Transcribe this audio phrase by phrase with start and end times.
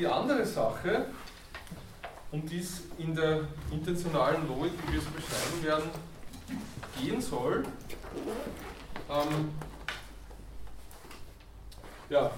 [0.00, 1.04] die andere Sache,
[2.32, 5.90] um die es in der intentionalen Logik, wie wir sie beschreiben werden,
[6.98, 7.64] gehen soll,
[9.10, 9.50] ähm,
[12.08, 12.30] ja,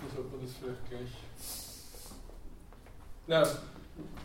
[0.00, 1.12] wie sollte man das vielleicht gleich.
[3.28, 3.46] Na,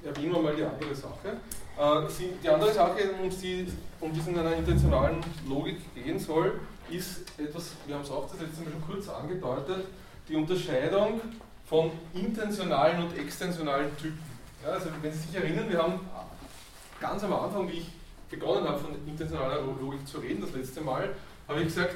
[0.04, 1.38] erwähnen wir mal die andere Sache.
[1.78, 7.40] Äh, die andere Sache, um die, um es in einer intentionalen Logik gehen soll, ist
[7.40, 9.86] etwas, wir haben es auch das letzte Mal schon kurz angedeutet,
[10.28, 11.22] die Unterscheidung
[11.72, 14.20] von intentionalen und extensionalen Typen.
[14.62, 16.02] Ja, also wenn Sie sich erinnern, wir haben
[17.00, 17.88] ganz am Anfang, wie ich
[18.30, 21.16] begonnen habe, von intentionaler Logik zu reden, das letzte Mal,
[21.48, 21.96] habe ich gesagt,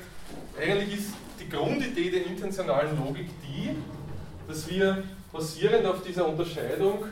[0.57, 3.71] eigentlich ist die Grundidee der intentionalen Logik die,
[4.47, 5.03] dass wir
[5.33, 7.07] basierend auf dieser Unterscheidung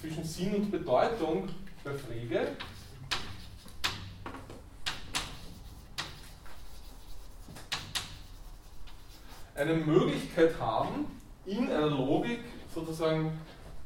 [0.00, 1.48] zwischen Sinn und Bedeutung
[1.82, 2.46] bei Frege
[9.56, 11.06] eine Möglichkeit haben,
[11.46, 12.40] in einer Logik
[12.74, 13.38] sozusagen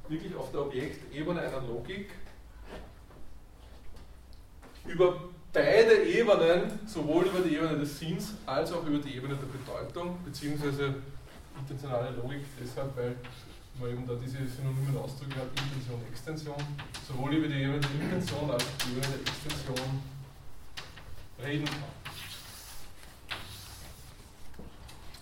[0.08, 2.10] wirklich auf der Objektebene einer Logik
[4.86, 5.20] über
[5.52, 10.18] beide Ebenen, sowohl über die Ebene des Sinns als auch über die Ebene der Bedeutung,
[10.24, 10.94] beziehungsweise
[11.58, 13.16] intentionale Logik, deshalb, weil
[13.80, 16.56] man eben da diese synonymen Ausdrücke hat, Intention, Extension,
[17.06, 20.02] sowohl über die Ebene der Intention als auch die Ebene der Extension
[21.42, 21.98] reden kann.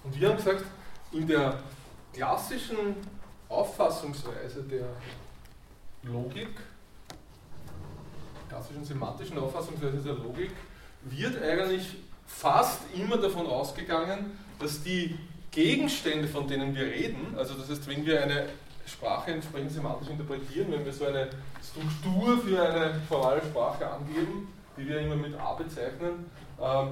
[0.04, 0.64] Und wir haben gesagt,
[1.12, 1.58] in der
[2.16, 2.96] klassischen
[3.48, 4.88] Auffassungsweise der
[6.02, 6.48] Logik,
[8.48, 10.50] klassischen semantischen Auffassungsweise der Logik,
[11.02, 15.18] wird eigentlich fast immer davon ausgegangen, dass die
[15.50, 18.48] Gegenstände, von denen wir reden, also das heißt, wenn wir eine
[18.86, 21.28] Sprache entsprechend semantisch interpretieren, wenn wir so eine
[21.62, 26.30] Struktur für eine formale Sprache angeben, die wir immer mit A bezeichnen,
[26.60, 26.88] ähm,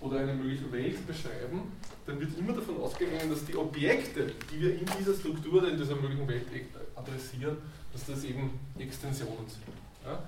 [0.00, 1.72] oder eine mögliche Welt beschreiben,
[2.06, 5.76] dann wird immer davon ausgegangen, dass die Objekte, die wir in dieser Struktur oder in
[5.76, 6.46] dieser möglichen Welt
[6.94, 7.56] adressieren,
[7.92, 9.62] dass das eben Extensionen sind.
[10.04, 10.22] Ja?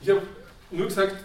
[0.00, 0.22] Ich habe
[0.70, 1.16] nur gesagt,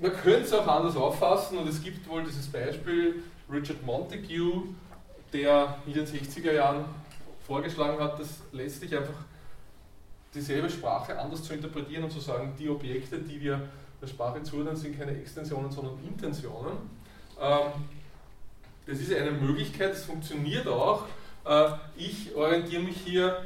[0.00, 4.64] man könnte es auch anders auffassen und es gibt wohl dieses Beispiel Richard Montague,
[5.32, 6.84] der in den 60er Jahren
[7.46, 9.24] vorgeschlagen hat, das letztlich einfach
[10.34, 13.60] dieselbe Sprache anders zu interpretieren und zu sagen, die Objekte, die wir
[14.00, 16.72] der Sprache zuordnen, sind keine Extensionen, sondern Intentionen.
[17.40, 17.72] Ähm,
[18.86, 21.06] das ist eine Möglichkeit, es funktioniert auch.
[21.44, 23.42] Äh, ich orientiere mich hier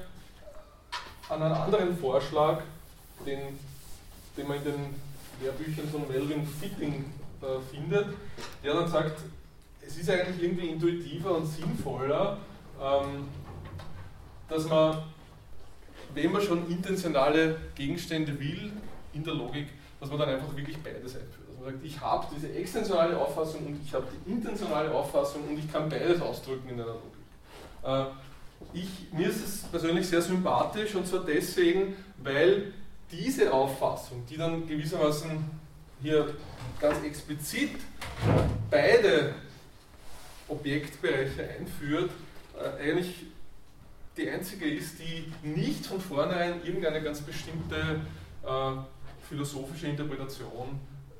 [1.28, 2.62] an einen anderen Vorschlag,
[3.26, 3.58] den,
[4.36, 4.94] den man in den
[5.40, 7.04] Lehrbüchern von Melvin Fitting
[7.42, 8.06] äh, findet,
[8.64, 9.20] der dann sagt,
[9.86, 12.38] es ist eigentlich irgendwie intuitiver und sinnvoller,
[12.80, 13.28] ähm,
[14.48, 15.02] dass man,
[16.14, 18.72] wenn man schon intentionale Gegenstände will,
[19.12, 19.68] in der Logik,
[20.00, 21.48] dass man dann einfach wirklich beides einführt.
[21.48, 25.58] Dass man sagt, ich habe diese extensionale Auffassung und ich habe die intentionale Auffassung und
[25.58, 27.16] ich kann beides ausdrücken in einer Logik.
[27.82, 28.04] Äh,
[28.72, 32.72] ich, mir ist es persönlich sehr sympathisch und zwar deswegen, weil
[33.10, 35.30] diese Auffassung, die dann gewissermaßen
[36.02, 36.34] hier
[36.80, 37.70] ganz explizit
[38.70, 39.34] beide
[40.48, 42.10] Objektbereiche einführt,
[42.58, 43.26] äh, eigentlich
[44.16, 48.00] die einzige ist, die nicht von vornherein irgendeine ganz bestimmte
[48.44, 48.72] äh,
[49.28, 50.78] philosophische Interpretation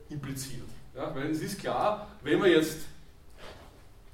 [0.09, 0.69] impliziert.
[0.95, 2.87] Ja, weil es ist klar, wenn man jetzt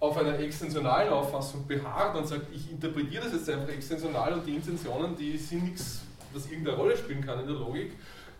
[0.00, 4.56] auf einer extensionalen Auffassung beharrt und sagt, ich interpretiere das jetzt einfach extensional und die
[4.56, 6.00] Intentionen, die sind nichts,
[6.32, 7.92] was irgendeine Rolle spielen kann in der Logik,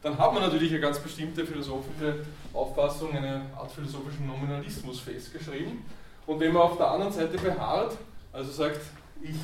[0.03, 5.85] dann hat man natürlich eine ganz bestimmte philosophische Auffassung, eine Art philosophischen Nominalismus festgeschrieben.
[6.27, 7.97] Und wenn man auf der anderen Seite beharrt,
[8.33, 8.81] also sagt,
[9.23, 9.37] ich,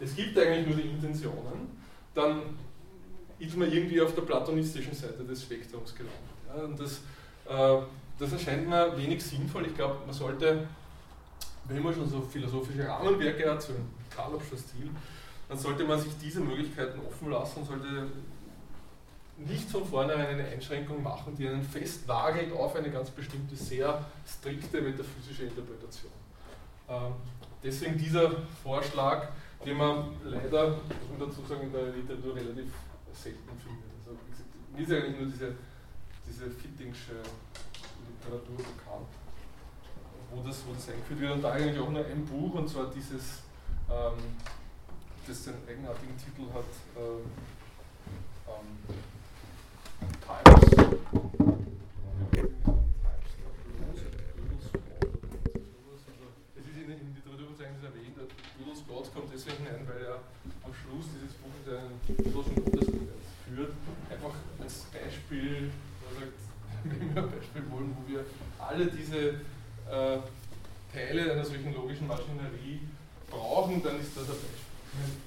[0.00, 1.78] es gibt eigentlich nur die Intentionen,
[2.14, 2.40] dann
[3.40, 6.20] ist man irgendwie auf der platonistischen Seite des Spektrums gelandet.
[6.46, 7.00] Ja, und das,
[7.48, 7.82] äh,
[8.18, 9.66] das erscheint mir wenig sinnvoll.
[9.66, 10.68] Ich glaube, man sollte,
[11.64, 14.90] wenn man schon so philosophische Rahmenwerke hat, so im Karlopscher Stil,
[15.48, 18.06] dann sollte man sich diese Möglichkeiten offen lassen und sollte
[19.38, 24.82] nicht von vornherein eine Einschränkung machen, die einen festnagelt auf eine ganz bestimmte, sehr strikte
[24.82, 26.12] metaphysische Interpretation.
[26.90, 27.14] Ähm,
[27.62, 29.28] deswegen dieser Vorschlag,
[29.64, 32.70] den man leider, muss man dazu sagen, in der Literatur relativ
[33.14, 33.90] selten findet.
[34.06, 34.18] Also
[34.72, 35.54] mir ist eigentlich nur diese,
[36.26, 37.22] diese Fittingsche
[38.08, 39.08] Literatur bekannt,
[40.30, 41.32] wo das, wo das eingeführt wird.
[41.32, 43.42] Und da eigentlich auch nur ein Buch, und zwar dieses,
[43.90, 44.36] ähm,
[45.26, 46.64] das den eigenartigen Titel hat,
[46.96, 47.30] ähm,
[48.48, 48.78] ähm,
[50.26, 50.70] Times.
[59.32, 60.20] Deswegen ein, weil er
[60.64, 63.72] am Schluss dieses Buches einen großen Gottesbeweis führt.
[64.10, 64.84] Einfach als
[65.30, 65.70] Beispiel,
[67.14, 68.24] Beispiel wollen, wo wir
[68.58, 69.40] alle diese
[69.88, 70.18] äh,
[70.92, 72.80] Teile einer solchen logischen Maschinerie
[73.30, 75.20] brauchen, dann ist das ein Beispiel.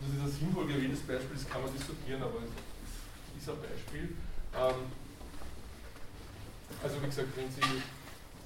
[0.00, 4.16] Das ist ein sinnvoll gewähltes Beispiel das kann man diskutieren, aber es ist ein Beispiel.
[4.56, 4.80] Ähm,
[6.82, 7.82] also wie gesagt, wenn Sie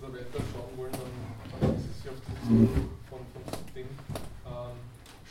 [0.01, 3.87] da weiter schauen wollen, dann, müssen Sie sich auf Funktion von, von Ding
[4.47, 4.77] ähm,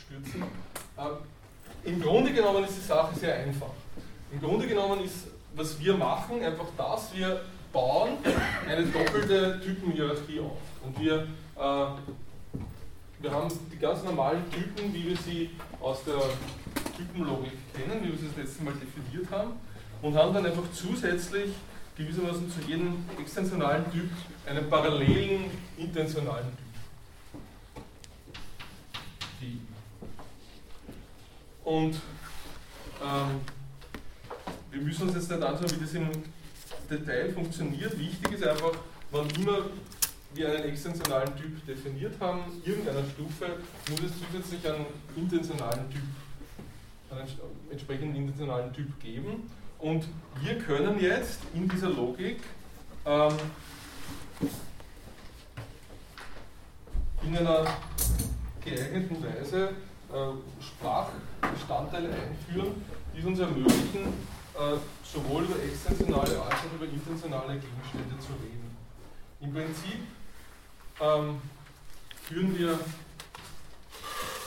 [0.00, 0.42] stürzen.
[0.96, 1.16] Ähm,
[1.84, 3.70] Im Grunde genommen ist die Sache sehr einfach.
[4.32, 7.40] Im Grunde genommen ist, was wir machen, einfach das, wir
[7.72, 8.18] bauen
[8.68, 10.58] eine doppelte Typenhierarchie auf.
[10.84, 11.22] Und wir,
[11.56, 11.86] äh,
[13.20, 16.20] wir haben die ganz normalen Typen, wie wir sie aus der
[16.96, 19.52] Typenlogik kennen, wie wir sie das letzte Mal definiert haben,
[20.02, 21.52] und haben dann einfach zusätzlich
[21.96, 24.10] gewissermaßen zu jedem extensionalen Typ
[24.46, 26.64] einen parallelen intentionalen Typ.
[31.64, 31.94] Und
[33.02, 33.40] ähm,
[34.74, 36.08] wir müssen uns jetzt nicht anschauen, wie das im
[36.90, 37.96] Detail funktioniert.
[37.98, 38.72] Wichtig ist einfach,
[39.12, 39.66] wann immer
[40.34, 43.46] wir einen extensionalen Typ definiert haben, irgendeiner Stufe,
[43.88, 44.86] muss es zusätzlich einen
[45.16, 46.02] intentionalen Typ,
[47.10, 47.28] einen
[47.70, 49.48] entsprechenden intentionalen Typ geben.
[49.78, 50.08] Und
[50.42, 52.40] wir können jetzt in dieser Logik
[53.06, 53.34] ähm,
[57.22, 57.64] in einer
[58.64, 59.68] geeigneten Weise
[60.12, 62.74] äh, Sprachbestandteile einführen,
[63.14, 64.12] die es uns ermöglichen,
[64.54, 68.76] äh, sowohl über extensionale als auch über intentionale Gegenstände zu reden.
[69.40, 70.00] Im Prinzip
[71.00, 71.40] ähm,
[72.22, 72.78] führen wir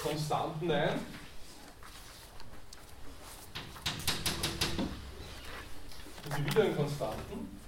[0.01, 0.99] Konstanten ein,
[6.29, 7.59] Individuenkonstanten,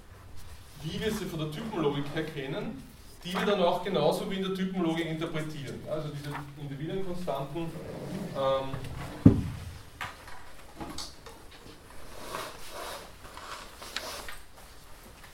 [0.82, 2.82] wie wir sie von der Typenlogik her kennen,
[3.24, 5.80] die wir dann auch genauso wie in der Typenlogik interpretieren.
[5.90, 7.66] Also diese Individuenkonstanten
[8.36, 9.44] ähm,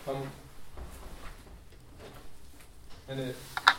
[0.07, 0.31] haben
[3.09, 3.35] eine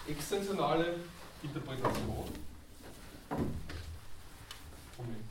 [0.08, 0.96] extensionale
[1.42, 2.26] Interpretation.
[4.98, 5.28] Moment.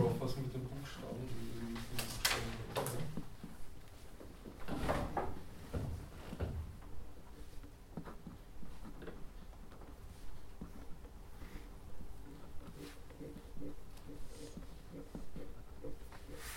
[0.00, 1.26] aufpassen mit den Buchstaben.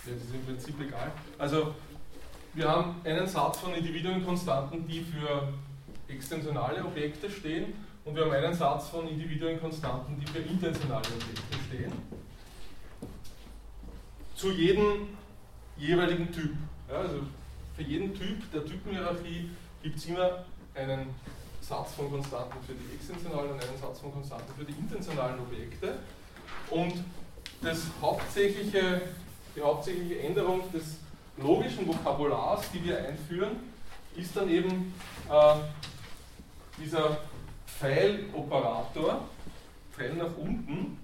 [0.05, 1.11] Das ist im Prinzip egal.
[1.37, 1.75] Also
[2.53, 5.53] wir haben einen Satz von Individuenkonstanten, die für
[6.07, 7.73] extensionale Objekte stehen
[8.05, 11.91] und wir haben einen Satz von Individuenkonstanten, die für intentionale Objekte stehen
[14.39, 15.09] zu jedem
[15.75, 16.51] jeweiligen Typ.
[16.89, 17.19] Ja, also
[17.75, 19.49] für jeden Typ der Typenhierarchie
[19.83, 21.13] gibt es immer einen
[21.61, 25.99] Satz von Konstanten für die extensionalen und einen Satz von Konstanten für die intentionalen Objekte.
[26.69, 27.03] Und
[27.61, 29.01] das hauptsächliche,
[29.55, 30.99] die hauptsächliche Änderung des
[31.41, 33.51] logischen Vokabulars, die wir einführen,
[34.15, 34.93] ist dann eben
[35.29, 35.55] äh,
[36.81, 37.17] dieser
[37.65, 39.27] Pfeil-Operator,
[39.91, 40.97] Pfeil nach unten,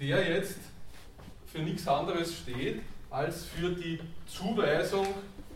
[0.00, 0.58] der jetzt
[1.46, 5.06] für nichts anderes steht als für die Zuweisung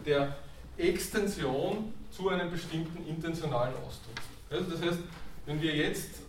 [0.07, 0.37] der
[0.79, 4.17] Extension zu einem bestimmten intentionalen Ausdruck.
[4.51, 4.99] Also das heißt,
[5.47, 6.21] wenn wir jetzt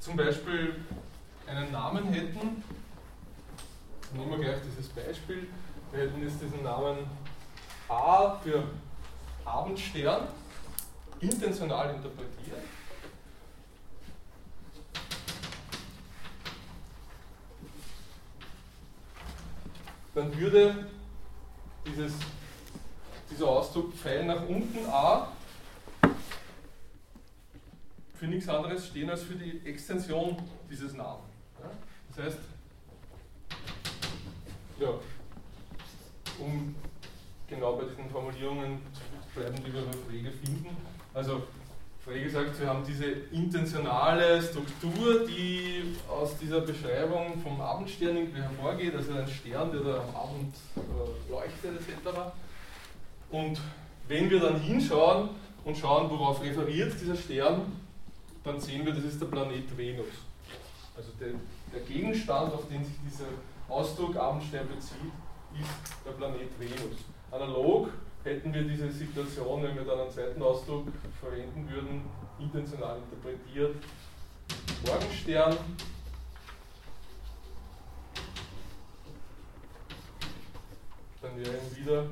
[0.00, 0.74] zum Beispiel
[1.46, 2.62] einen Namen hätten,
[4.12, 5.48] nehmen wir gleich dieses Beispiel,
[5.92, 6.98] wir hätten jetzt diesen Namen
[7.88, 8.64] A für
[9.44, 10.28] Abendstern
[11.20, 12.58] intentional interpretiert.
[20.14, 20.86] Dann würde
[21.86, 22.12] dieses,
[23.30, 25.28] dieser Ausdruck Pfeil nach unten a
[28.14, 30.36] für nichts anderes stehen als für die Extension
[30.68, 31.22] dieses Namen.
[32.08, 32.38] Das heißt,
[34.80, 34.88] ja,
[36.38, 36.74] um
[37.48, 40.76] genau bei diesen Formulierungen zu bleiben, die wir bei Frege finden,
[41.14, 41.42] also
[42.04, 48.94] Frege sagt, wir haben diese intentionale Struktur, die aus dieser Beschreibung vom Abendstern irgendwie hervorgeht,
[48.94, 52.18] also ein Stern, der da am Abend äh, leuchtet etc.
[53.30, 53.60] Und
[54.08, 55.28] wenn wir dann hinschauen
[55.64, 57.70] und schauen, worauf referiert dieser Stern,
[58.44, 60.06] dann sehen wir, das ist der Planet Venus.
[60.96, 61.34] Also der,
[61.72, 63.26] der Gegenstand, auf den sich dieser
[63.70, 65.12] Ausdruck Abendstern bezieht,
[65.58, 66.98] ist der Planet Venus.
[67.30, 67.90] Analog
[68.24, 70.88] hätten wir diese Situation, wenn wir dann einen Seitenausdruck
[71.20, 72.02] verwenden würden,
[72.38, 73.76] intentional interpretiert,
[74.84, 75.56] Morgenstern,
[81.22, 82.06] dann wäre wieder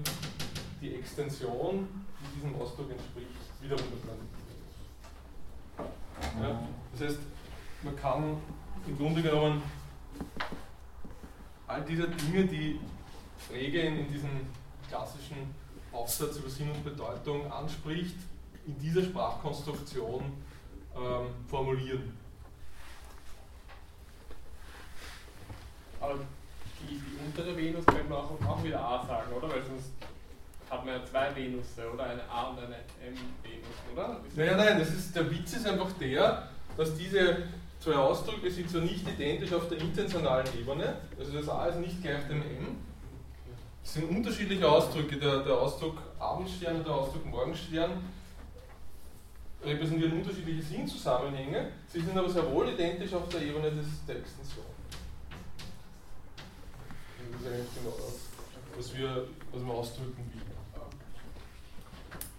[0.81, 1.89] die Extension,
[2.21, 3.29] die diesem Ausdruck entspricht,
[3.61, 4.29] wiederum der Planet.
[6.41, 6.63] Ja,
[6.93, 7.19] das heißt,
[7.83, 8.37] man kann
[8.87, 9.63] im Grunde genommen
[11.69, 12.81] all diese Dinge, die
[13.37, 14.31] Frege in, diesem
[14.89, 15.55] klassischen
[15.93, 18.17] Aufsatz über Sinn und Bedeutung anspricht,
[18.67, 20.33] in dieser Sprachkonstruktion
[20.97, 22.13] ähm, formulieren.
[26.01, 26.15] Aber
[26.81, 29.49] die, die untere Venus könnte man auch, auch wieder A sagen, oder?
[29.51, 29.91] Weil sonst
[30.71, 32.05] hat man ja zwei Venusse, oder?
[32.05, 34.21] Eine A und eine M-Venus, oder?
[34.37, 37.45] Naja, nein, das ist, der Witz ist einfach der, dass diese
[37.89, 42.03] zwei Ausdrücke sind zwar nicht identisch auf der intentionalen Ebene, also das A ist nicht
[42.03, 42.77] gleich dem M,
[43.83, 47.93] es sind unterschiedliche Ausdrücke, der, der Ausdruck Abendstern und der Ausdruck Morgenstern
[49.65, 54.67] repräsentieren unterschiedliche Sinnzusammenhänge, sie sind aber sehr wohl identisch auf der Ebene des, der Extension.
[57.33, 60.43] Das ist eigentlich genau das, was wir, was wir ausdrücken will.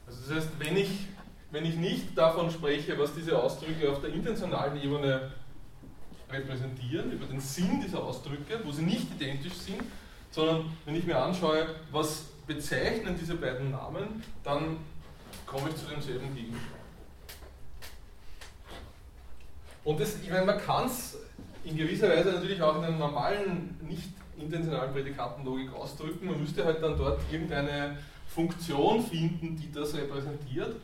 [0.05, 1.07] Also das heißt, wenn ich,
[1.51, 5.31] wenn ich nicht davon spreche, was diese Ausdrücke auf der intentionalen Ebene
[6.31, 9.81] repräsentieren, über den Sinn dieser Ausdrücke, wo sie nicht identisch sind,
[10.31, 14.77] sondern wenn ich mir anschaue, was bezeichnen diese beiden Namen, dann
[15.45, 16.79] komme ich zu demselben Gegenstand.
[19.83, 21.17] Und das, ich meine, man kann es
[21.63, 26.27] in gewisser Weise natürlich auch in einer normalen, nicht intentionalen Prädikatenlogik ausdrücken.
[26.27, 30.75] Man müsste halt dann dort irgendeine Funktion finden, die das repräsentiert.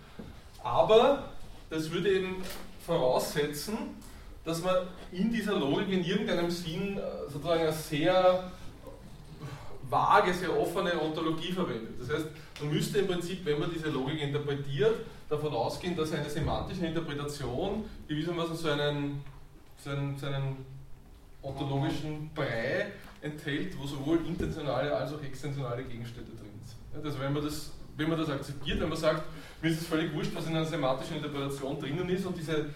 [0.63, 1.29] Aber
[1.69, 2.43] das würde eben
[2.85, 3.77] voraussetzen,
[4.45, 4.75] dass man
[5.11, 8.51] in dieser Logik in irgendeinem Sinn äh, sozusagen eine sehr
[9.89, 11.95] vage, sehr offene Ontologie verwendet.
[11.99, 12.27] Das heißt,
[12.61, 14.95] man müsste im Prinzip, wenn man diese Logik interpretiert,
[15.27, 19.23] davon ausgehen, dass eine semantische Interpretation gewissermaßen so einen,
[19.83, 20.65] so einen, so einen
[21.41, 27.05] ontologischen Brei enthält, wo sowohl intentionale als auch extensionale Gegenstände drin sind.
[27.05, 29.23] Also wenn man das, wenn man das akzeptiert, wenn man sagt,
[29.61, 32.67] mir ist es völlig wurscht, was in einer semantischen Interpretation drinnen ist und diese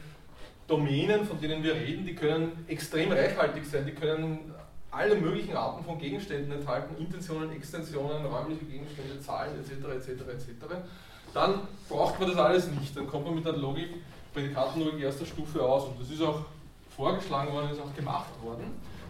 [0.70, 4.54] Domänen, von denen wir reden, die können extrem reichhaltig sein, die können
[4.92, 9.72] alle möglichen Arten von Gegenständen enthalten, Intentionen, Extensionen, räumliche Gegenstände, Zahlen etc.
[9.96, 10.22] etc.
[10.30, 10.76] etc.
[11.34, 12.96] Dann braucht man das alles nicht.
[12.96, 13.90] Dann kommt man mit der Logik,
[14.34, 15.86] Prädikatenlogik erster Stufe aus.
[15.86, 16.46] Und das ist auch
[16.96, 18.66] vorgeschlagen worden, ist auch gemacht worden.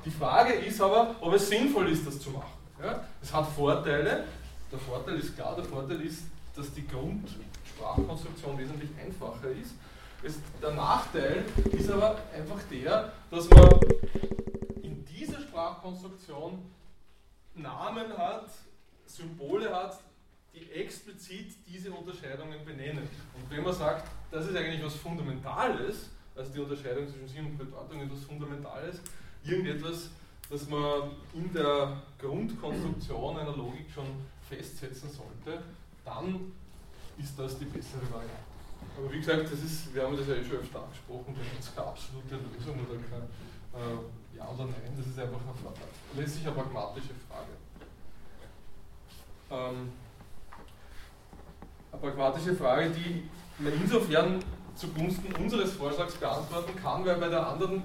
[0.06, 2.54] Die Frage ist aber, ob es sinnvoll ist, das zu machen.
[2.82, 3.04] Ja?
[3.22, 4.24] Es hat Vorteile.
[4.72, 6.24] Der Vorteil ist klar, der Vorteil ist,
[6.56, 9.74] dass die Grundsprachkonstruktion wesentlich einfacher ist.
[10.22, 13.70] Es, der Nachteil ist aber einfach der, dass man
[15.10, 16.60] diese Sprachkonstruktion
[17.56, 18.50] Namen hat,
[19.06, 20.00] Symbole hat,
[20.54, 23.08] die explizit diese Unterscheidungen benennen.
[23.34, 27.58] Und wenn man sagt, das ist eigentlich was Fundamentales, also die Unterscheidung zwischen Sinn und
[27.58, 29.00] Bedeutung etwas Fundamentales,
[29.44, 30.10] irgendetwas,
[30.50, 34.08] das man in der Grundkonstruktion einer Logik schon
[34.50, 35.64] festsetzen sollte,
[36.04, 36.52] dann
[37.18, 38.49] ist das die bessere Variante.
[39.00, 41.64] Aber wie gesagt, das ist, wir haben das ja eh schon öfter angesprochen, da gibt
[41.64, 43.24] es keine absolute Lösung oder keine
[43.72, 47.56] äh, ja oder nein, das ist einfach eine letztlich eine pragmatische Frage.
[49.52, 49.92] Ähm,
[51.92, 53.30] eine pragmatische Frage, die
[53.60, 54.44] man insofern
[54.76, 57.84] zugunsten unseres Vorschlags beantworten kann, weil bei der anderen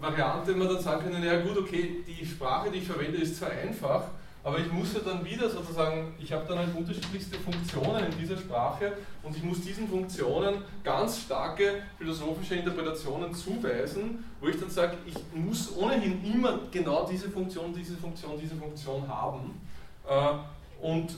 [0.00, 3.50] Variante man dann sagen können, ja gut, okay, die Sprache, die ich verwende, ist zwar
[3.50, 4.04] einfach,
[4.48, 8.38] aber ich muss ja dann wieder sozusagen, ich habe dann halt unterschiedlichste Funktionen in dieser
[8.38, 14.96] Sprache und ich muss diesen Funktionen ganz starke philosophische Interpretationen zuweisen, wo ich dann sage,
[15.04, 19.60] ich muss ohnehin immer genau diese Funktion, diese Funktion, diese Funktion haben.
[20.08, 20.32] Äh,
[20.80, 21.14] und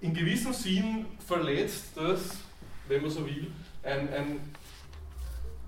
[0.00, 2.36] in gewissem Sinn verletzt das,
[2.86, 3.50] wenn man so will,
[3.82, 4.40] ein, ein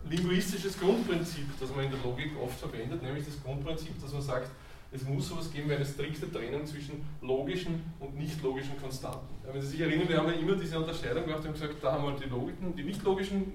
[0.08, 4.48] linguistisches Grundprinzip, das man in der Logik oft verwendet, nämlich das Grundprinzip, dass man sagt,
[4.92, 9.34] es muss sowas geben wie eine strikte Trennung zwischen logischen und nicht logischen Konstanten.
[9.46, 11.92] Ja, wenn Sie sich erinnern, wir haben ja immer diese Unterscheidung gemacht und gesagt, da
[11.92, 13.54] haben wir die logischen, die nicht logischen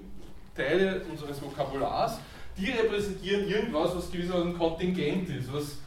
[0.54, 2.18] Teile unseres Vokabulars,
[2.56, 5.78] die repräsentieren irgendwas, was gewissermaßen kontingent ist, was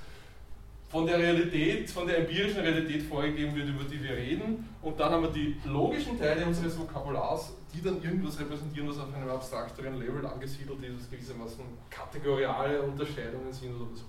[0.87, 4.69] von der Realität, von der empirischen Realität vorgegeben wird, über die wir reden.
[4.81, 9.13] Und dann haben wir die logischen Teile unseres Vokabulars, die dann irgendwas repräsentieren, was auf
[9.13, 14.03] einem abstrakteren Level angesiedelt ist, was gewissermaßen kategoriale Unterscheidungen sind oder so.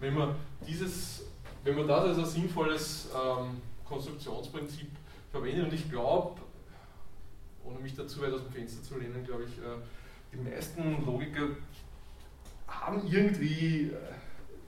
[0.00, 0.34] Wenn man,
[0.66, 1.24] dieses,
[1.62, 4.90] wenn man das als ein sinnvolles ähm, Konstruktionsprinzip
[5.30, 6.40] verwendet, und ich glaube,
[7.64, 9.76] ohne mich dazu weit aus dem Fenster zu lehnen, glaube ich, äh,
[10.32, 11.48] die meisten Logiker
[12.66, 13.96] haben irgendwie, äh,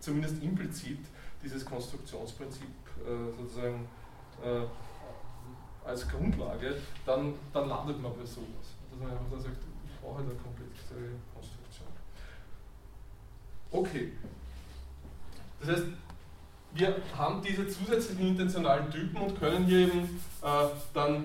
[0.01, 0.99] zumindest implizit,
[1.43, 2.69] dieses Konstruktionsprinzip
[3.05, 3.89] äh, sozusagen
[4.45, 4.63] äh,
[5.85, 8.77] als Grundlage, dann, dann landet man bei sowas.
[8.91, 10.95] Dass man einfach dann sagt, ich brauche eine komplexe
[11.35, 11.89] Konstruktion.
[13.71, 14.13] Okay,
[15.63, 15.87] das heißt,
[16.75, 20.47] wir haben diese zusätzlichen intentionalen Typen und können hier eben äh,
[20.95, 21.25] dann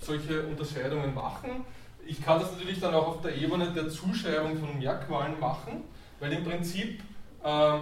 [0.00, 1.64] solche Unterscheidungen machen.
[2.06, 5.84] Ich kann das natürlich dann auch auf der Ebene der Zuschreibung von Merkmalen machen,
[6.20, 7.00] weil im Prinzip
[7.42, 7.78] äh,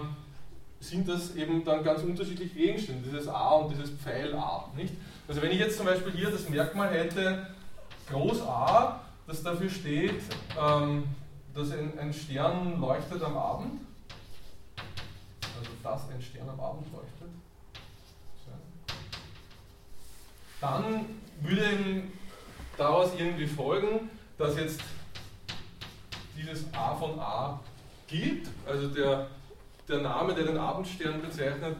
[0.79, 4.69] sind das eben dann ganz unterschiedliche Gegenstände, dieses A und dieses Pfeil A.
[4.75, 4.93] Nicht?
[5.27, 7.47] Also wenn ich jetzt zum Beispiel hier das Merkmal hätte,
[8.09, 10.21] Groß A, das dafür steht,
[10.59, 11.03] ähm,
[11.53, 13.81] dass ein, ein Stern leuchtet am Abend,
[15.83, 17.29] dass ein Stern am Abend leuchtet,
[20.61, 21.05] dann
[21.41, 22.03] würde
[22.77, 24.81] daraus irgendwie folgen, dass jetzt
[26.37, 27.59] dieses A von A
[28.07, 29.27] gilt, also der,
[29.87, 31.75] der Name, der den Abendstern bezeichnet,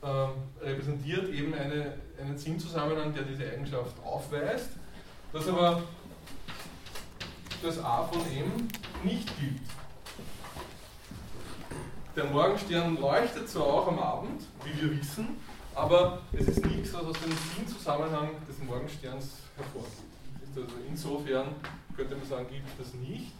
[0.00, 4.70] äh, repräsentiert eben eine, einen Sinnzusammenhang, der diese Eigenschaft aufweist,
[5.32, 5.82] dass aber
[7.62, 8.68] das A von M
[9.02, 9.60] nicht gilt.
[12.18, 15.36] Der Morgenstern leuchtet zwar auch am Abend, wie wir wissen,
[15.72, 19.92] aber es ist nichts, was aus dem Sinnzusammenhang des Morgensterns hervorgeht.
[20.56, 21.54] Also insofern
[21.96, 23.34] könnte man sagen, gibt es das nicht.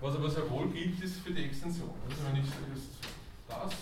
[0.00, 1.90] Was aber sehr wohl gibt, ist für die Extension.
[2.08, 3.02] Also wenn ich jetzt
[3.48, 3.72] das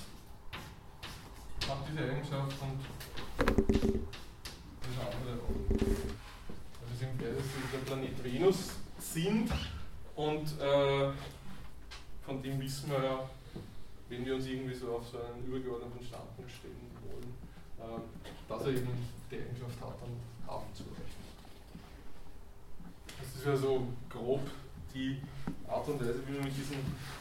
[1.69, 2.81] habe diese Eigenschaft und
[4.81, 5.61] das andere auch.
[6.81, 9.51] Also sind beides der Planet Venus sind
[10.17, 11.13] und äh,
[12.25, 13.29] von dem wissen wir ja,
[14.09, 17.35] wenn wir uns irgendwie so auf so einen übergeordneten Standpunkt stellen wollen,
[17.79, 18.01] äh,
[18.49, 18.89] dass er eben
[19.31, 21.29] die Eigenschaft hat, dann Abend zu rechnen.
[23.21, 24.41] Das ist ja so grob
[24.95, 25.21] die
[25.69, 26.79] Art und Weise, wie man mit diesen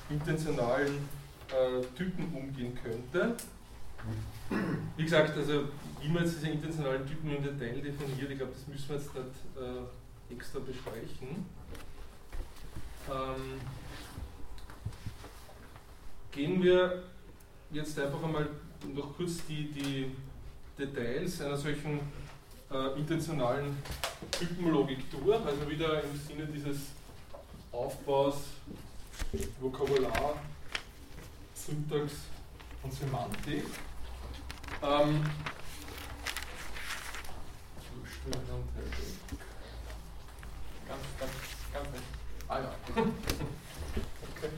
[0.10, 1.10] intentionalen
[1.50, 3.36] äh, Typen umgehen könnte.
[4.96, 5.66] Wie gesagt, also
[6.02, 9.14] wie man jetzt diese intentionalen Typen im Detail definiert, ich glaube, das müssen wir jetzt
[9.14, 9.28] nicht
[9.60, 11.46] äh, extra besprechen.
[13.10, 13.60] Ähm,
[16.38, 17.04] gehen wir
[17.72, 18.48] jetzt einfach einmal
[18.94, 20.16] noch kurz die, die
[20.78, 22.00] Details einer solchen
[22.72, 23.76] äh, intentionalen
[24.30, 26.78] Typenlogik durch, also wieder im Sinne dieses
[27.72, 28.36] Aufbaus,
[29.60, 30.40] Vokabular,
[31.56, 32.14] Syntax
[32.84, 33.64] und Semantik.
[34.84, 35.24] Ähm,
[40.88, 41.32] ganz, ganz,
[41.74, 42.04] ganz nicht.
[42.48, 42.72] Ah ja.
[42.96, 44.50] okay.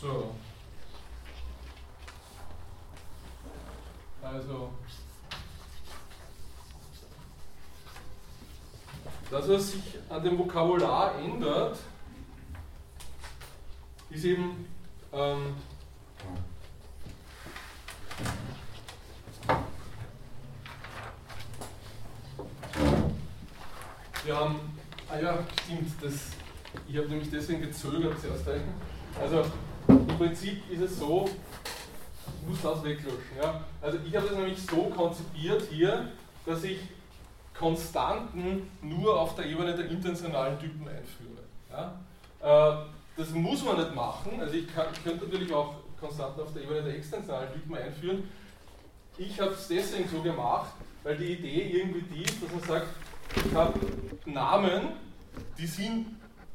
[0.00, 0.32] So.
[4.22, 4.70] Also.
[9.48, 11.78] Das, was sich an dem Vokabular ändert,
[14.10, 14.66] ist eben
[15.10, 15.54] ähm,
[24.22, 24.60] wir haben,
[25.08, 26.12] ah ja, stimmt, das,
[26.86, 28.44] ich habe nämlich deswegen gezögert zuerst.
[29.18, 29.44] Also
[29.88, 31.26] im Prinzip ist es so,
[32.42, 33.38] ich muss das weglöschen.
[33.42, 33.64] Ja?
[33.80, 36.12] Also ich habe das nämlich so konzipiert hier,
[36.44, 36.80] dass ich
[37.58, 41.42] Konstanten nur auf der Ebene der intentionalen Typen einführe.
[41.70, 41.98] Ja?
[42.40, 44.40] Äh, das muss man nicht machen.
[44.40, 48.30] Also ich, kann, ich könnte natürlich auch Konstanten auf der Ebene der extensionalen Typen einführen.
[49.16, 52.86] Ich habe es deswegen so gemacht, weil die Idee irgendwie die ist, dass man sagt,
[53.34, 53.78] ich habe
[54.24, 54.90] Namen,
[55.58, 56.06] die sind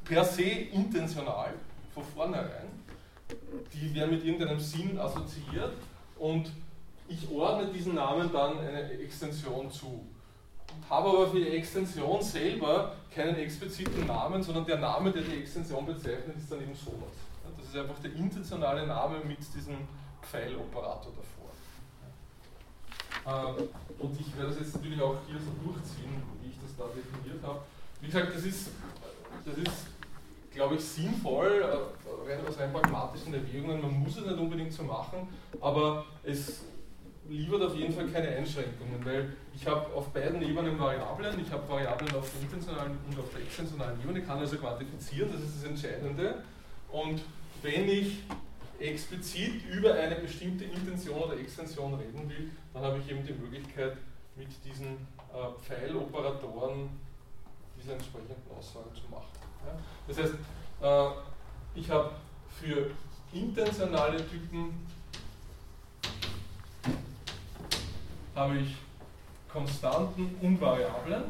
[0.05, 1.53] per se intentional
[1.93, 2.69] von vornherein.
[3.73, 5.73] Die werden mit irgendeinem Sinn assoziiert
[6.17, 6.49] und
[7.09, 10.05] ich ordne diesen Namen dann eine Extension zu
[10.89, 15.85] habe aber für die Extension selber keinen expliziten Namen, sondern der Name, der die Extension
[15.85, 17.13] bezeichnet, ist dann eben sowas.
[17.57, 19.77] Das ist einfach der intentionale Name mit diesem
[20.21, 21.51] Pfeiloperator davor.
[23.25, 26.85] Ähm, und ich werde das jetzt natürlich auch hier so durchziehen, wie ich das da
[26.85, 27.59] definiert habe.
[28.01, 28.69] Wie gesagt, das ist,
[29.45, 29.87] das ist
[30.53, 33.81] glaube ich, sinnvoll, äh, rein aus rein pragmatischen Erwägungen.
[33.81, 35.27] Man muss es nicht unbedingt so machen,
[35.59, 36.63] aber es
[37.29, 41.67] liefert auf jeden Fall keine Einschränkungen, weil ich habe auf beiden Ebenen Variablen, ich habe
[41.67, 45.69] Variablen auf der intentionalen und auf der extensionalen Ebene, kann also quantifizieren, das ist das
[45.69, 46.43] Entscheidende.
[46.91, 47.21] Und
[47.61, 48.23] wenn ich
[48.79, 53.97] explizit über eine bestimmte Intention oder Extension reden will, dann habe ich eben die Möglichkeit,
[54.35, 54.93] mit diesen
[55.31, 56.89] äh, Pfeiloperatoren
[57.77, 59.29] diese entsprechenden Aussagen zu machen.
[59.65, 59.77] Ja?
[60.07, 60.33] Das heißt,
[60.81, 62.11] äh, ich habe
[62.49, 62.91] für
[63.31, 64.85] intentionale Typen
[68.35, 68.75] habe ich
[69.51, 71.23] Konstanten und Variablen.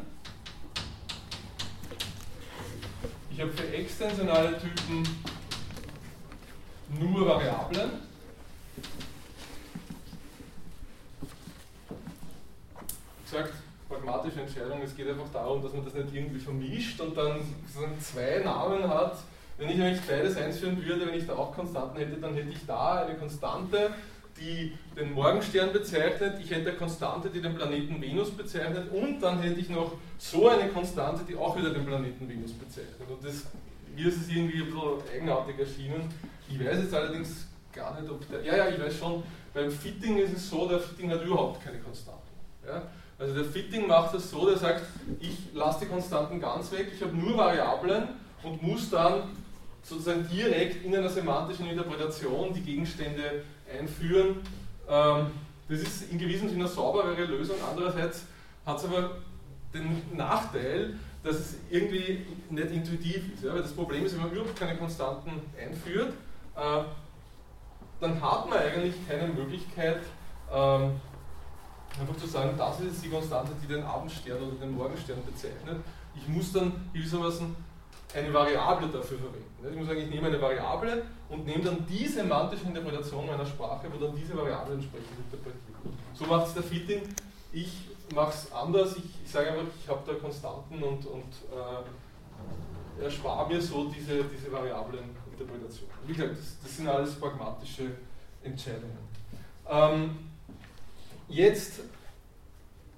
[3.32, 5.04] Ich habe für extensionale Typen
[7.00, 7.90] nur Variablen.
[13.26, 13.54] Wie gesagt,
[13.90, 17.42] pragmatische Entscheidung, es geht einfach darum, dass man das nicht irgendwie vermischt und dann
[18.00, 19.18] zwei Namen hat.
[19.58, 22.66] Wenn ich nämlich beides einführen würde, wenn ich da auch Konstanten hätte, dann hätte ich
[22.66, 23.94] da eine Konstante,
[24.44, 29.42] die den Morgenstern bezeichnet, ich hätte eine Konstante, die den Planeten Venus bezeichnet und dann
[29.42, 33.10] hätte ich noch so eine Konstante, die auch wieder den Planeten Venus bezeichnet.
[33.10, 33.46] Und das,
[33.96, 36.10] mir ist es irgendwie ein bisschen eigenartig erschienen.
[36.50, 38.44] Ich weiß jetzt allerdings gar nicht, ob der.
[38.44, 41.80] Ja, ja, ich weiß schon, beim Fitting ist es so, der Fitting hat überhaupt keine
[41.80, 42.22] Konstanten.
[42.66, 42.84] Ja?
[43.18, 44.84] Also der Fitting macht das so, der sagt,
[45.20, 48.10] ich lasse die Konstanten ganz weg, ich habe nur Variablen
[48.44, 49.24] und muss dann
[49.84, 53.44] sozusagen direkt in einer semantischen Interpretation die Gegenstände
[53.80, 54.38] einführen.
[54.88, 55.28] Ähm,
[55.70, 57.56] das ist in gewissem Sinne eine sauberere Lösung.
[57.70, 58.26] Andererseits
[58.66, 59.18] hat es aber
[59.74, 63.44] den Nachteil, dass es irgendwie nicht intuitiv ist.
[63.44, 63.54] Ja?
[63.54, 66.14] Weil das Problem ist, wenn man überhaupt keine Konstanten einführt,
[66.56, 66.84] äh,
[68.00, 70.02] dann hat man eigentlich keine Möglichkeit,
[70.52, 71.00] ähm,
[72.00, 75.78] einfach zu sagen, das ist die Konstante, die den Abendstern oder den Morgenstern bezeichnet.
[76.16, 77.56] Ich muss dann gewissermaßen
[78.14, 79.53] eine Variable dafür verwenden.
[79.72, 83.88] Ich muss sagen, ich nehme eine Variable und nehme dann die semantische Interpretation meiner Sprache,
[83.92, 85.94] wo dann diese Variable entsprechend interpretiert wird.
[86.14, 87.02] So macht es der Fitting.
[87.54, 88.96] Ich mache es anders.
[88.98, 91.34] Ich, sage einfach, ich habe da Konstanten und, und
[93.00, 95.94] äh, erspare mir so diese, diese variablen Interpretationen.
[96.08, 97.92] Wie gesagt, das, das sind alles pragmatische
[98.44, 98.98] Entscheidungen.
[99.70, 100.18] Ähm,
[101.30, 101.80] jetzt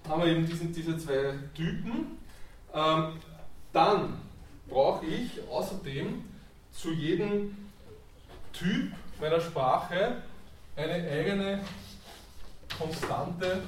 [0.10, 2.18] haben wir eben diesen, diese zwei Typen.
[2.74, 3.14] Ähm,
[3.72, 4.22] dann
[4.68, 6.24] brauche ich außerdem
[6.76, 7.56] zu jedem
[8.54, 10.22] Typ meiner Sprache
[10.76, 11.62] eine eigene
[12.78, 13.62] Konstante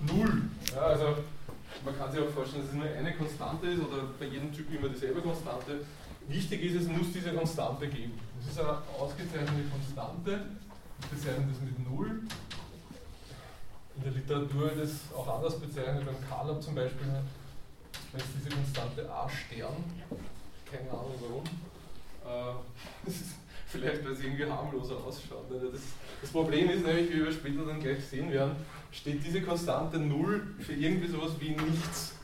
[0.00, 0.42] 0.
[0.74, 1.16] Ja, also
[1.84, 4.72] man kann sich auch vorstellen, dass es nur eine Konstante ist oder bei jedem Typ
[4.72, 5.84] immer dieselbe Konstante.
[6.28, 8.18] Wichtig ist, es muss diese Konstante geben.
[8.38, 10.30] Das ist eine ausgezeichnete Konstante.
[10.30, 12.22] Wir bezeichnen das mit 0.
[13.96, 17.08] In der Literatur wird es auch anders bezeichnet, beim Kalab zum Beispiel
[18.16, 19.84] ist diese Konstante A Stern,
[20.70, 21.44] keine Ahnung warum.
[22.28, 23.10] Äh,
[23.66, 25.50] vielleicht weil es irgendwie harmloser ausschaut.
[25.50, 25.60] Ne?
[25.72, 25.80] Das,
[26.20, 28.56] das, Problem ist nämlich, wie wir später dann gleich sehen werden,
[28.90, 32.14] steht diese Konstante 0 für irgendwie sowas wie nichts.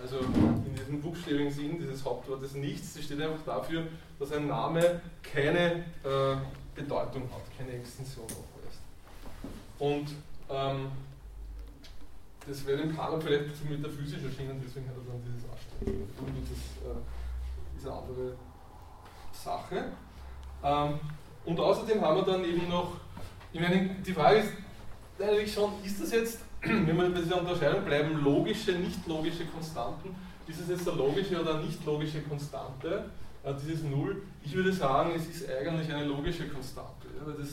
[0.00, 3.86] Also in diesem buchstabigen Sinn dieses Hauptwortes nichts, das steht einfach dafür,
[4.18, 6.36] dass ein Name keine äh,
[6.74, 8.80] Bedeutung hat, keine Extension aufweist.
[9.78, 10.10] Und
[10.50, 10.90] ähm,
[12.46, 16.06] das wäre dem Kanon vielleicht zu metaphysisch erschienen, deswegen hat er dann dieses Arschstellen.
[16.16, 18.36] Das äh, ist andere
[19.46, 19.84] Sache.
[20.64, 20.98] Ähm,
[21.44, 22.92] und außerdem haben wir dann eben noch,
[23.52, 24.52] ich meine, die Frage ist
[25.18, 30.14] natürlich schon, ist das jetzt, wenn wir bei dieser Unterscheidung bleiben, logische, nicht logische Konstanten,
[30.48, 33.10] ist es jetzt eine logische oder nicht logische Konstante,
[33.44, 34.22] äh, dieses Null?
[34.44, 37.06] Ich würde sagen, es ist eigentlich eine logische Konstante.
[37.18, 37.48] Ja, das,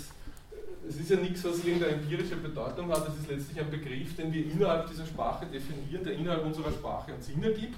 [0.88, 4.34] es ist ja nichts, was irgendeine empirische Bedeutung hat, es ist letztlich ein Begriff, den
[4.34, 7.78] wir innerhalb dieser Sprache definieren, der innerhalb unserer Sprache einen Sinn ergibt,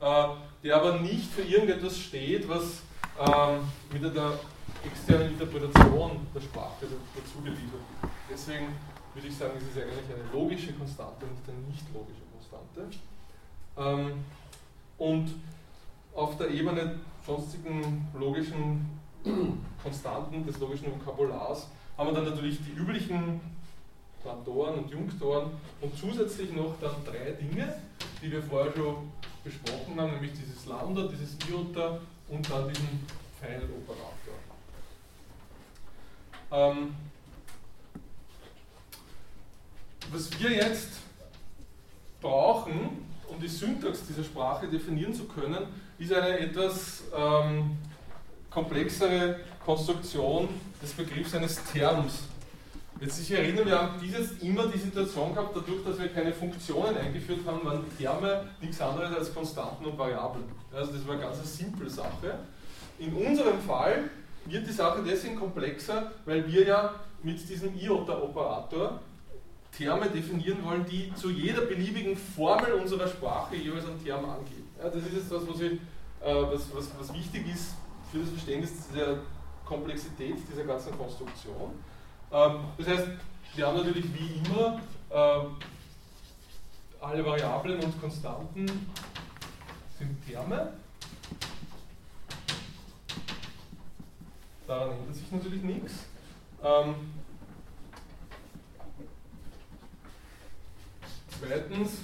[0.00, 0.26] äh,
[0.64, 2.82] der aber nicht für irgendetwas steht, was
[3.18, 3.60] ähm,
[3.92, 4.32] mit einer
[4.84, 7.80] externen Interpretation der Sprache dazu geliefert.
[8.30, 8.74] Deswegen
[9.14, 12.98] würde ich sagen, es ist eigentlich eine logische Konstante, nicht eine nicht logische Konstante.
[13.78, 14.24] Ähm,
[14.98, 15.34] und
[16.14, 18.98] auf der Ebene sonstigen logischen
[19.82, 23.40] Konstanten des logischen Vokabulars haben wir dann natürlich die üblichen
[24.22, 25.50] Quantoren und Junktoren
[25.80, 27.74] und zusätzlich noch dann drei Dinge,
[28.22, 29.10] die wir vorher schon
[29.44, 33.06] besprochen haben, nämlich dieses Lambda, dieses Iota und dann diesen
[33.40, 34.34] Final-Operator.
[36.52, 36.94] Ähm,
[40.10, 40.88] was wir jetzt
[42.20, 45.66] brauchen, um die Syntax dieser Sprache definieren zu können,
[45.98, 47.76] ist eine etwas ähm,
[48.50, 50.48] komplexere Konstruktion
[50.82, 52.24] des Begriffs eines Terms.
[52.98, 56.96] Jetzt sich erinnern, wir haben dieses immer die Situation gehabt, dadurch, dass wir keine Funktionen
[56.96, 60.44] eingeführt haben, waren die Terme nichts anderes als Konstanten und Variablen.
[60.74, 62.38] Also das war eine ganz simple Sache.
[62.98, 64.04] In unserem Fall
[64.46, 69.00] wird die Sache deswegen komplexer, weil wir ja mit diesem Iota-Operator
[69.76, 74.70] Terme definieren wollen, die zu jeder beliebigen Formel unserer Sprache jeweils einen Term angeben.
[74.78, 75.78] Ja, das ist jetzt das, was, ich, äh,
[76.24, 77.74] was, was, was wichtig ist
[78.10, 79.18] für das Verständnis der
[79.66, 81.72] Komplexität dieser ganzen Konstruktion.
[82.32, 83.08] Ähm, das heißt,
[83.54, 85.56] wir haben natürlich wie immer ähm,
[87.00, 88.66] alle Variablen und Konstanten
[89.98, 90.72] sind Terme.
[94.66, 95.92] Daran ändert sich natürlich nichts.
[96.62, 96.94] Ähm,
[101.38, 102.00] zweitens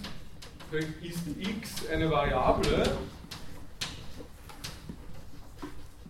[1.03, 2.97] ist x eine Variable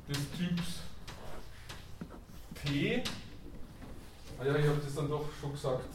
[0.09, 0.81] des Typs
[2.65, 3.03] t.
[4.43, 5.89] Ah ja, ich habe das dann doch schon gesagt.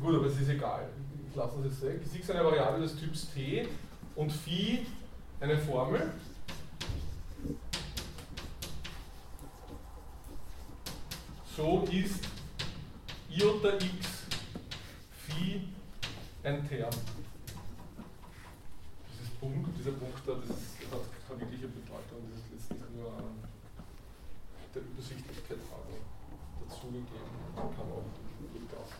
[0.00, 0.88] Gut, aber es ist egal.
[1.28, 2.00] Ich lasse das jetzt weg.
[2.20, 3.66] Ist eine Variable des Typs t
[4.14, 4.86] und phi
[5.40, 6.12] eine Formel.
[11.56, 12.20] So ist
[13.28, 14.22] Iota x
[15.26, 15.62] Phi
[16.44, 16.90] ein Term.
[19.12, 20.56] Dieses Punkt, dieser Punkt da, das
[20.92, 23.12] hat keine wirkliche Bedeutung, das ist letztlich nur
[24.72, 25.58] der Übersichtlichkeit
[26.68, 27.39] dazugegeben.
[27.60, 28.04] Kann auch
[28.52, 28.90] durchaus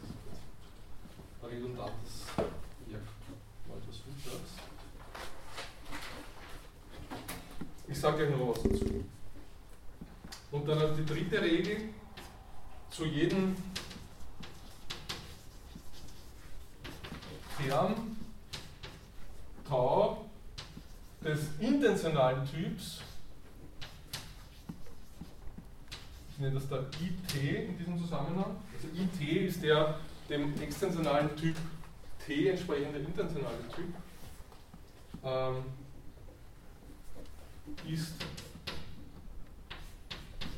[1.42, 3.02] ein redundantes Werk
[3.66, 3.96] mal das.
[7.88, 9.04] Ich sage gleich noch was dazu.
[10.52, 11.90] Und dann die dritte Regel,
[12.90, 13.56] zu jedem
[17.56, 18.16] Term
[19.68, 20.24] Tau
[21.22, 23.00] des intentionalen Typs,
[26.40, 30.00] ich nenne das da IT in diesem Zusammenhang, also IT ist der
[30.30, 31.54] dem extensionalen Typ
[32.24, 33.92] T entsprechende intentionale Typ,
[35.22, 35.64] ähm,
[37.86, 38.14] ist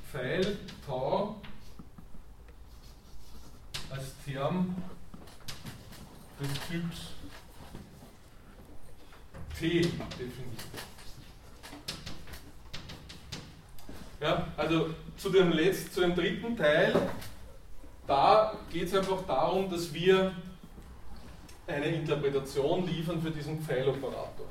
[0.08, 1.40] Pfeil Tau
[3.90, 4.76] als Term
[6.38, 7.08] des Typs
[9.58, 10.91] T definiert.
[14.22, 16.94] Ja, also zu dem, letzten, zu dem dritten Teil,
[18.06, 20.32] da geht es einfach darum, dass wir
[21.66, 24.46] eine Interpretation liefern für diesen Pfeiloperator.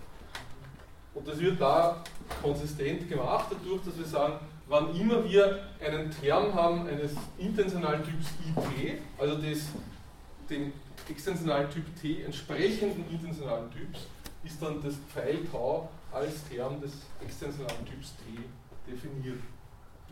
[1.13, 2.03] Und das wird da
[2.41, 8.27] konsistent gemacht, dadurch, dass wir sagen, wann immer wir einen Term haben eines intentionalen Typs
[8.43, 9.67] IT, also des,
[10.49, 10.73] dem
[11.09, 14.07] extensionalen Typ T entsprechenden intentionalen Typs,
[14.43, 19.39] ist dann das Pfeil Tau als Term des extensionalen Typs T definiert.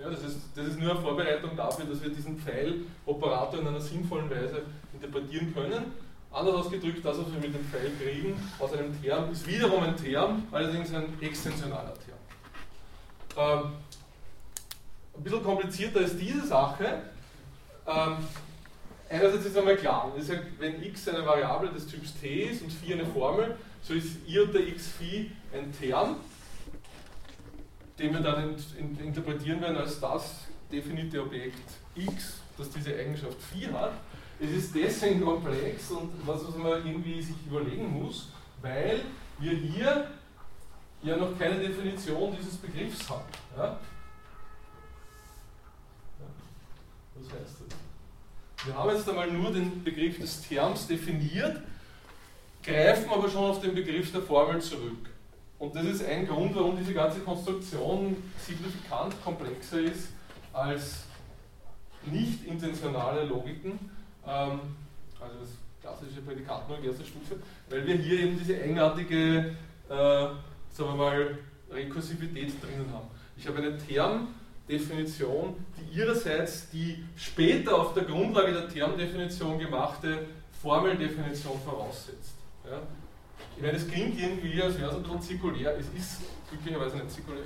[0.01, 3.81] Ja, das, ist, das ist nur eine Vorbereitung dafür, dass wir diesen Pfeil-Operator in einer
[3.81, 4.61] sinnvollen Weise
[4.93, 5.91] interpretieren können.
[6.31, 9.97] Anders ausgedrückt, das, was wir mit dem Pfeil kriegen aus einem Term, ist wiederum ein
[9.97, 12.19] Term, allerdings ein extensionaler Term.
[13.37, 13.71] Ähm,
[15.17, 17.01] ein bisschen komplizierter ist diese Sache.
[17.85, 18.17] Ähm,
[19.09, 22.71] einerseits ist einmal klar, ist ja, wenn x eine Variable des Typs t ist und
[22.71, 26.17] phi eine Formel, so ist i unter x phi ein Term,
[27.99, 33.37] den wir dann in, in, interpretieren werden als das definierte Objekt x, das diese Eigenschaft
[33.41, 33.93] phi hat.
[34.39, 38.29] Es ist deswegen komplex und was, was man irgendwie sich überlegen muss,
[38.61, 39.01] weil
[39.39, 40.07] wir hier
[41.03, 43.25] ja noch keine Definition dieses Begriffs haben.
[43.57, 43.79] Ja?
[47.15, 48.65] Was heißt das?
[48.65, 51.61] Wir haben jetzt einmal nur den Begriff des Terms definiert,
[52.63, 55.08] greifen aber schon auf den Begriff der Formel zurück.
[55.59, 60.09] Und das ist ein Grund, warum diese ganze Konstruktion signifikant komplexer ist
[60.53, 61.03] als
[62.05, 63.71] nicht intentionale Logiken,
[64.25, 64.59] ähm,
[65.19, 65.49] also das
[65.81, 67.35] klassische Prädikat nur in erster Stufe,
[67.69, 69.55] weil wir hier eben diese eigenartige,
[69.89, 70.37] äh, sagen
[70.77, 71.37] wir mal,
[71.69, 73.07] Rekursivität drinnen haben.
[73.37, 74.29] Ich habe eine Term,
[74.69, 80.27] Definition, die ihrerseits die später auf der Grundlage der Termdefinition gemachte
[80.61, 82.35] Formeldefinition voraussetzt.
[82.63, 82.79] Ja?
[83.59, 85.77] Ich meine, es klingt irgendwie, als wäre es ein bisschen zirkulär.
[85.77, 87.43] Es ist glücklicherweise nicht zirkulär.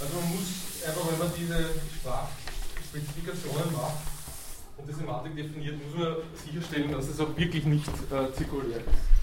[0.00, 4.02] Also man muss einfach, wenn man diese Sprachspezifikationen macht
[4.76, 9.14] und die Semantik definiert, muss man sicherstellen, dass es auch wirklich nicht äh, zirkulär ist.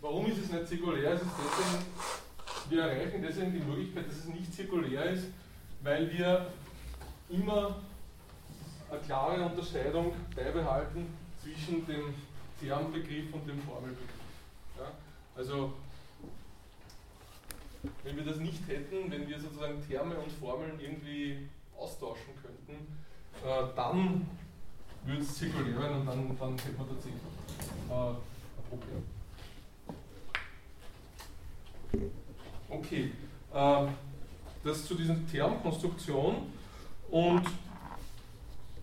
[0.00, 1.14] Warum ist es nicht zirkulär?
[1.14, 1.97] Es ist deswegen,
[2.70, 5.28] wir erreichen deswegen die Möglichkeit, dass es nicht zirkulär ist,
[5.82, 6.46] weil wir
[7.28, 7.76] immer
[8.90, 11.06] eine klare Unterscheidung beibehalten
[11.42, 12.14] zwischen dem
[12.60, 14.08] Termbegriff und dem Formelbegriff.
[14.78, 14.92] Ja?
[15.36, 15.74] Also,
[18.02, 22.86] wenn wir das nicht hätten, wenn wir sozusagen Terme und Formeln irgendwie austauschen könnten,
[23.44, 24.26] äh, dann
[25.04, 27.22] würde es zirkulär werden und dann, dann hätte man tatsächlich
[27.88, 28.16] äh, ein
[28.68, 29.04] Problem.
[32.70, 33.12] Okay,
[33.54, 33.88] ähm,
[34.62, 36.52] das zu dieser Termkonstruktion
[37.10, 37.42] und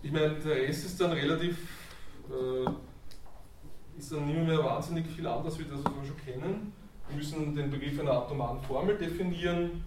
[0.02, 1.56] ich meine, der Rest ist dann relativ,
[2.28, 2.68] äh,
[3.98, 6.72] ist dann nicht mehr wahnsinnig viel anders, wie das, schon kennen.
[7.08, 9.84] Wir müssen den Begriff einer atomaren Formel definieren.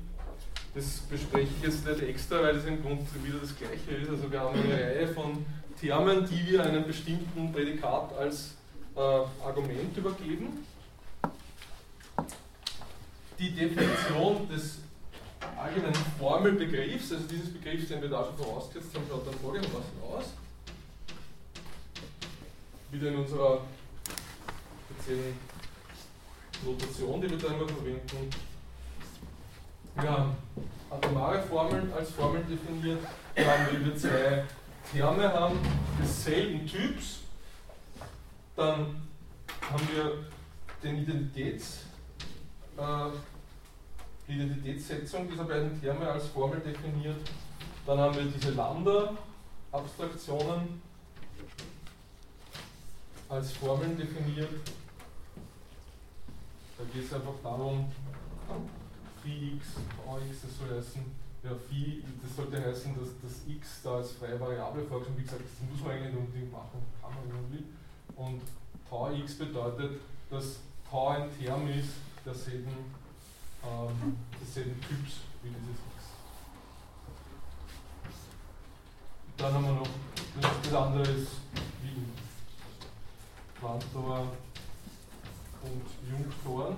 [0.73, 4.09] Das bespreche ich jetzt nicht extra, weil das im Grunde wieder das Gleiche ist.
[4.09, 5.45] Also wir haben eine Reihe von
[5.79, 8.55] Termen, die wir einem bestimmten Prädikat als
[8.95, 10.65] äh, Argument übergeben
[13.39, 14.80] die Definition des
[15.58, 20.25] allgemeinen Formelbegriffs, also dieses Begriffs, den wir da schon vorausgesetzt haben, schaut dann folgendermaßen aus.
[22.91, 23.62] Wieder in unserer
[24.86, 25.36] speziellen
[26.65, 28.30] Notation, die wir da immer verwenden.
[29.95, 30.36] Wir haben
[30.89, 32.99] atomare Formeln als Formeln definiert.
[33.38, 34.43] Haben, wenn wir zwei
[34.91, 35.60] Terme haben
[36.02, 37.19] desselben Typs,
[38.56, 39.08] dann
[39.69, 40.25] haben wir
[40.84, 41.80] den Identitäts,
[44.27, 47.17] die Identitätssetzung dieser beiden Terme als Formel definiert.
[47.85, 50.81] Dann haben wir diese Lambda-Abstraktionen
[53.27, 54.51] als Formeln definiert.
[56.77, 57.91] Da geht es einfach darum,
[59.21, 59.65] phi x,
[60.05, 61.03] vx, das soll heißen,
[61.43, 65.17] ja, phi, das sollte heißen, dass das x da als freie Variable vorkommt.
[65.17, 67.65] Wie gesagt, das muss man eigentlich unbedingt machen, kann man, will.
[68.15, 68.41] Und
[68.89, 71.89] tau x bedeutet, dass tau ein Term ist
[72.25, 72.93] derselben,
[73.63, 76.05] ähm, desselben Typs wie dieses x.
[79.38, 79.89] Dann haben wir noch,
[80.63, 81.32] das andere ist
[81.82, 82.03] wie
[83.60, 84.32] Quantor
[85.62, 86.77] und Jungtoren.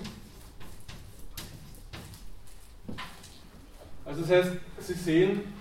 [4.06, 5.54] Also das heißt, Sie sehen,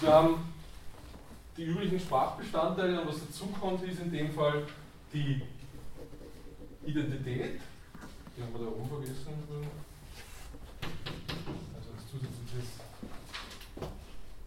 [0.00, 0.52] wir haben
[1.56, 4.66] die üblichen Sprachbestandteile und was dazukommt, ist in dem Fall
[5.12, 5.42] die
[6.86, 7.60] Identität,
[8.36, 9.32] die haben wir da oben vergessen.
[11.74, 12.78] Also als zusätzliches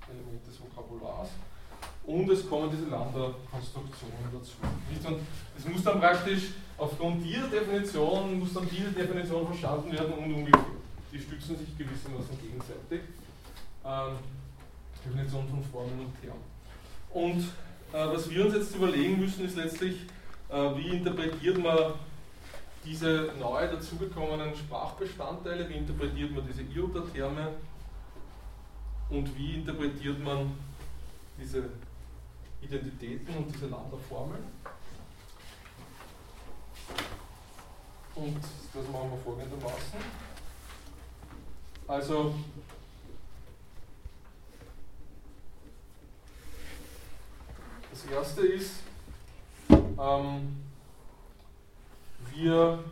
[0.07, 1.29] Element des Vokabulars.
[2.05, 4.55] Und es kommen diese Lambda-Konstruktionen dazu.
[4.61, 5.19] Und
[5.57, 10.65] es muss dann praktisch aufgrund dieser Definition, muss dann diese Definition verstanden werden und umgekehrt.
[11.11, 13.01] Die stützen sich gewissermaßen gegenseitig.
[13.85, 14.15] Ähm,
[15.05, 16.43] Definition von Formen und Termen.
[17.11, 17.41] Und
[17.93, 20.01] äh, was wir uns jetzt überlegen müssen, ist letztlich,
[20.49, 21.93] äh, wie interpretiert man
[22.85, 27.53] diese neu dazugekommenen Sprachbestandteile, wie interpretiert man diese Iota-Terme
[29.09, 30.51] und wie interpretiert man
[31.39, 31.69] diese
[32.61, 34.43] Identitäten und diese Lambda-Formeln.
[38.15, 39.99] Und das machen wir folgendermaßen.
[41.87, 42.33] Also
[47.99, 48.71] Das erste ist,
[49.69, 50.68] ähm,
[52.35, 52.83] wir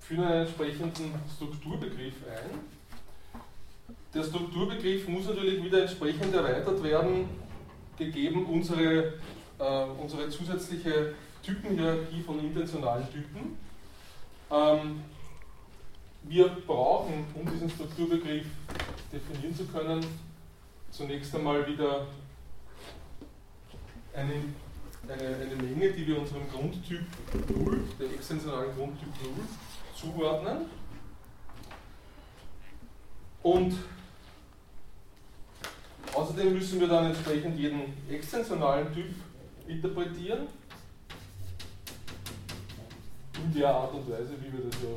[0.00, 2.60] führen einen entsprechenden Strukturbegriff ein.
[4.12, 7.28] Der Strukturbegriff muss natürlich wieder entsprechend erweitert werden,
[7.98, 9.14] gegeben unsere,
[9.58, 13.58] äh, unsere zusätzliche Typenhierarchie von intentionalen Typen.
[14.50, 15.02] Ähm,
[16.24, 18.46] wir brauchen, um diesen Strukturbegriff
[19.12, 20.04] definieren zu können,
[20.90, 22.06] zunächst einmal wieder
[24.14, 24.32] eine,
[25.08, 29.44] eine, eine Menge, die wir unserem Grundtyp 0, dem extensionalen Grundtyp 0,
[29.94, 30.66] zuordnen.
[33.42, 33.74] Und
[36.14, 39.14] außerdem müssen wir dann entsprechend jeden extensionalen Typ
[39.68, 40.48] interpretieren.
[43.44, 44.88] In der Art und Weise, wie wir das ja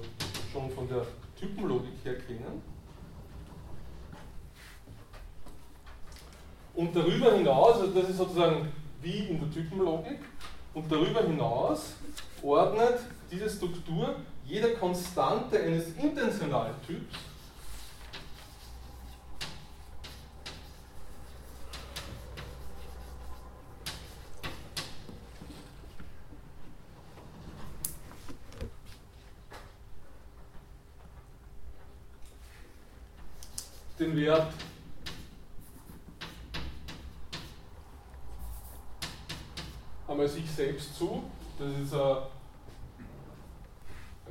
[0.53, 1.05] schon von der
[1.37, 2.61] Typenlogik her kennen.
[6.73, 10.19] Und darüber hinaus, also das ist sozusagen wie in der Typenlogik,
[10.73, 11.93] und darüber hinaus
[12.43, 12.99] ordnet
[13.31, 17.15] diese Struktur jede Konstante eines intentionalen Typs
[33.99, 34.53] den Wert
[40.17, 41.23] einmal sich selbst zu.
[41.59, 41.93] Das ist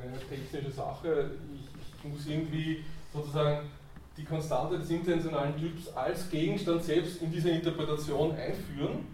[0.02, 1.30] eine technische Sache.
[1.54, 3.68] Ich, ich muss irgendwie sozusagen
[4.16, 9.06] die Konstante des intentionalen Typs als Gegenstand selbst in diese Interpretation einführen.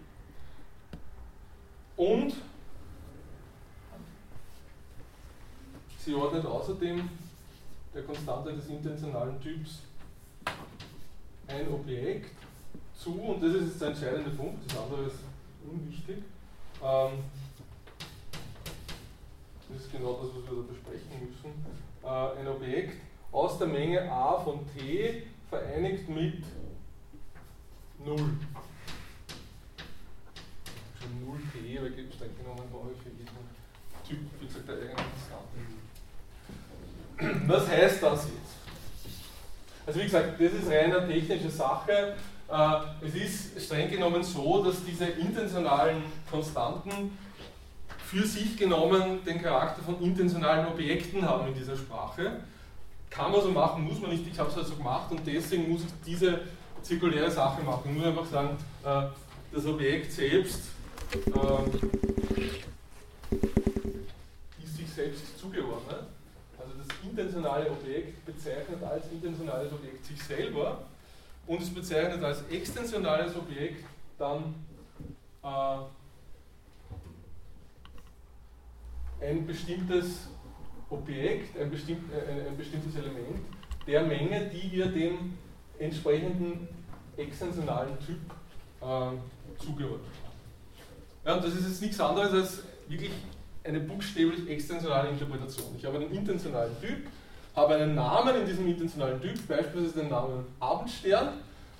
[1.95, 2.33] Und
[5.99, 7.07] sie ordnet außerdem
[7.93, 9.81] der Konstante des intentionalen Typs
[11.47, 12.31] ein Objekt
[12.97, 15.19] zu, und das ist jetzt der entscheidende Punkt, das andere ist
[15.71, 16.23] unwichtig.
[16.83, 17.23] Ähm,
[19.69, 21.51] das ist genau das, was wir da besprechen müssen.
[22.03, 26.43] Äh, ein Objekt aus der Menge a von t vereinigt mit
[28.03, 28.17] 0.
[30.99, 33.29] Schon 0 t, weil streng genommen brauche ich für jeden
[34.05, 35.79] Typ, wie gesagt, der eigenen Konstanten.
[37.47, 38.57] Was heißt das jetzt?
[39.85, 42.15] Also wie gesagt, das ist reine technische Sache.
[42.53, 47.17] Äh, es ist streng genommen so, dass diese intentionalen Konstanten
[48.05, 52.41] für sich genommen den Charakter von intentionalen Objekten haben in dieser Sprache.
[53.09, 54.27] Kann man so machen, muss man nicht.
[54.31, 56.41] Ich habe es halt so gemacht und deswegen muss ich diese
[56.83, 57.95] zirkuläre Sache machen.
[57.95, 59.01] Muss einfach sagen, äh,
[59.51, 60.61] das Objekt selbst
[61.11, 61.91] ähm,
[64.63, 66.03] ist sich selbst zugeordnet.
[66.59, 70.83] Also das intentionale Objekt bezeichnet als intentionales Objekt sich selber
[71.47, 73.83] und es bezeichnet als extensionales Objekt
[74.17, 74.55] dann
[75.43, 75.77] äh,
[79.21, 80.29] ein bestimmtes
[80.89, 83.39] Objekt, ein, bestimmt, äh, ein, bestimmtes Element
[83.87, 85.37] der Menge, die wir dem
[85.79, 86.67] entsprechenden
[87.17, 88.19] extensionalen Typ
[88.81, 90.33] äh, zugeordnet haben.
[91.25, 93.11] Ja, und das ist jetzt nichts anderes als wirklich
[93.63, 95.73] eine buchstäblich extensionale Interpretation.
[95.77, 97.07] Ich habe einen intentionalen Typ,
[97.55, 101.33] habe einen Namen in diesem intentionalen Typ, beispielsweise den Namen Abendstern,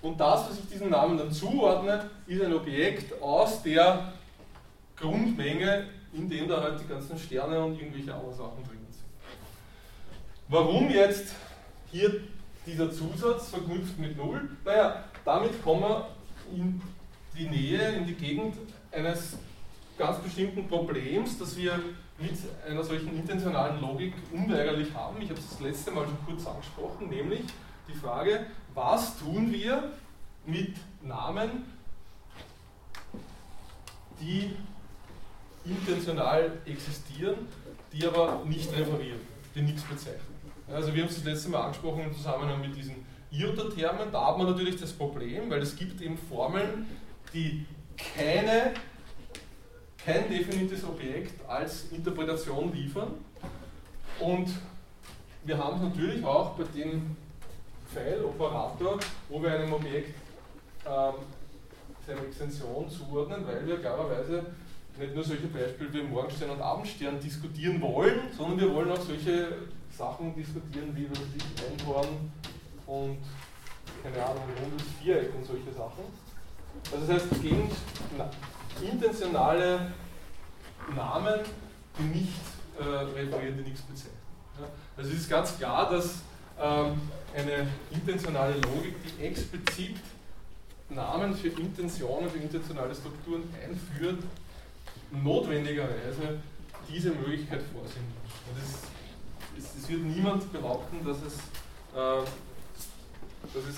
[0.04, 4.12] und das, was ich diesem Namen dann zuordne, ist ein Objekt aus der
[4.98, 9.06] Grundmenge, in dem da halt die ganzen Sterne und irgendwelche anderen Sachen drin sind.
[10.50, 11.34] Warum jetzt
[11.90, 12.20] hier
[12.66, 14.50] dieser Zusatz verknüpft mit 0?
[14.66, 16.10] Naja, damit kommen wir
[16.54, 16.82] in
[17.38, 18.56] die Nähe, in die Gegend
[18.92, 19.38] eines
[19.98, 21.80] ganz bestimmten Problems, das wir
[22.24, 25.22] mit einer solchen intentionalen Logik unweigerlich haben.
[25.22, 27.42] Ich habe es das letzte Mal schon kurz angesprochen, nämlich
[27.88, 29.92] die Frage, was tun wir
[30.46, 31.66] mit Namen,
[34.22, 34.52] die
[35.66, 37.48] intentional existieren,
[37.92, 39.20] die aber nicht referieren,
[39.54, 40.34] die nichts bezeichnen.
[40.72, 44.12] Also wir haben es das letzte Mal angesprochen im Zusammenhang mit diesen Iota-Termen.
[44.12, 46.88] Da hat man natürlich das Problem, weil es gibt eben Formeln,
[47.34, 47.66] die
[47.98, 48.74] keine,
[50.06, 53.14] kein definitives Objekt als Interpretation liefern.
[54.20, 54.50] Und
[55.46, 57.16] wir haben es natürlich auch bei dem
[57.94, 59.00] Pfeil-Operator,
[59.30, 60.16] wo wir einem Objekt
[60.86, 61.14] ähm,
[62.06, 64.46] seine Extension zuordnen, weil wir klarerweise
[64.98, 69.54] nicht nur solche Beispiele wie Morgenstern und Abendstern diskutieren wollen, sondern wir wollen auch solche
[69.90, 72.32] Sachen diskutieren wie was ich, Einhorn
[72.86, 73.18] und
[74.04, 76.04] keine Ahnung, rundes Viereck und solche Sachen.
[76.92, 77.70] Also das heißt, gegen
[78.84, 79.92] intentionale
[80.96, 81.40] Namen,
[81.98, 82.34] die nicht
[82.80, 84.18] äh, referieren, die nichts bezeichnen.
[84.60, 84.68] Ja?
[84.98, 86.22] Also es ist ganz klar, dass
[86.60, 87.02] ähm,
[87.36, 89.96] eine intentionale Logik, die explizit
[90.90, 94.24] Namen für Intentionen, für intentionale Strukturen einführt,
[95.12, 96.40] notwendigerweise
[96.90, 98.64] diese Möglichkeit vorsehen muss.
[99.58, 101.36] Es, es, wird niemand behaupten, dass es,
[101.96, 102.26] äh,
[103.54, 103.78] dass es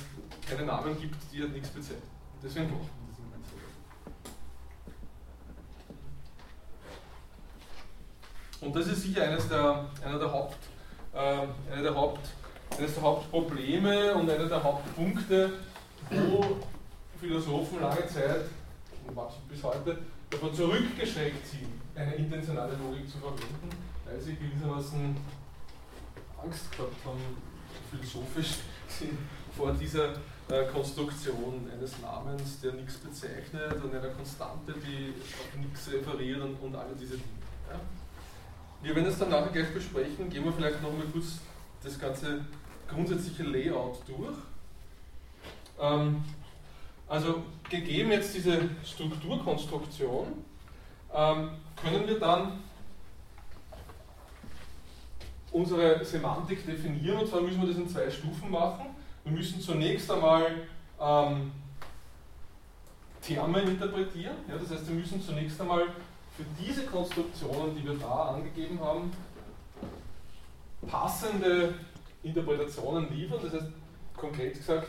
[0.50, 2.02] keine Namen gibt, die halt nichts bezeichnen.
[2.44, 3.56] Deswegen braucht man das immer so.
[8.62, 10.58] Und das ist sicher eines der, einer der Haupt,
[11.14, 11.18] äh,
[11.72, 12.30] einer der Haupt,
[12.78, 15.54] eines der Hauptprobleme und einer der Hauptpunkte,
[16.10, 16.58] wo
[17.20, 18.46] Philosophen lange Zeit
[19.08, 19.98] und bis heute
[20.30, 23.70] davon zurückgeschreckt sind, eine intentionale Logik zu verwenden,
[24.06, 25.16] weil sie gewissermaßen
[26.44, 27.22] Angst gehabt haben,
[27.92, 28.60] philosophisch
[29.58, 30.14] vor dieser
[30.50, 36.56] äh, Konstruktion eines Namens, der nichts bezeichnet und einer Konstante, die auf nichts referiert und,
[36.56, 37.24] und alle diese Dinge.
[37.70, 37.80] Ja?
[38.82, 41.40] Wir werden es dann nachher gleich besprechen, gehen wir vielleicht noch mal kurz
[41.84, 42.46] das ganze
[42.88, 44.38] grundsätzliche Layout durch.
[45.80, 46.24] Ähm,
[47.08, 50.28] also gegeben jetzt diese Strukturkonstruktion,
[51.14, 51.50] ähm,
[51.82, 52.60] können wir dann
[55.52, 58.88] unsere Semantik definieren und zwar müssen wir das in zwei Stufen machen.
[59.24, 60.68] Wir müssen zunächst einmal
[61.00, 61.52] ähm,
[63.22, 65.88] Terme interpretieren, ja, das heißt wir müssen zunächst einmal
[66.38, 69.12] für diese Konstruktionen, die wir da angegeben haben,
[70.88, 71.76] passende
[72.24, 73.40] Interpretationen liefern.
[73.42, 73.72] Das heißt
[74.16, 74.88] konkret gesagt,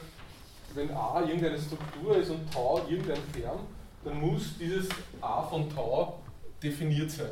[0.75, 3.61] wenn A irgendeine Struktur ist und Tau irgendein Term,
[4.05, 4.89] dann muss dieses
[5.21, 6.21] A von Tau
[6.63, 7.31] definiert sein.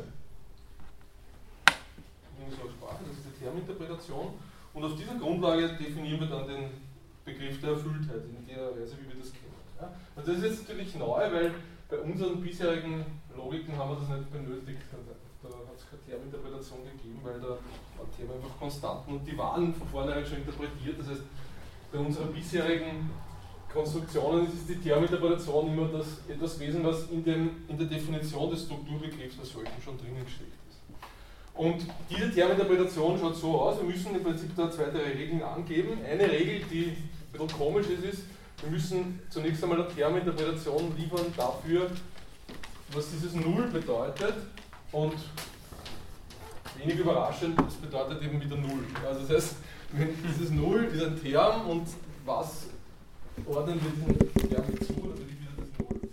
[2.37, 4.33] In unserer Sprache, das ist die Terminterpretation.
[4.73, 6.69] Und auf dieser Grundlage definieren wir dann den
[7.23, 9.45] Begriff der Erfülltheit in der Weise, wie wir das kennen.
[10.15, 11.53] Und das ist jetzt natürlich neu, weil
[11.89, 13.05] bei unseren bisherigen
[13.35, 14.81] Logiken haben wir das nicht benötigt.
[14.91, 19.73] Da hat es keine Terminterpretation gegeben, weil da waren Themen einfach Konstanten und die waren
[19.73, 20.99] von vornherein schon interpretiert.
[20.99, 21.21] Das heißt,
[21.91, 23.11] bei unseren bisherigen
[23.71, 28.63] Konstruktionen ist die Terminterpretation immer das, etwas gewesen, was in, dem, in der Definition des
[28.63, 30.79] Strukturbegriffs als solchen schon drinnen gesteckt ist.
[31.53, 35.99] Und diese Terminterpretation schaut so aus, wir müssen im Prinzip da zwei, drei Regeln angeben.
[36.03, 38.23] Eine Regel, die ein bisschen komisch ist, ist,
[38.61, 41.91] wir müssen zunächst einmal eine Terminterpretation liefern dafür,
[42.93, 44.35] was dieses Null bedeutet
[44.91, 45.13] und
[46.77, 48.85] wenig überraschend, das bedeutet eben wieder Null.
[49.05, 49.55] Also das heißt,
[50.27, 51.87] dieses Null ist ein Term und
[52.25, 52.67] was
[53.45, 54.17] ordnen wir diesen
[54.49, 56.07] Term zu, damit ich wieder das Null, äh,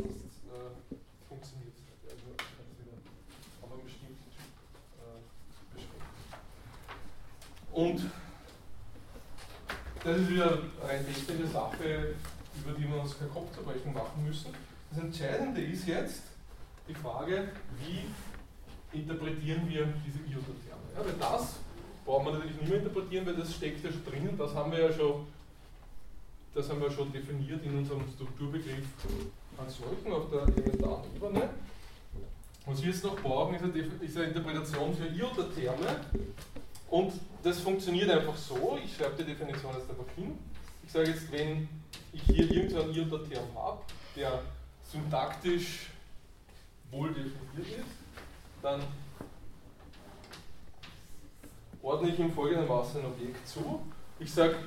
[1.29, 2.05] funktioniert es nicht.
[2.05, 2.97] Also ich kann es wieder
[3.63, 4.49] auf einen bestimmten Typ
[4.99, 5.01] äh.
[7.81, 7.99] Und
[10.05, 12.15] das ist wieder eine technische Sache,
[12.55, 14.53] über die wir uns kein Kopfzerbrechen machen müssen.
[14.91, 16.23] Das Entscheidende ist jetzt
[16.89, 17.49] die Frage,
[17.79, 20.83] wie interpretieren wir diese Iota-Terme.
[20.95, 21.57] Ja, weil das
[22.05, 24.81] brauchen wir natürlich nicht mehr interpretieren, weil das steckt ja schon drinnen, das haben wir
[24.81, 25.27] ja schon
[26.55, 28.85] das haben wir schon definiert in unserem Strukturbegriff
[29.57, 31.49] als solchen auf der elementaren Ebene.
[32.67, 35.97] Was wir jetzt noch brauchen, ist eine, ist eine Interpretation für Iotherme.
[36.91, 38.79] Und das funktioniert einfach so.
[38.85, 40.39] Ich schreibe die Definition jetzt einfach hin.
[40.93, 41.67] Ich sage jetzt, wenn
[42.13, 43.81] ich hier irgendeinen Iotherm habe,
[44.15, 44.43] der
[44.83, 45.87] syntaktisch
[46.91, 47.87] wohl definiert ist,
[48.61, 48.83] dann
[51.81, 53.81] ordne ich ihm folgendermaßen ein Objekt zu.
[54.21, 54.59] Ich sage,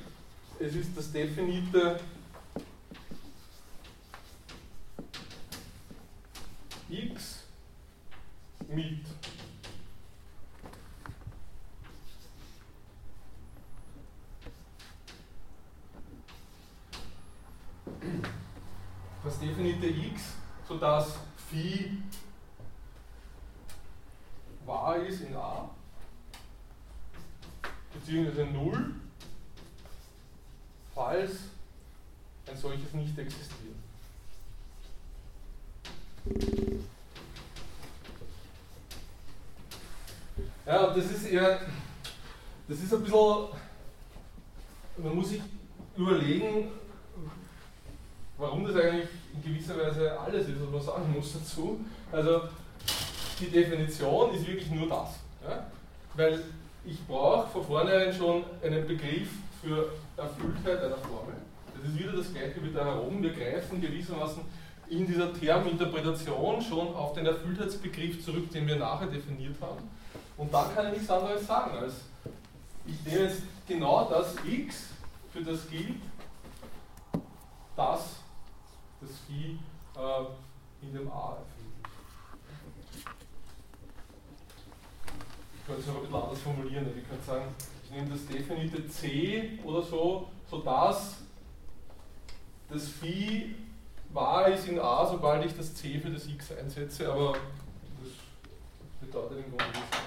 [0.60, 2.00] es ist das definite
[6.90, 7.44] x
[8.68, 9.06] mit
[19.86, 20.22] definite x,
[20.68, 21.20] sodass
[21.50, 21.98] phi
[24.66, 25.70] wahr ist in A,
[27.94, 28.96] beziehungsweise 0,
[30.94, 31.32] falls
[32.48, 33.76] ein solches nicht existiert.
[40.66, 41.62] Ja, das ist eher,
[42.68, 43.48] das ist ein bisschen,
[44.98, 45.42] man muss sich
[45.96, 46.72] überlegen,
[48.38, 51.80] warum das eigentlich in gewisser Weise alles ist, was man sagen muss dazu.
[52.12, 52.42] Also
[53.40, 55.10] die Definition ist wirklich nur das.
[55.48, 55.66] Ja?
[56.16, 56.44] Weil
[56.86, 59.30] ich brauche von vornherein schon einen Begriff
[59.62, 61.36] für Erfülltheit einer Formel.
[61.76, 63.22] Das ist wieder das gleiche wie da herum.
[63.22, 64.44] Wir greifen gewissermaßen
[64.90, 69.90] in dieser Terminterpretation schon auf den Erfülltheitsbegriff zurück, den wir nachher definiert haben.
[70.38, 71.94] Und dann kann ich nichts anderes sagen, als
[72.86, 74.90] ich nehme jetzt genau das x,
[75.34, 76.02] für das gilt,
[77.76, 78.18] dass
[79.06, 79.58] das Phi
[79.98, 81.56] äh, in dem A ist.
[85.58, 86.88] Ich könnte es noch ein bisschen anders formulieren.
[86.98, 87.46] Ich könnte sagen,
[87.84, 91.18] ich nehme das definite C oder so, sodass
[92.70, 93.56] das Phi
[94.12, 98.12] wahr ist in A, sobald ich das C für das X einsetze, aber das
[99.02, 99.98] bedeutet im Grunde nichts.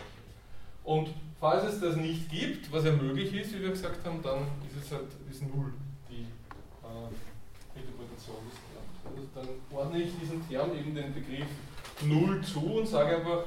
[0.85, 4.47] Und falls es das nicht gibt, was ja möglich ist, wie wir gesagt haben, dann
[4.67, 5.73] ist es halt ist Null
[6.09, 9.17] die äh, Interpretation des Terms.
[9.17, 11.47] Also dann ordne ich diesem Term eben den Begriff
[12.03, 13.45] Null zu und sage einfach,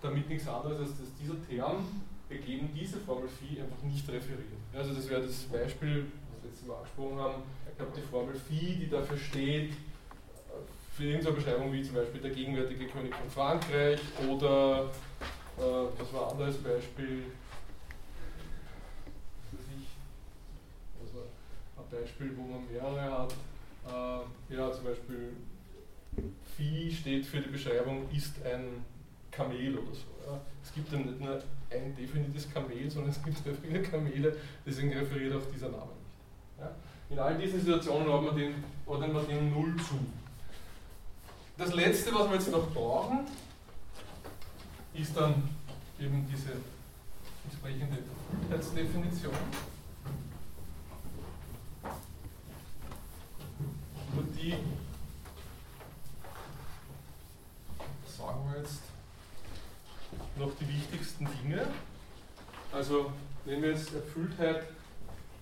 [0.00, 1.84] damit nichts anderes als dass dieser Term
[2.28, 4.48] begeben diese Formel Phi einfach nicht referiert.
[4.72, 7.42] Also das wäre das Beispiel, was wir letztes Mal angesprochen haben.
[7.72, 9.72] Ich habe die Formel Phi, die dafür steht,
[10.96, 14.90] für irgendeine Beschreibung wie zum Beispiel der gegenwärtige König von Frankreich oder
[15.58, 15.62] äh,
[15.98, 17.24] was war ein anderes Beispiel?
[21.00, 21.18] Also
[21.78, 23.34] ein Beispiel, wo man mehrere hat.
[23.86, 25.32] Äh, ja, zum Beispiel
[26.56, 28.84] Vieh steht für die Beschreibung ist ein
[29.30, 30.30] Kamel oder so.
[30.30, 30.40] Ja.
[30.62, 34.92] Es gibt dann nicht nur ein definitives Kamel, sondern es gibt sehr viele Kamele, deswegen
[34.92, 36.60] referiert auch dieser Name nicht.
[36.60, 36.70] Ja.
[37.10, 39.98] In all diesen Situationen ordnen wir den, ordnen wir den Null zu.
[41.56, 43.20] Das letzte, was wir jetzt noch brauchen,
[44.94, 45.48] ist dann
[46.00, 46.52] eben diese
[47.44, 47.98] entsprechende
[48.50, 49.32] Herzförmigkeitsdefinition.
[54.12, 54.54] Über die
[58.04, 58.82] sagen wir jetzt
[60.36, 61.66] noch die wichtigsten Dinge.
[62.72, 63.12] Also,
[63.44, 64.64] wenn wir jetzt Erfülltheit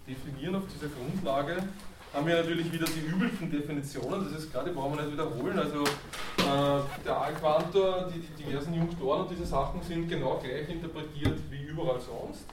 [0.06, 1.64] definieren auf dieser Grundlage,
[2.12, 5.58] haben wir natürlich wieder die üblichen Definitionen, das ist gerade, brauchen wir nicht wiederholen.
[5.58, 11.38] Also äh, der A-Quantor, die, die, diversen Junktoren und diese Sachen sind genau gleich interpretiert
[11.50, 12.44] wie überall sonst.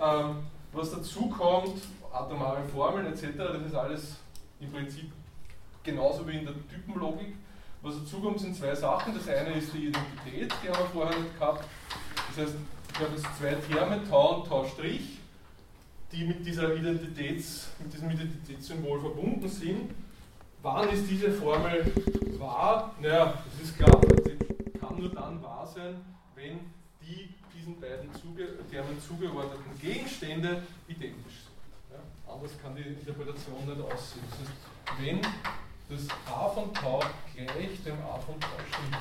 [0.00, 0.36] Ähm,
[0.72, 1.82] was dazu kommt,
[2.12, 4.16] atomare Formeln etc., das ist alles
[4.60, 5.10] im Prinzip
[5.84, 7.34] genauso wie in der Typenlogik.
[7.82, 9.14] Was dazu kommt, sind zwei Sachen.
[9.14, 11.64] Das eine ist die Identität, die haben wir vorher nicht gehabt.
[12.28, 12.54] Das heißt,
[12.92, 14.66] ich habe jetzt zwei Terme, Tau und Tau',
[16.12, 19.90] die mit, dieser Identitäts, mit diesem Identitätssymbol verbunden sind.
[20.62, 21.92] Wann ist diese Formel
[22.38, 22.94] wahr?
[23.00, 25.96] Naja, das ist klar, sie kann nur dann wahr sein,
[26.36, 26.60] wenn
[27.00, 31.92] die diesen beiden zuge Termen zugeordneten Gegenstände identisch sind.
[31.92, 32.32] Ja?
[32.32, 34.22] Anders kann die Interpretation nicht aussehen.
[34.30, 34.50] Das heißt,
[35.00, 35.20] wenn
[35.92, 37.00] das a von Tau
[37.34, 38.96] gleich dem a von Tau stimmt.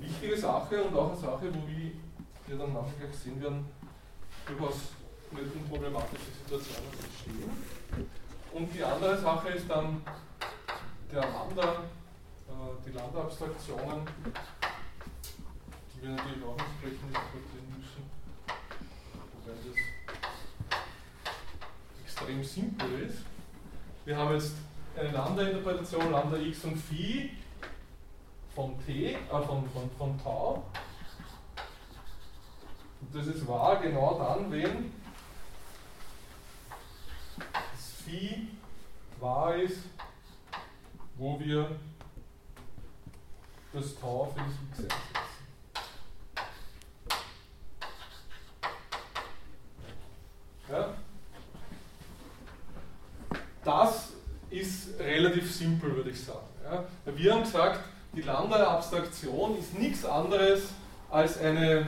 [0.00, 3.66] Wichtige Sache und auch eine Sache, wo wir dann nachher gleich sehen werden,
[4.46, 4.92] durchaus
[5.30, 7.50] nicht unproblematische Situationen entstehen.
[8.52, 10.02] Und die andere Sache ist dann
[11.12, 11.84] der Lambda,
[12.48, 14.06] äh, die Lambda-Abstraktionen,
[15.94, 18.10] die wir natürlich auch entsprechend interpretieren müssen,
[19.32, 19.76] wobei das
[22.04, 23.29] extrem simpel ist.
[24.04, 24.54] Wir haben jetzt
[24.96, 27.30] eine Lambda-Interpretation, Lambda x und Phi
[28.54, 30.64] von t, äh, von, von, von Tau.
[33.00, 34.92] Und das ist wahr genau dann, wenn
[37.76, 38.48] Phi
[39.20, 39.84] wahr ist,
[41.16, 41.78] wo wir
[43.72, 45.20] das Tau für das x einsetzen.
[50.70, 50.94] Ja?
[53.64, 54.10] Das
[54.50, 56.46] ist relativ simpel, würde ich sagen.
[56.64, 56.84] Ja?
[57.14, 57.80] Wir haben gesagt,
[58.14, 60.62] die Lambda-Abstraktion ist nichts anderes
[61.10, 61.86] als, eine,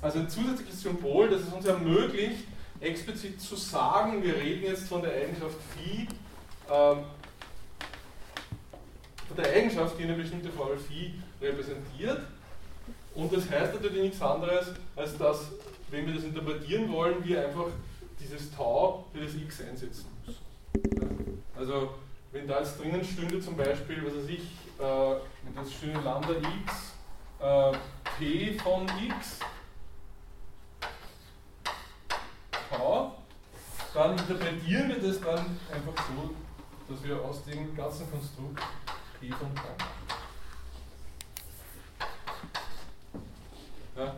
[0.00, 2.44] als ein zusätzliches Symbol, das es uns ermöglicht,
[2.80, 6.08] explizit zu sagen, wir reden jetzt von der Eigenschaft phi,
[6.70, 7.04] ähm,
[9.28, 12.22] von der Eigenschaft, die eine bestimmte Formel phi repräsentiert.
[13.14, 15.48] Und das heißt natürlich nichts anderes, als dass,
[15.90, 17.66] wenn wir das interpretieren wollen, wir einfach
[18.18, 20.11] dieses Tau für das x einsetzen.
[21.56, 21.94] Also,
[22.32, 24.42] wenn da jetzt drinnen stünde zum Beispiel, was weiß ich,
[24.78, 25.16] äh,
[25.54, 26.94] das stünde Lambda x,
[27.40, 27.72] äh,
[28.18, 29.38] p von x,
[32.70, 33.16] Tau,
[33.92, 36.34] dann interpretieren wir das dann einfach so,
[36.88, 38.60] dass wir aus dem ganzen Konstrukt
[39.20, 40.02] P von Tau machen.
[43.96, 44.14] Ja.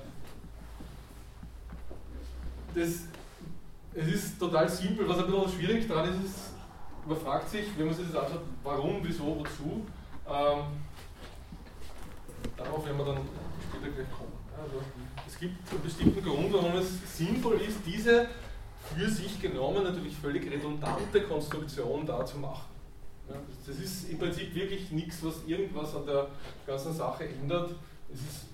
[2.74, 2.90] Das,
[3.94, 6.54] es ist total simpel, was ein bisschen schwierig daran ist, ist,
[7.06, 9.86] man fragt sich, wenn man sich das anschaut, warum, wieso, wozu.
[10.26, 10.62] Ähm,
[12.56, 13.18] darauf werden wir dann
[13.68, 14.32] später gleich kommen.
[14.60, 14.80] Also,
[15.26, 18.28] es gibt einen bestimmten Grund, warum es sinnvoll ist, diese
[18.94, 22.68] für sich genommen natürlich völlig redundante Konstruktion da zu machen.
[23.28, 23.36] Ja,
[23.66, 26.26] das ist im Prinzip wirklich nichts, was irgendwas an der
[26.66, 27.70] ganzen Sache ändert.
[28.12, 28.46] Es ist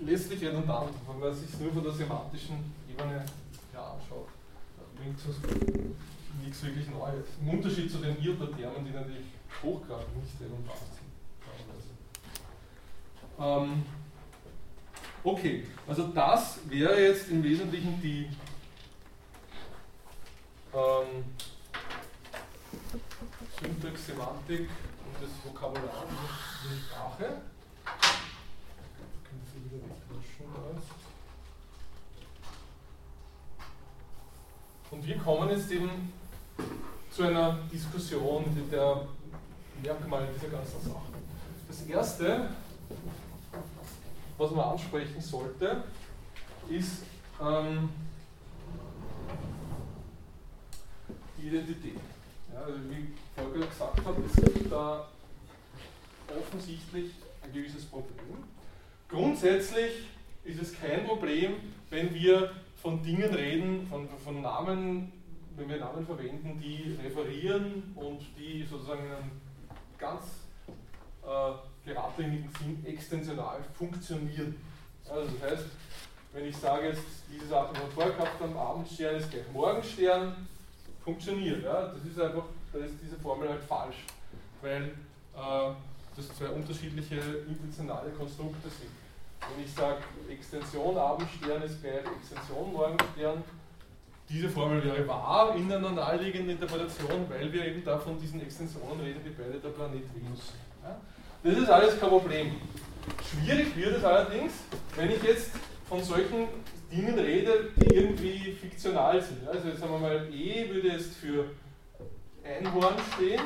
[0.00, 3.24] letztlich redundant, wenn man sich nur von der semantischen Ebene
[3.72, 4.28] ja, anschaut.
[4.98, 5.36] Bringt es
[6.42, 7.26] nichts wirklich Neues.
[7.40, 9.26] Im Unterschied zu den Iothermen, die natürlich
[9.62, 11.08] hochgradig nicht redundant sind.
[13.40, 13.84] Ähm,
[15.22, 18.28] okay, also das wäre jetzt im Wesentlichen die
[20.74, 21.24] ähm,
[23.60, 26.04] Syntax, Semantik und das Vokabular
[26.64, 27.42] der Sprache.
[29.24, 30.98] Können Sie wieder wegwaschen da
[34.90, 35.90] Und wir kommen jetzt eben
[37.10, 39.06] zu einer Diskussion der
[39.82, 41.14] Merkmale dieser ganzen Sachen.
[41.66, 42.48] Das erste,
[44.38, 45.84] was man ansprechen sollte,
[46.70, 47.02] ist
[47.40, 47.90] ähm,
[51.36, 52.00] die Identität.
[52.52, 55.06] Ja, also wie Volker gesagt hat, es gibt da
[56.28, 57.12] offensichtlich
[57.42, 58.44] ein gewisses Problem.
[59.08, 60.08] Grundsätzlich
[60.44, 61.56] ist es kein Problem,
[61.90, 65.12] wenn wir von Dingen reden, von, von Namen,
[65.56, 69.30] wenn wir Namen verwenden, die referieren und die sozusagen in einem
[69.98, 70.24] ganz
[71.22, 74.54] äh, geradlinigen Sinn extensional funktionieren.
[75.08, 75.64] Also das heißt,
[76.32, 77.02] wenn ich sage jetzt,
[77.32, 80.46] diese Sache, die wir vorher gehabt haben, Abendstern ist gleich Morgenstern,
[81.02, 81.64] funktioniert.
[81.64, 81.88] Ja?
[81.88, 84.04] Das ist einfach, da ist diese Formel halt falsch,
[84.62, 84.84] weil
[85.34, 85.72] äh,
[86.16, 87.16] das zwei unterschiedliche
[87.48, 88.90] intentionale Konstrukte sind.
[89.54, 89.98] Wenn ich sage,
[90.30, 93.42] Extension Abendstern ist gleich Extension Morgenstern,
[94.28, 99.00] diese Formel wäre wahr in einer naheliegenden Interpretation, weil wir eben da von diesen Extensionen
[99.00, 100.52] reden, die beide der Planet Venus.
[100.82, 101.00] Ja?
[101.42, 102.56] Das ist alles kein Problem.
[103.24, 104.52] Schwierig wird es allerdings,
[104.96, 105.52] wenn ich jetzt
[105.88, 106.48] von solchen
[106.90, 109.48] Dingen rede, die irgendwie fiktional sind.
[109.48, 111.46] Also jetzt sagen wir mal, E würde jetzt für
[112.44, 113.40] Einhorn stehen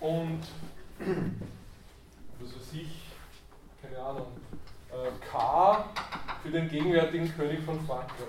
[0.00, 0.40] und
[2.70, 2.88] was weiß ich,
[3.82, 4.26] keine Ahnung,
[4.90, 5.84] äh, K
[6.42, 8.26] für den gegenwärtigen König von Frankreich.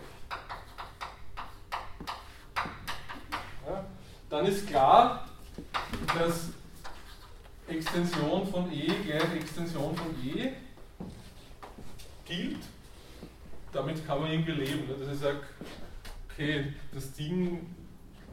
[3.68, 3.86] Ja,
[4.30, 5.28] dann ist klar,
[6.18, 6.50] dass
[7.68, 10.54] Extension von E gleich Extension von E
[12.26, 12.64] gilt,
[13.72, 14.88] damit kann man irgendwie leben.
[14.88, 14.96] Ne?
[14.96, 15.42] Dass ich sage,
[16.30, 17.74] okay, das Ding,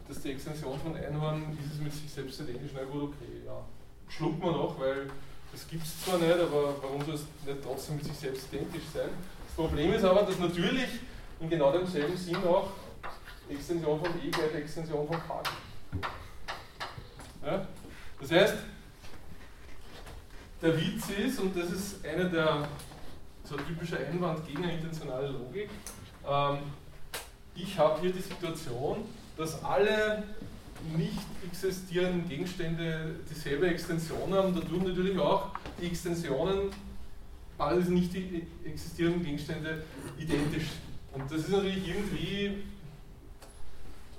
[0.06, 3.44] das ist die Extension von Einhorn, ist es mit sich selbst identisch, na gut, okay,
[3.44, 3.64] ja.
[4.08, 5.10] Schluckt man noch, weil
[5.52, 8.82] das gibt es zwar nicht, aber warum soll es nicht trotzdem mit sich selbst identisch
[8.92, 9.08] sein?
[9.46, 10.88] Das Problem ist aber, dass natürlich
[11.40, 12.70] in genau demselben Sinn auch
[13.48, 15.42] Extension von E gleich Extension von K
[17.44, 17.66] ja?
[18.20, 18.54] Das heißt,
[20.60, 22.68] der Witz ist, und das ist eine der
[23.44, 25.70] so ein typischer Einwand gegen eine intentionale Logik.
[26.28, 26.58] Ähm,
[27.54, 30.22] ich habe hier die Situation, dass alle
[30.96, 35.50] nicht existierenden Gegenstände dieselbe Extension haben, dadurch natürlich auch
[35.80, 36.70] die Extensionen
[37.58, 38.14] alle nicht
[38.64, 39.84] existierenden Gegenstände
[40.16, 40.68] identisch.
[41.12, 42.62] Und das ist natürlich irgendwie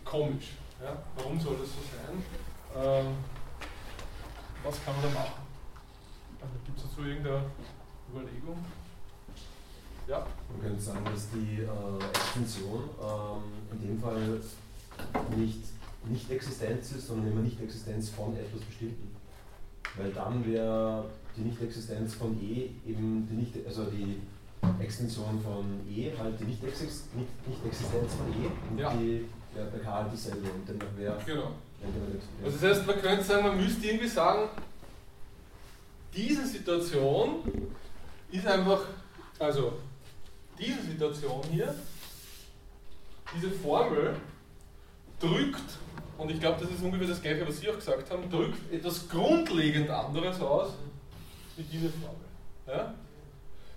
[0.04, 0.52] komisch.
[0.84, 1.02] Ja?
[1.16, 2.24] Warum soll das so sein?
[2.76, 3.16] Ähm,
[4.64, 5.42] was kann man da machen?
[6.42, 7.44] Also, Gibt es dazu irgendeine
[8.12, 8.66] Überlegung?
[10.08, 10.26] Ja.
[10.50, 14.42] Man könnte sagen, dass die äh, Extension ähm, in dem Fall
[15.38, 15.64] nicht
[16.10, 19.16] Nicht-Existenz ist, sondern immer Nicht-Existenz von etwas Bestimmten.
[19.98, 21.06] Weil dann wäre
[21.36, 24.18] die Nicht-Existenz von E eben die nicht, also die
[24.80, 28.94] Extension von E halt die Nicht-Existenz nicht, von E und ja.
[28.94, 31.18] die ja, bei K halt dieselbe und demnach wäre.
[31.26, 31.52] Genau.
[32.44, 34.50] Also das heißt, man könnte sagen, man müsste irgendwie sagen,
[36.16, 37.44] diese Situation
[38.32, 38.82] ist einfach,
[39.40, 39.74] also
[40.58, 41.74] diese Situation hier,
[43.36, 44.16] diese Formel
[45.20, 45.78] drückt,
[46.20, 49.08] und ich glaube, das ist ungefähr das gleiche, was Sie auch gesagt haben, drückt etwas
[49.08, 50.74] grundlegend anderes aus
[51.56, 52.18] wie diese Formel.
[52.68, 52.94] Ja?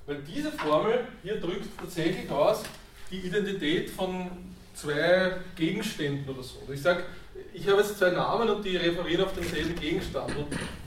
[0.07, 2.65] Weil diese Formel hier drückt tatsächlich aus
[3.11, 4.29] die Identität von
[4.75, 6.59] zwei Gegenständen oder so.
[6.73, 7.05] Ich sage,
[7.53, 10.37] ich habe jetzt zwei Namen und die referieren auf denselben Gegenstand.
[10.37, 10.47] Und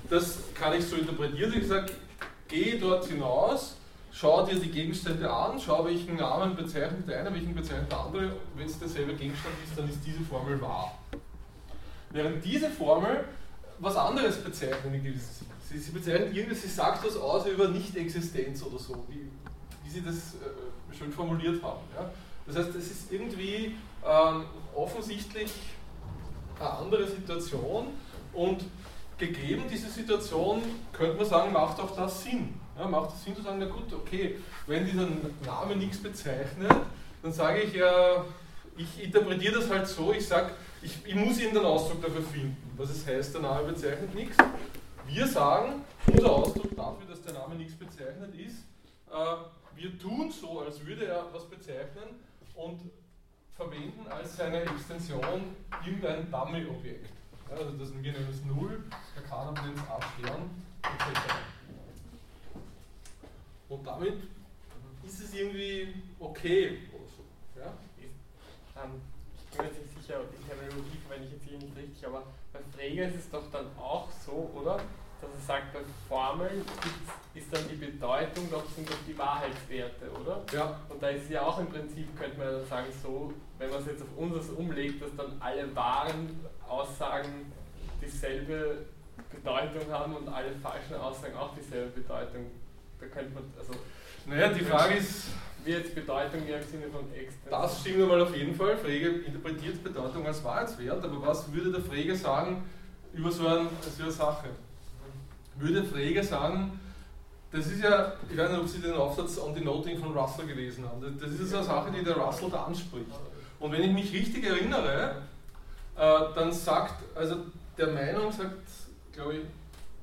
[0.09, 1.53] das kann ich so interpretieren.
[1.57, 1.93] Ich sage,
[2.49, 3.77] geh dort hinaus,
[4.11, 8.31] schau dir die Gegenstände an, schau, welchen Namen bezeichnet der eine, welchen bezeichnet der andere.
[8.55, 10.99] Wenn es derselbe Gegenstand ist, dann ist diese Formel wahr.
[12.15, 13.25] Während diese Formel
[13.79, 15.47] was anderes bezeichnet in gewissem.
[15.69, 19.29] Sie, sie bezeichnet irgendwas, sie sagt was aus über Nicht-Existenz oder so, wie,
[19.83, 21.81] wie Sie das äh, schön formuliert haben.
[21.93, 22.09] Ja?
[22.47, 25.51] Das heißt, es ist irgendwie ähm, offensichtlich
[26.57, 27.87] eine andere Situation
[28.31, 28.63] und
[29.17, 30.61] gegeben diese Situation,
[30.93, 32.53] könnte man sagen, macht auch das Sinn.
[32.79, 34.37] Ja, macht es Sinn zu sagen, na gut, okay,
[34.67, 35.07] wenn dieser
[35.45, 36.73] Name nichts bezeichnet,
[37.21, 38.23] dann sage ich ja,
[38.77, 40.51] ich interpretiere das halt so, ich sage,
[40.85, 44.37] ich, ich muss irgendeinen Ausdruck dafür finden, was es heißt, der Name bezeichnet nichts.
[45.07, 48.57] Wir sagen, unser Ausdruck dafür, dass der Name nichts bezeichnet ist,
[49.11, 49.35] äh,
[49.75, 52.21] wir tun so, als würde er was bezeichnen
[52.53, 52.79] und
[53.55, 55.55] verwenden als seine Extension
[55.85, 57.09] irgendein Dummy-Objekt.
[57.49, 58.83] Ja, also das, wir nennen es 0,
[59.15, 60.49] der nennt es A Stern,
[60.83, 61.19] etc.
[63.69, 64.23] Und damit
[65.05, 67.59] ist es irgendwie okay oder so.
[67.59, 67.73] Ja?
[68.83, 69.01] Ähm,
[69.51, 73.29] ich sicher, die Terminologie verwende ich jetzt hier nicht richtig, aber bei Frege ist es
[73.29, 74.77] doch dann auch so, oder?
[75.21, 76.63] Dass er sagt, bei Formeln
[77.33, 80.43] ist dann die Bedeutung doch, sind doch die Wahrheitswerte, oder?
[80.53, 80.79] Ja.
[80.89, 83.79] Und da ist es ja auch im Prinzip, könnte man dann sagen, so, wenn man
[83.79, 87.51] es jetzt auf unseres umlegt, dass dann alle wahren Aussagen
[88.01, 88.85] dieselbe
[89.31, 92.51] Bedeutung haben und alle falschen Aussagen auch dieselbe Bedeutung.
[92.99, 93.73] Da könnte man, also.
[94.25, 95.29] Naja, die Frage ist.
[95.65, 97.49] Jetzt Bedeutung im Sinne von Extension?
[97.49, 98.77] Das stimmt einmal auf jeden Fall.
[98.77, 102.63] Frege interpretiert Bedeutung als Wahrheitswert, aber was würde der Frege sagen
[103.13, 104.49] über so, ein, so eine Sache?
[105.55, 106.79] Würde Frege sagen,
[107.51, 110.45] das ist ja, ich weiß nicht, ob Sie den Aufsatz on the Noting von Russell
[110.45, 111.17] gelesen haben.
[111.19, 113.07] Das ist so eine Sache, die der Russell da anspricht.
[113.59, 115.21] Und wenn ich mich richtig erinnere,
[115.97, 117.37] äh, dann sagt, also
[117.75, 118.67] der Meinung sagt,
[119.13, 119.41] glaube ich,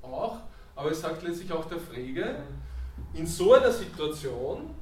[0.02, 0.38] auch,
[0.74, 2.36] aber es sagt letztlich auch der Frege,
[3.14, 4.74] in so einer Situation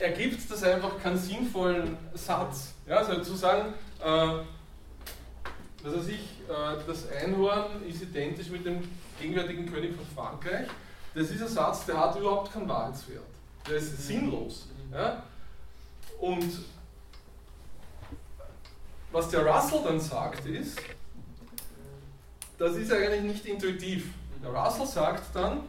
[0.00, 2.74] ergibt das einfach keinen sinnvollen Satz.
[2.86, 4.04] Ja, also zu sagen, äh,
[5.82, 8.82] was weiß ich, äh, das Einhorn ist identisch mit dem
[9.20, 10.68] gegenwärtigen König von Frankreich,
[11.14, 13.24] das ist ein Satz, der hat überhaupt keinen Wahrheitswert.
[13.66, 14.68] Der ist sinnlos.
[14.92, 15.22] Ja?
[16.20, 16.58] Und
[19.12, 20.78] was der Russell dann sagt, ist,
[22.58, 24.10] das ist eigentlich nicht intuitiv.
[24.42, 25.62] Der Russell sagt dann,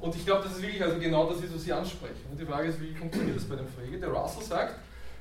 [0.00, 2.26] und ich glaube, das ist wirklich also genau das, ist, was Sie ansprechen.
[2.30, 3.98] Und die Frage ist, wie funktioniert das bei dem Frege?
[3.98, 4.74] Der Russell sagt,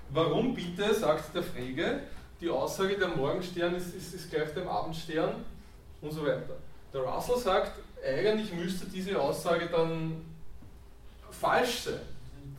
[0.09, 2.01] warum bitte, sagt der Frege,
[2.39, 5.43] die Aussage, der Morgenstern ist, ist, ist gleich dem Abendstern
[6.01, 6.57] und so weiter.
[6.93, 7.71] Der Russell sagt,
[8.05, 10.23] eigentlich müsste diese Aussage dann
[11.31, 11.99] falsch sein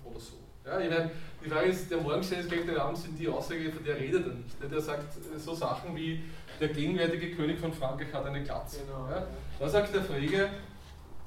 [0.04, 0.32] oder so.
[0.66, 1.10] Ja, ich meine,
[1.44, 4.32] die Frage ist, der Morgenstern ist gleich der Abendstern, die Aussage, von der redet er
[4.32, 4.72] nicht.
[4.72, 6.20] Der sagt so Sachen wie,
[6.60, 8.80] der gegenwärtige König von Frankreich hat eine Glatze.
[8.84, 9.08] Genau.
[9.08, 9.26] Ja?
[9.58, 10.50] Da sagt der Frege,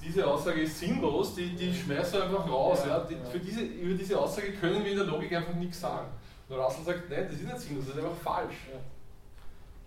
[0.04, 2.80] diese Aussage ist sinnlos, die, die schmeißt er einfach raus.
[2.88, 6.08] Ja, die, Für diese, über diese Aussage können wir in der Logik einfach nichts sagen.
[6.50, 8.56] Und Russell sagt, nein, das ist nicht sinnlos, das ist einfach falsch.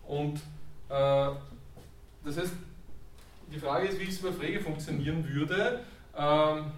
[0.06, 0.36] Und
[0.88, 1.30] äh,
[2.24, 2.52] das heißt,
[3.52, 5.80] die Frage ist, wie es bei Frege funktionieren würde.
[6.16, 6.72] Ähm,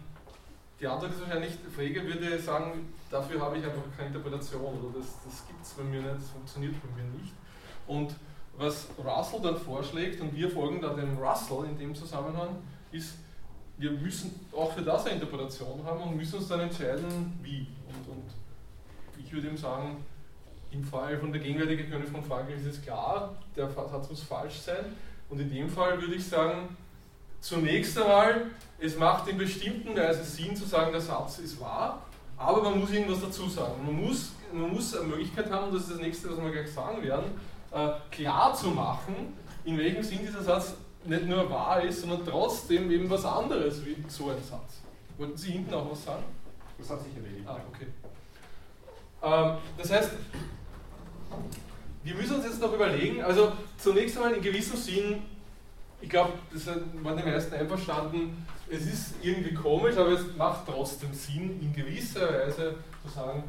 [0.81, 5.07] die Antwort ist wahrscheinlich, Frege würde sagen, dafür habe ich einfach keine Interpretation oder das,
[5.25, 7.33] das gibt es bei mir nicht, das funktioniert bei mir nicht.
[7.87, 8.15] Und
[8.59, 12.57] was Russell dann vorschlägt, und wir folgen da dem Russell in dem Zusammenhang,
[12.93, 13.15] ist,
[13.79, 17.67] wir müssen auch für das eine Interpretation haben und müssen uns dann entscheiden, wie.
[17.89, 20.05] Und, und ich würde ihm sagen,
[20.71, 24.59] im Fall von der gegenwärtigen König von Frankreich ist es klar, der Satz muss falsch
[24.61, 24.97] sein.
[25.29, 26.77] Und in dem Fall würde ich sagen,
[27.41, 28.47] zunächst einmal,
[28.79, 32.03] es macht in bestimmten Weise Sinn zu sagen, der Satz ist wahr,
[32.37, 33.85] aber man muss irgendwas dazu sagen.
[33.85, 36.71] Man muss, man muss eine Möglichkeit haben, und das ist das nächste, was wir gleich
[36.71, 37.25] sagen werden,
[37.73, 40.75] äh, klar zu machen, in welchem Sinn dieser Satz
[41.09, 44.81] nicht nur wahr ist, sondern trotzdem eben was anderes wie so ein Satz.
[45.19, 46.25] Wollten Sie hinten auch was sagen?
[46.79, 47.47] Das hat sich erledigt.
[47.47, 47.87] Ah, okay.
[49.23, 50.11] Ähm, das heißt,
[52.05, 55.23] wir müssen uns jetzt noch überlegen, also zunächst einmal in gewissem Sinn,
[56.01, 61.13] ich glaube, das waren die meisten einverstanden, es ist irgendwie komisch, aber es macht trotzdem
[61.13, 63.43] Sinn, in gewisser Weise zu sagen,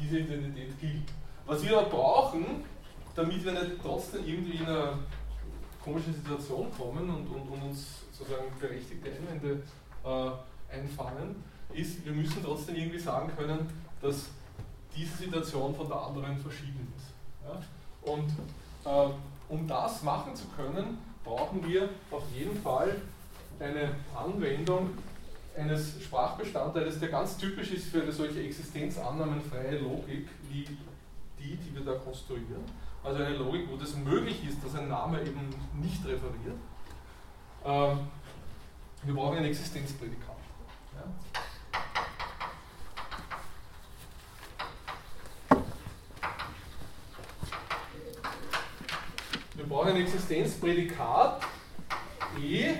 [0.00, 1.12] diese Identität gilt.
[1.46, 2.64] Was wir aber brauchen,
[3.14, 4.98] damit wir nicht trotzdem irgendwie in eine
[5.84, 9.62] komische Situation kommen und, und, und uns sozusagen berechtigte Einwände
[10.04, 13.68] äh, einfangen, ist, wir müssen trotzdem irgendwie sagen können,
[14.00, 14.28] dass
[14.96, 17.12] diese Situation von der anderen verschieden ist.
[17.44, 18.12] Ja?
[18.12, 18.30] Und
[18.84, 19.12] äh,
[19.48, 22.96] um das machen zu können, brauchen wir auf jeden Fall
[23.58, 24.90] eine Anwendung
[25.56, 30.66] eines Sprachbestandteils, der ganz typisch ist für eine solche existenzannahmenfreie Logik wie
[31.38, 32.64] die, die wir da konstruieren.
[33.04, 36.56] Also eine Logik, wo das möglich ist, dass ein Name eben nicht referiert.
[37.62, 37.98] Ähm,
[39.02, 40.36] wir brauchen ein Existenzprädikat.
[45.50, 45.56] Ja?
[49.54, 51.42] Wir brauchen ein Existenzprädikat
[52.40, 52.74] E,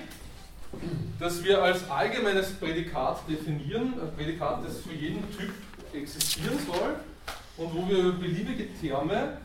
[1.20, 5.52] das wir als allgemeines Prädikat definieren, ein Prädikat, das für jeden Typ
[5.92, 6.96] existieren soll
[7.58, 9.38] und wo wir über beliebige Terme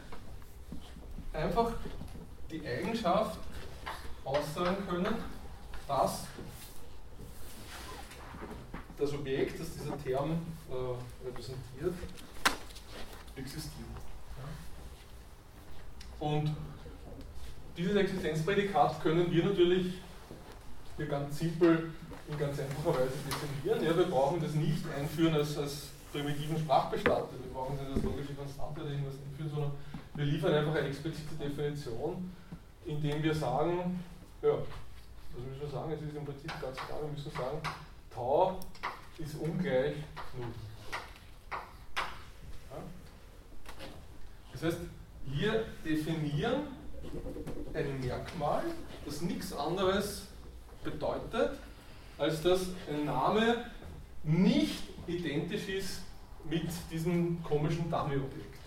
[1.39, 1.71] einfach
[2.51, 3.37] die Eigenschaft
[4.23, 5.15] aussagen können,
[5.87, 6.25] dass
[8.97, 10.31] das Objekt, das dieser Term
[10.69, 11.93] äh, repräsentiert,
[13.35, 13.87] existiert.
[16.19, 16.53] Und
[17.77, 19.93] dieses Existenzprädikat können wir natürlich
[20.97, 21.91] hier ganz simpel
[22.27, 23.83] in ganz einfacher Weise definieren.
[23.83, 27.39] Ja, wir brauchen das nicht einführen als, als primitiven Sprachbestandteil.
[27.41, 29.71] Wir brauchen nicht als logische Konstante oder irgendwas einführen, sondern
[30.15, 32.31] wir liefern einfach eine explizite Definition,
[32.85, 34.03] indem wir sagen,
[34.41, 35.91] ja, was müssen wir sagen?
[35.91, 37.61] Es ist im Prinzip ganz klar, wir müssen sagen,
[38.13, 38.59] Tau
[39.17, 39.95] ist ungleich
[40.37, 40.47] 0.
[41.51, 42.77] Ja?
[44.53, 44.77] Das heißt,
[45.25, 46.67] wir definieren
[47.73, 48.63] ein Merkmal,
[49.05, 50.27] das nichts anderes
[50.83, 51.59] bedeutet,
[52.17, 53.65] als dass ein Name
[54.23, 56.01] nicht identisch ist
[56.49, 58.58] mit diesem komischen Dummy-Objekt.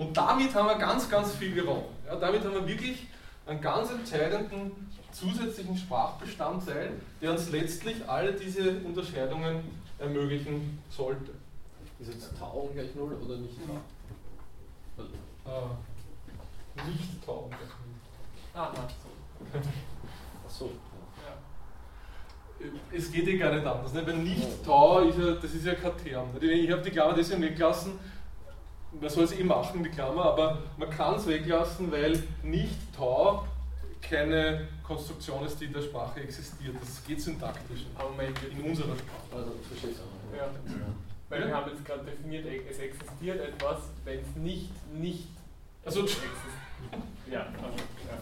[0.00, 1.84] Und damit haben wir ganz, ganz viel gewonnen.
[2.06, 3.06] Ja, damit haben wir wirklich
[3.44, 9.62] einen ganz entscheidenden zusätzlichen Sprachbestandteil, der uns letztlich alle diese Unterscheidungen
[9.98, 11.32] ermöglichen sollte.
[11.98, 13.56] Ist jetzt Tau ungleich 0 oder nicht
[14.96, 15.02] Tau?
[15.50, 17.54] Äh, nicht taugen.
[18.54, 19.58] Aha, so.
[20.46, 20.70] Ach so.
[21.26, 22.66] Ja.
[22.90, 23.92] Es geht ja gar nicht anders.
[23.92, 24.06] Ne?
[24.06, 26.28] Wenn nicht tau ist ja, das ist ja kein Term.
[26.40, 27.98] Ich habe die Klammer deswegen weggelassen,
[28.98, 33.46] man soll es eh machen, die Klammer, aber man kann es weglassen, weil nicht tau
[34.00, 36.74] keine Konstruktion ist, die in der Sprache existiert.
[36.80, 37.86] Das geht syntaktisch
[38.50, 39.36] in unserer Sprache.
[39.36, 39.96] Also, verstehe ich
[40.36, 40.48] ja.
[41.28, 45.28] Weil wir haben jetzt gerade definiert, es existiert etwas, wenn es nicht nicht
[45.84, 46.00] also,
[47.30, 48.18] ja, also, ja.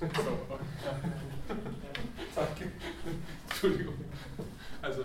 [0.00, 0.58] So,
[2.34, 2.72] Danke.
[3.48, 3.94] Entschuldigung.
[4.82, 5.04] Also,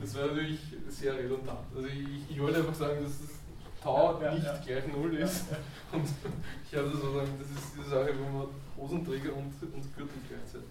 [0.00, 1.58] das wäre natürlich sehr redundant.
[1.74, 3.35] Also, ich, ich wollte einfach sagen, dass das
[3.86, 5.44] Tau ja, ja, nicht gleich Null ist.
[5.92, 6.08] Und
[6.64, 10.68] ich habe sozusagen, das ist diese Sache, wo man Hosenträger und, und Gürtel gleichzeitig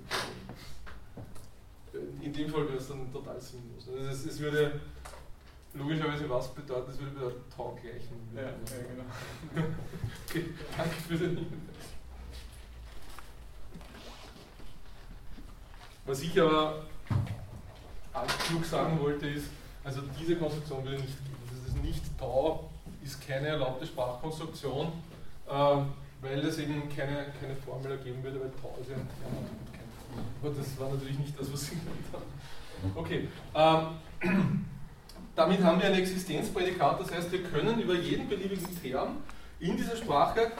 [2.21, 3.87] In dem Fall wäre es dann total sinnlos.
[3.87, 4.81] Also es, es würde
[5.73, 8.17] logischerweise was bedeutet, das würde bedeuten taugleichen.
[8.35, 8.49] Ja, ja,
[8.89, 9.65] genau.
[10.27, 10.45] okay,
[10.75, 11.85] danke für den Hinweis.
[16.05, 16.83] Was ich aber
[18.45, 19.47] klug sagen wollte, ist,
[19.85, 21.35] also diese Konstruktion würde nicht geben.
[21.49, 22.69] Das ist nicht Tau,
[23.05, 24.87] ist keine erlaubte Sprachkonstruktion,
[25.47, 29.07] äh, weil es eben keine, keine Formel ergeben würde, weil Tau ist ja ein
[30.41, 32.95] Aber das war natürlich nicht das, was Sie gemeint haben.
[32.95, 33.27] Okay.
[33.53, 34.65] Ähm,
[35.35, 39.17] damit haben wir ein Existenzprädikat, das heißt, wir können über jeden beliebigen Term
[39.59, 40.51] in dieser Sprache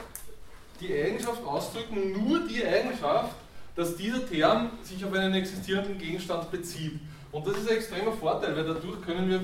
[0.80, 3.34] die Eigenschaft ausdrücken, nur die Eigenschaft,
[3.74, 7.00] dass dieser Term sich auf einen existierenden Gegenstand bezieht.
[7.32, 9.40] Und das ist ein extremer Vorteil, weil dadurch können wir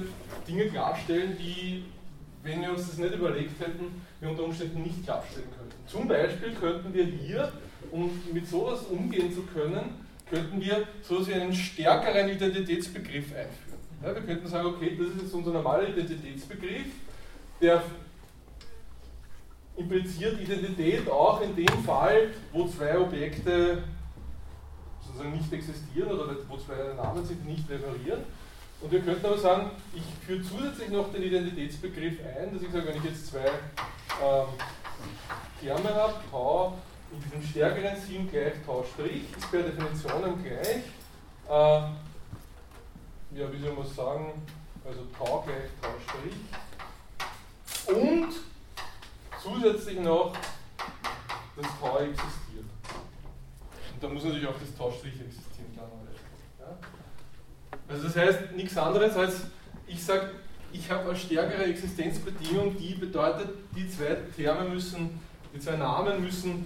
[0.46, 1.84] Dinge klarstellen, die,
[2.42, 5.76] wenn wir uns das nicht überlegt hätten, wir unter Umständen nicht klarstellen könnten.
[5.86, 7.52] Zum Beispiel könnten wir hier,
[7.90, 13.78] um mit sowas umgehen zu können, könnten wir so etwas wie einen stärkeren Identitätsbegriff einführen.
[14.02, 16.86] Ja, wir könnten sagen, okay, das ist jetzt unser normaler Identitätsbegriff,
[17.60, 17.82] der
[19.76, 23.84] impliziert Identität auch in dem Fall, wo zwei Objekte
[25.00, 28.22] sozusagen nicht existieren oder wo zwei Namen sind, nicht referieren.
[28.82, 32.88] Und wir könnten aber sagen, ich führe zusätzlich noch den Identitätsbegriff ein, dass ich sage,
[32.88, 33.46] wenn ich jetzt zwei
[34.20, 34.48] ähm,
[35.60, 36.78] Terme habe, Tau
[37.12, 40.82] in diesem stärkeren Sinn gleich Tau Strich, ist per Definition gleich.
[41.48, 41.82] Äh,
[43.38, 44.42] ja, wie soll man sagen,
[44.84, 46.34] also Tau gleich Tau Strich
[47.86, 48.32] und
[49.40, 50.32] zusätzlich noch
[51.56, 52.66] das Tau existiert.
[53.94, 56.18] Und da muss natürlich auch das Tau Strich existieren, klarerweise.
[56.58, 57.01] Ja?
[57.88, 59.42] Also das heißt nichts anderes als,
[59.86, 60.30] ich sage,
[60.72, 65.20] ich habe eine stärkere Existenzbedingung, die bedeutet, die zwei Terme müssen,
[65.54, 66.64] die zwei Namen müssen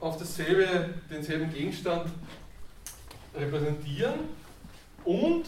[0.00, 2.10] auf dasselbe, denselben Gegenstand
[3.34, 4.14] repräsentieren
[5.04, 5.44] und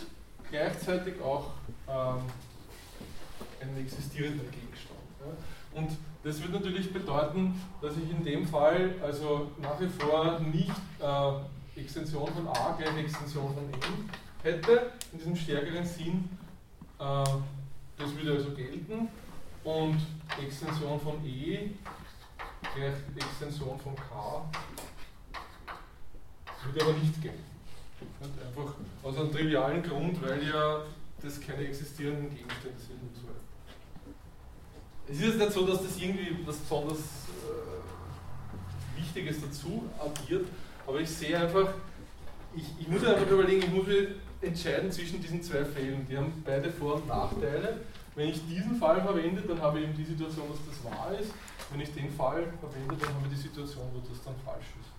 [0.51, 1.51] gleichzeitig auch
[1.89, 2.23] ähm,
[3.61, 5.01] einen existierenden Gegenstand.
[5.21, 5.81] Ja.
[5.81, 5.91] Und
[6.23, 10.71] das wird natürlich bedeuten, dass ich in dem Fall also nach wie vor nicht
[11.01, 14.11] äh, Extension von A gleich Extension von M
[14.43, 16.29] hätte, in diesem stärkeren Sinn.
[16.99, 17.25] Äh,
[17.99, 19.09] das würde also gelten.
[19.65, 20.01] Und
[20.43, 21.71] Extension von E
[22.75, 24.45] gleich Extension von K
[26.65, 27.45] würde aber nicht gelten.
[28.21, 30.83] Einfach aus einem trivialen Grund, weil ja
[31.23, 33.41] das keine existierenden Gegenstände sind und so weiter.
[35.09, 37.01] Es ist jetzt nicht so, dass das irgendwie was besonders äh,
[39.01, 40.47] Wichtiges dazu addiert,
[40.87, 41.75] aber ich sehe einfach,
[42.55, 46.07] ich, ich muss einfach überlegen, ich muss mir entscheiden zwischen diesen zwei Fällen.
[46.09, 47.81] Die haben beide Vor- und Nachteile.
[48.15, 51.33] Wenn ich diesen Fall verwende, dann habe ich eben die Situation, dass das wahr ist.
[51.71, 54.93] Wenn ich den Fall verwende, dann habe ich die Situation, wo das dann falsch ist.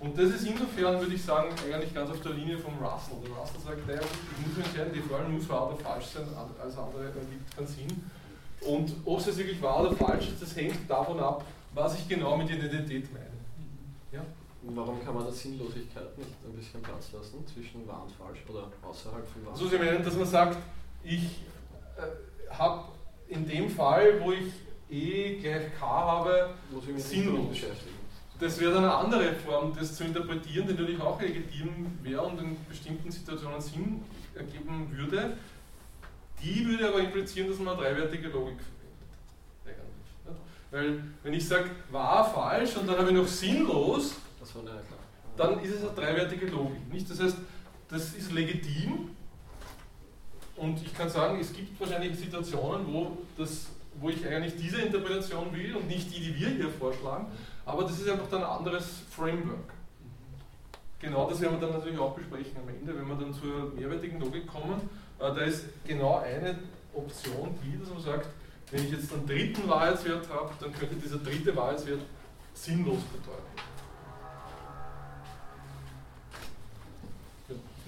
[0.00, 3.18] Und das ist insofern, würde ich sagen, eigentlich ganz auf der Linie vom Russell.
[3.22, 6.78] Der Russell sagt, naja, ich muss entscheiden, die Formel muss wahr oder falsch sein, alles
[6.78, 8.10] andere ergibt keinen Sinn.
[8.62, 12.08] Und ob es jetzt wirklich wahr oder falsch ist, das hängt davon ab, was ich
[12.08, 13.29] genau mit Identität meine.
[14.62, 18.70] Warum kann man der Sinnlosigkeit nicht ein bisschen Platz lassen zwischen wahr und falsch oder
[18.82, 19.56] außerhalb von wahr?
[19.56, 20.58] So, Sie meinen, dass man sagt,
[21.02, 21.22] ich
[21.96, 22.88] äh, habe
[23.28, 24.52] in dem Fall, wo ich
[24.90, 26.50] E gleich K habe,
[26.96, 27.56] sinnlos
[28.40, 32.40] das wäre dann eine andere Form, das zu interpretieren, die natürlich auch legitim wäre und
[32.40, 34.02] in bestimmten Situationen Sinn
[34.34, 35.36] ergeben würde.
[36.42, 38.56] Die würde aber implizieren, dass man eine dreiwertige Logik
[39.62, 40.42] verwendet.
[40.70, 44.14] Weil, wenn ich sage, wahr, falsch und dann habe ich noch sinnlos,
[45.36, 46.92] dann ist es eine dreiwertige Logik.
[46.92, 47.10] Nicht?
[47.10, 47.36] Das heißt,
[47.88, 49.10] das ist legitim
[50.56, 53.66] und ich kann sagen, es gibt wahrscheinlich Situationen, wo, das,
[53.98, 57.26] wo ich eigentlich diese Interpretation will und nicht die, die wir hier vorschlagen.
[57.64, 59.72] Aber das ist einfach dann ein anderes Framework.
[61.00, 64.20] Genau das werden wir dann natürlich auch besprechen am Ende, wenn wir dann zur mehrwertigen
[64.20, 64.80] Logik kommen.
[65.18, 66.58] Äh, da ist genau eine
[66.92, 68.28] Option die, dass man sagt,
[68.70, 72.00] wenn ich jetzt einen dritten Wahrheitswert habe, dann könnte dieser dritte Wahrheitswert
[72.54, 73.69] sinnlos bedeuten.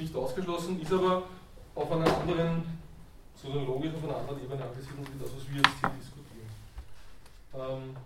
[0.03, 1.23] Nicht ausgeschlossen, ist aber
[1.77, 2.65] auf einer anderen,
[3.37, 6.51] sozusagen logisch auf einer anderen Ebene angesiedelt, wie das, was wir jetzt hier diskutieren.
[7.55, 7.97] Ähm,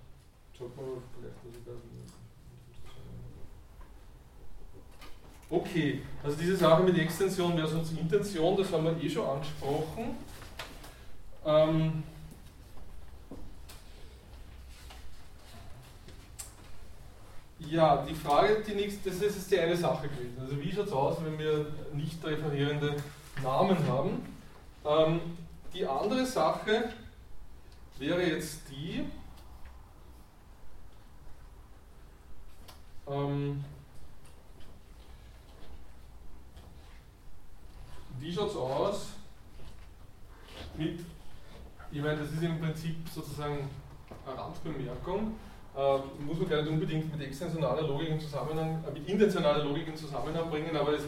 [0.76, 0.86] man
[1.16, 1.36] vielleicht
[5.48, 10.18] Okay, also diese Sache mit Extension versus Intention, das haben wir eh schon angesprochen.
[11.46, 12.02] Ähm
[17.58, 20.36] ja, die Frage, die nächste, das ist die eine Sache gewesen.
[20.40, 22.96] Also wie schaut es aus, wenn wir nicht referierende
[23.42, 24.22] Namen haben?
[24.84, 25.20] Ähm
[25.74, 26.90] die andere Sache
[27.98, 29.04] wäre jetzt die,
[33.06, 33.62] ähm,
[38.18, 39.06] Wie schaut es aus
[40.76, 41.00] mit,
[41.92, 43.68] ich meine, das ist im Prinzip sozusagen
[44.26, 45.36] eine Randbemerkung,
[45.76, 49.96] muss man gar nicht unbedingt mit extensionaler Logik in Zusammenhang, äh, mit intentionaler Logik in
[49.96, 51.02] Zusammenhang bringen, aber es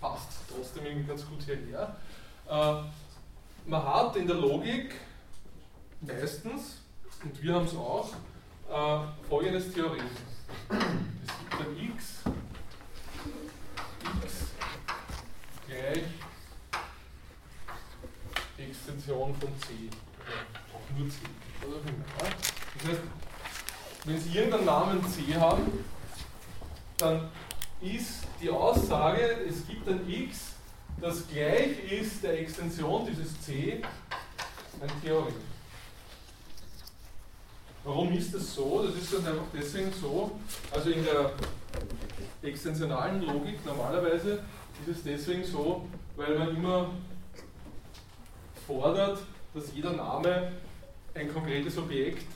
[0.00, 1.96] passt trotzdem irgendwie ganz gut hierher.
[2.48, 2.74] Äh,
[3.66, 4.94] man hat in der Logik
[6.00, 6.80] meistens,
[7.22, 8.12] und wir haben es auch,
[8.70, 10.00] äh, folgendes Theorem.
[10.70, 12.22] Es gibt ein x,
[14.22, 14.34] x
[15.66, 16.04] gleich
[18.56, 19.90] Extension von C.
[20.72, 21.16] Auch nur C.
[22.78, 23.00] Das heißt,
[24.04, 25.84] wenn Sie irgendeinen Namen C haben,
[26.98, 27.28] dann
[27.80, 30.52] ist die Aussage, es gibt ein x,
[31.00, 33.82] das gleich ist der Extension dieses C,
[34.80, 35.34] ein Theorem.
[37.82, 38.86] Warum ist das so?
[38.86, 40.38] Das ist dann einfach deswegen so,
[40.70, 41.32] also in der
[42.42, 44.42] extensionalen Logik normalerweise
[44.86, 45.86] ist es deswegen so,
[46.16, 46.90] weil man immer
[48.66, 49.18] fordert,
[49.52, 50.52] dass jeder Name
[51.14, 52.26] ein konkretes Objekt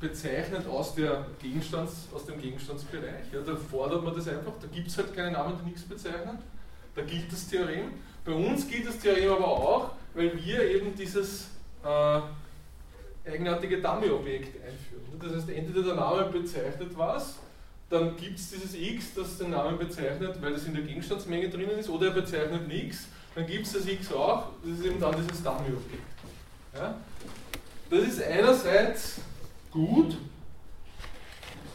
[0.00, 3.32] bezeichnet aus, der Gegenstands, aus dem Gegenstandsbereich.
[3.32, 6.38] Ja, da fordert man das einfach, da gibt es halt keine Namen, die nichts bezeichnen.
[6.94, 7.92] Da gilt das Theorem.
[8.24, 11.48] Bei uns gilt das Theorem aber auch, weil wir eben dieses
[11.84, 12.20] äh,
[13.30, 15.20] eigenartige Dummy-Objekt einführen.
[15.20, 17.36] Das heißt, entweder der Name bezeichnet was,
[17.90, 21.78] dann gibt es dieses x, das den Namen bezeichnet, weil das in der Gegenstandsmenge drinnen
[21.78, 25.14] ist, oder er bezeichnet nichts dann gibt es das x auch, das ist eben dann
[25.16, 26.02] dieses Dummy-Objekt.
[26.74, 26.94] Ja?
[27.88, 29.20] Das ist einerseits
[29.70, 30.16] gut,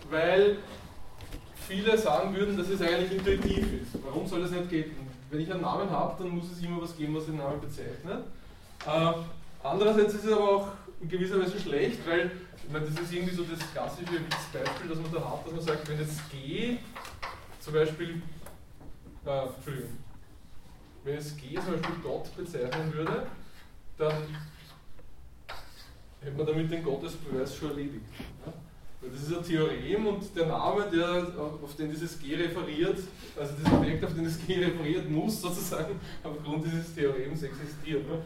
[0.09, 0.57] weil
[1.67, 4.03] viele sagen würden, dass es eigentlich intuitiv ist.
[4.03, 5.07] Warum soll das nicht gelten?
[5.29, 8.25] Wenn ich einen Namen habe, dann muss es immer was geben, was den Namen bezeichnet.
[8.85, 9.13] Äh,
[9.63, 10.67] andererseits ist es aber auch
[11.01, 12.31] in gewisser Weise schlecht, weil
[12.63, 14.19] ich meine, das ist irgendwie so das klassische
[14.53, 16.77] Beispiel, das man da hat, dass man sagt, wenn jetzt G
[17.59, 18.21] zum Beispiel,
[19.25, 19.97] äh, Entschuldigung,
[21.03, 23.27] wenn jetzt G zum Beispiel Gott bezeichnen würde,
[23.97, 24.13] dann
[26.25, 28.05] hätte man damit den Gottesbeweis schon erledigt.
[28.45, 28.51] Ja?
[29.07, 32.97] Das ist ein Theorem und der Name, der, auf den dieses G referiert,
[33.39, 38.03] also das Objekt, auf den das G referiert, muss sozusagen aufgrund dieses Theorems existieren.
[38.07, 38.23] Ne?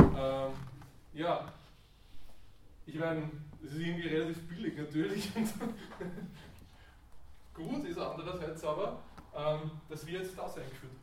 [0.00, 0.50] Ähm,
[1.14, 1.52] ja,
[2.84, 3.30] ich meine,
[3.62, 5.30] das ist irgendwie relativ billig natürlich.
[7.54, 8.98] Gut ist andererseits aber,
[9.36, 11.01] ähm, dass wir jetzt das eingeführt haben.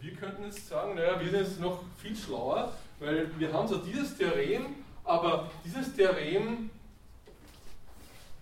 [0.00, 3.78] Wir könnten jetzt sagen, naja, wir sind jetzt noch viel schlauer, weil wir haben so
[3.78, 6.70] dieses Theorem, aber dieses Theorem,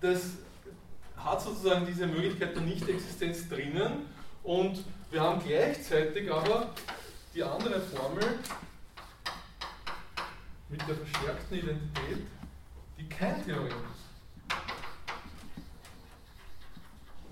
[0.01, 0.33] das
[1.17, 4.07] hat sozusagen diese Möglichkeit der Nichtexistenz drinnen
[4.43, 6.71] und wir haben gleichzeitig aber
[7.35, 8.39] die andere Formel
[10.69, 12.27] mit der verstärkten Identität,
[12.99, 14.07] die kein Theorem ist.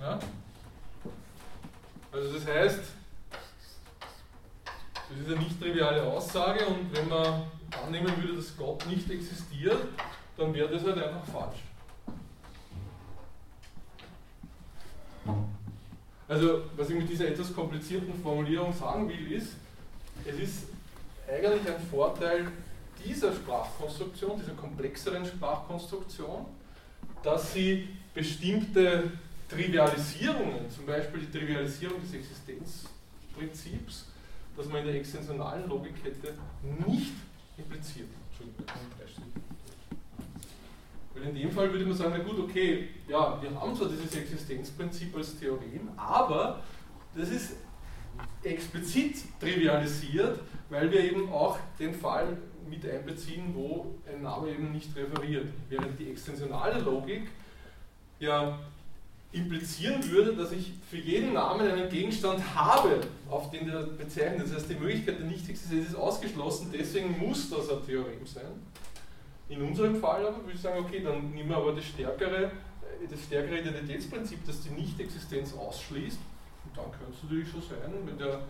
[0.00, 0.18] Ja?
[2.12, 2.80] Also das heißt,
[5.14, 7.44] das ist eine nicht triviale Aussage und wenn man
[7.86, 9.78] annehmen würde, dass Gott nicht existiert,
[10.36, 11.58] dann wäre das halt einfach falsch.
[16.26, 19.54] Also, was ich mit dieser etwas komplizierten Formulierung sagen will, ist,
[20.24, 20.64] es ist
[21.28, 22.50] eigentlich ein Vorteil
[23.04, 26.46] dieser Sprachkonstruktion, dieser komplexeren Sprachkonstruktion,
[27.22, 29.12] dass sie bestimmte
[29.48, 34.06] Trivialisierungen, zum Beispiel die Trivialisierung des Existenzprinzips,
[34.56, 36.34] das man in der extensionalen Logik hätte,
[36.86, 37.12] nicht
[37.56, 38.08] impliziert.
[41.14, 44.14] Weil in dem Fall würde man sagen, na gut, okay, ja, wir haben zwar dieses
[44.14, 46.62] Existenzprinzip als Theorem, aber
[47.14, 47.56] das ist
[48.42, 52.36] explizit trivialisiert, weil wir eben auch den Fall
[52.68, 55.48] mit einbeziehen, wo ein Name eben nicht referiert.
[55.68, 57.28] Während die extensionale Logik
[58.18, 58.58] ja
[59.34, 64.46] implizieren würde, dass ich für jeden Namen einen Gegenstand habe, auf den der bezeichnet.
[64.46, 68.62] Das heißt, die Möglichkeit der Nicht-Existenz ist ausgeschlossen, deswegen muss das ein Theorem sein.
[69.48, 72.52] In unserem Fall aber würde ich sagen, okay, dann nehmen wir aber das stärkere,
[73.10, 76.18] das stärkere Identitätsprinzip, das die Nicht-Existenz ausschließt.
[76.64, 78.40] Und dann könnte es natürlich schon sein, wenn der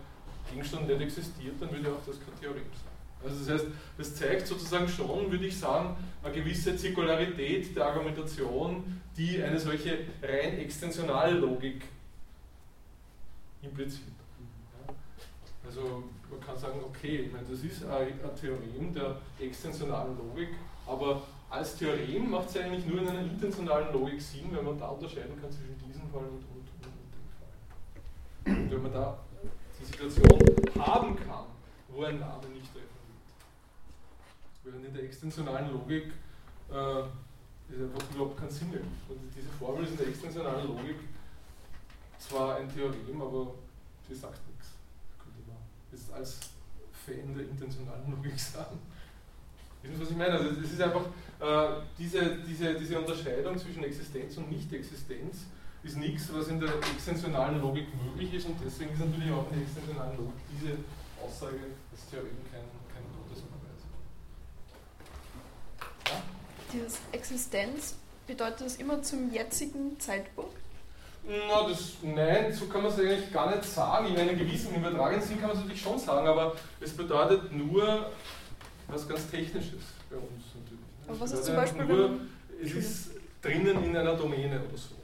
[0.51, 2.84] Gegenstand nicht existiert, dann würde auch das kein Theorem sein.
[3.25, 9.01] Also das heißt, das zeigt sozusagen schon, würde ich sagen, eine gewisse Zirkularität der Argumentation,
[9.17, 11.83] die eine solche rein extensionale Logik
[13.61, 14.13] impliziert.
[15.65, 20.49] Also man kann sagen, okay, das ist ein, Theorem der extensionalen Logik,
[20.85, 24.89] aber als Theorem macht es eigentlich nur in einer intentionalen Logik Sinn, wenn man da
[24.89, 26.85] unterscheiden kann zwischen diesem Fall und, und, und,
[28.45, 28.63] dem Fall.
[28.63, 29.17] Und wenn man da
[29.79, 30.39] die Situation
[30.77, 31.45] haben kann,
[31.89, 32.65] wo ein Name nicht
[34.65, 36.05] Während in der extensionalen Logik
[36.71, 37.01] äh,
[37.69, 39.09] ist einfach überhaupt keinen Sinn ergibt.
[39.09, 40.97] Und diese Formel ist in der extensionalen Logik
[42.17, 43.53] zwar ein Theorem, aber
[44.07, 44.69] sie sagt nichts.
[45.21, 45.57] Könnte man
[45.91, 46.39] jetzt als
[47.05, 48.79] Fan der intentionalen Logik sagen.
[49.83, 50.33] Wissen Sie, was ich meine?
[50.33, 51.05] Also es ist einfach
[51.39, 55.45] äh, diese, diese, diese Unterscheidung zwischen Existenz und Nicht-Existenz
[55.83, 59.59] ist nichts, was in der extensionalen Logik möglich ist und deswegen ist natürlich auch in
[59.59, 60.77] der extensionalen Logik diese
[61.21, 62.65] Aussage als Theorem kein
[66.75, 67.95] dieses Existenz,
[68.27, 70.55] bedeutet das immer zum jetzigen Zeitpunkt?
[71.27, 74.07] Na, das, nein, so kann man es eigentlich gar nicht sagen.
[74.07, 78.11] In einem gewissen übertragenen Sinn kann man es natürlich schon sagen, aber es bedeutet nur
[78.87, 80.85] was ganz Technisches bei uns natürlich.
[81.07, 82.19] Aber was ist zum Beispiel, nur,
[82.63, 83.09] es ist
[83.41, 84.95] drinnen in einer Domäne oder so.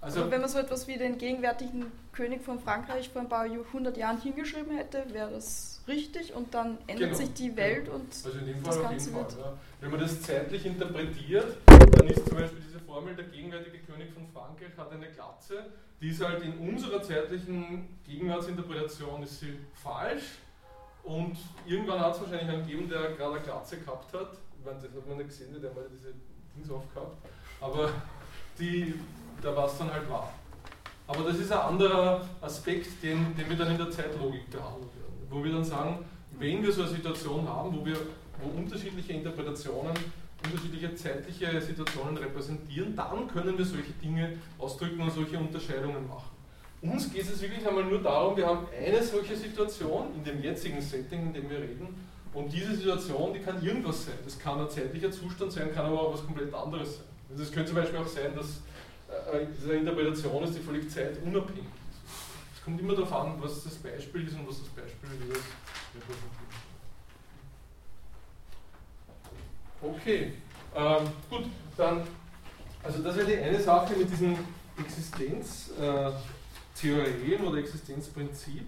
[0.00, 3.48] Also, Aber wenn man so etwas wie den gegenwärtigen König von Frankreich vor ein paar
[3.72, 8.12] hundert Jahren hingeschrieben hätte, wäre das richtig und dann ändert genau, sich die Welt und
[8.24, 9.32] also in dem Fall das Ganze wird.
[9.32, 9.52] ja.
[9.80, 14.26] Wenn man das zeitlich interpretiert, dann ist zum Beispiel diese Formel, der gegenwärtige König von
[14.28, 15.66] Frankreich hat eine Glatze,
[16.00, 20.38] die ist halt in unserer zeitlichen Gegenwartsinterpretation ist sie falsch
[21.02, 21.36] und
[21.66, 24.32] irgendwann hat es wahrscheinlich einen gegeben, der gerade eine Glatze gehabt hat.
[24.58, 26.14] Ich meine, das hat man nicht gesehen, der mal diese
[26.54, 27.16] Dings aufgehabt.
[27.60, 27.90] Aber
[28.58, 28.94] die
[29.44, 30.32] da war es dann halt wahr.
[31.06, 34.88] Aber das ist ein anderer Aspekt, den, den wir dann in der Zeitlogik behandeln.
[35.34, 35.98] Wo wir dann sagen,
[36.38, 37.96] wenn wir so eine Situation haben, wo wir
[38.40, 39.92] wo unterschiedliche Interpretationen,
[40.44, 46.30] unterschiedliche zeitliche Situationen repräsentieren, dann können wir solche Dinge ausdrücken und solche Unterscheidungen machen.
[46.82, 50.80] uns geht es wirklich einmal nur darum, wir haben eine solche Situation in dem jetzigen
[50.80, 51.88] Setting, in dem wir reden,
[52.32, 54.18] und diese Situation, die kann irgendwas sein.
[54.24, 57.06] Das kann ein zeitlicher Zustand sein, kann aber auch was komplett anderes sein.
[57.30, 58.62] Also es könnte zum Beispiel auch sein, dass
[59.08, 61.83] äh, eine Interpretation ist, die völlig zeitunabhängig ist.
[62.64, 65.42] Kommt immer darauf an, was das Beispiel ist und was das Beispiel ist.
[69.82, 70.32] Okay,
[70.74, 71.44] ähm, gut,
[71.76, 72.06] dann,
[72.82, 74.38] also das wäre die eine Sache mit diesen
[74.78, 78.66] Existenztheorien äh, oder Existenzprinzip.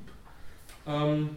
[0.86, 1.36] Ähm,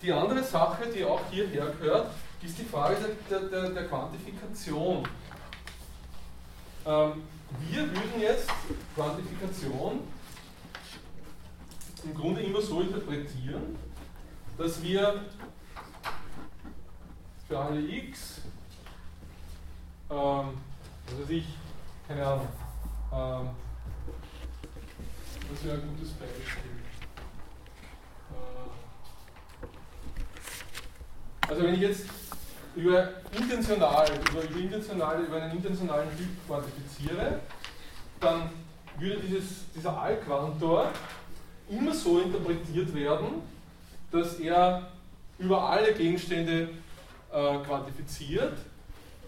[0.00, 2.96] die andere Sache, die auch hierher gehört, ist die Frage
[3.30, 5.06] der, der, der Quantifikation.
[6.86, 7.22] Ähm,
[7.70, 8.48] wir würden jetzt
[8.94, 10.00] Quantifikation
[12.06, 13.76] im Grunde immer so interpretieren,
[14.56, 15.24] dass wir
[17.48, 18.40] für alle x,
[20.10, 20.58] ähm,
[21.06, 21.46] was weiß ich,
[22.06, 22.48] keine Ahnung,
[23.12, 23.50] ähm,
[25.50, 26.70] das wäre ein gutes Beispiel.
[28.30, 29.66] Äh,
[31.48, 32.06] also wenn ich jetzt
[32.76, 37.40] über intentional, über, über, intentionale, über einen intentionalen Typ quantifiziere,
[38.20, 38.50] dann
[38.98, 40.90] würde dieses, dieser Allquantor
[41.68, 43.42] immer so interpretiert werden,
[44.10, 44.90] dass er
[45.38, 46.70] über alle Gegenstände
[47.32, 48.58] äh, quantifiziert,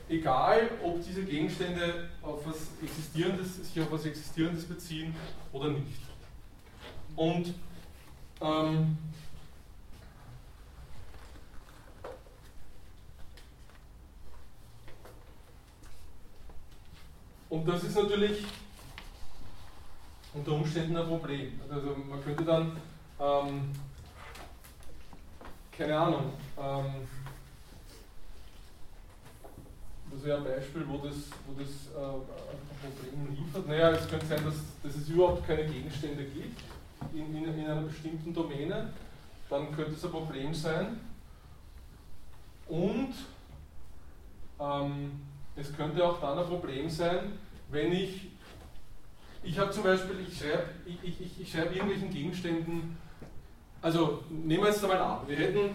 [0.09, 5.15] egal ob diese Gegenstände auf was Existierendes, sich auf was Existierendes beziehen
[5.53, 6.01] oder nicht.
[7.17, 7.55] Und
[8.41, 8.97] ähm,
[17.51, 18.45] Und das ist natürlich
[20.39, 21.61] unter Umständen ein Problem.
[21.71, 22.77] Also man könnte dann,
[23.21, 23.71] ähm,
[25.77, 27.09] keine Ahnung, ähm,
[30.11, 31.17] das wäre ein Beispiel, wo das,
[31.47, 33.69] wo das äh, ein Problem liefert.
[33.69, 36.61] Naja, es könnte sein, dass, dass es überhaupt keine Gegenstände gibt
[37.13, 38.93] in, in, in einer bestimmten Domäne.
[39.51, 41.01] Dann könnte es ein Problem sein.
[42.69, 43.15] Und
[44.61, 45.21] ähm,
[45.57, 47.39] es könnte auch dann ein Problem sein,
[47.71, 48.29] wenn ich,
[49.43, 52.97] ich habe zum Beispiel, ich schreibe ich, ich, ich schreib irgendwelchen Gegenständen,
[53.81, 55.71] also nehmen wir jetzt einmal an, wir hätten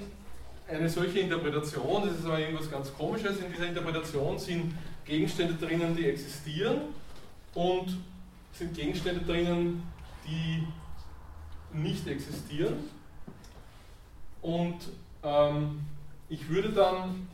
[0.67, 4.73] eine solche Interpretation, das ist aber irgendwas ganz Komisches, in dieser Interpretation sind
[5.05, 6.81] Gegenstände drinnen, die existieren
[7.53, 7.97] und
[8.53, 9.83] sind Gegenstände drinnen,
[10.25, 10.67] die
[11.73, 12.89] nicht existieren.
[14.41, 14.77] Und
[15.23, 15.81] ähm,
[16.29, 17.27] ich würde dann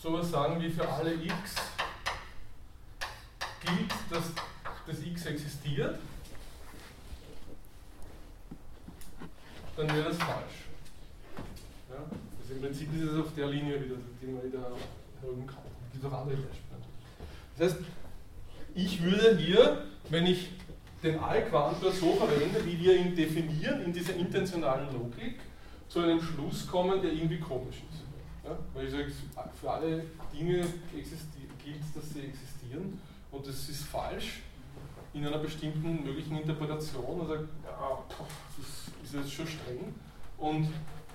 [0.00, 1.73] sowas sagen wie für alle x
[3.64, 4.32] gilt, dass
[4.86, 5.98] das x existiert,
[9.76, 10.66] dann wäre das falsch.
[11.90, 11.96] Ja?
[12.40, 14.70] Also im Prinzip ist es auf der Linie wieder, die man wieder
[15.20, 15.70] herumkaufen.
[15.86, 16.64] Es gibt auch andere Beispiele.
[17.56, 17.84] Das heißt,
[18.74, 20.50] ich würde hier, wenn ich
[21.02, 25.38] den Allquantor so verwende, wie wir ihn definieren in dieser intentionalen Logik,
[25.88, 28.02] zu einem Schluss kommen, der irgendwie komisch ist.
[28.44, 28.58] Ja?
[28.72, 29.12] Weil ich sage,
[29.60, 33.00] für alle Dinge gilt, dass sie existieren
[33.34, 34.42] und das ist falsch
[35.12, 37.26] in einer bestimmten möglichen Interpretation.
[37.26, 37.98] Sagt, ja,
[38.58, 39.94] das ist jetzt schon streng.
[40.38, 40.68] Und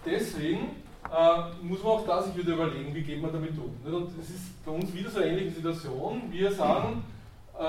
[0.05, 0.75] deswegen
[1.11, 3.93] äh, muss man auch da sich wieder überlegen, wie geht man damit um.
[3.93, 6.23] Und es ist bei uns wieder so eine ähnliche Situation.
[6.31, 7.03] Wir sagen,
[7.57, 7.63] äh,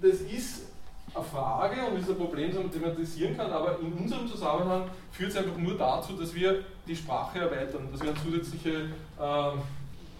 [0.00, 0.66] das ist
[1.14, 5.30] eine Frage und ist ein Problem, das man thematisieren kann, aber in unserem Zusammenhang führt
[5.30, 8.88] es einfach nur dazu, dass wir die Sprache erweitern, dass wir eine zusätzliche
[9.20, 9.50] äh,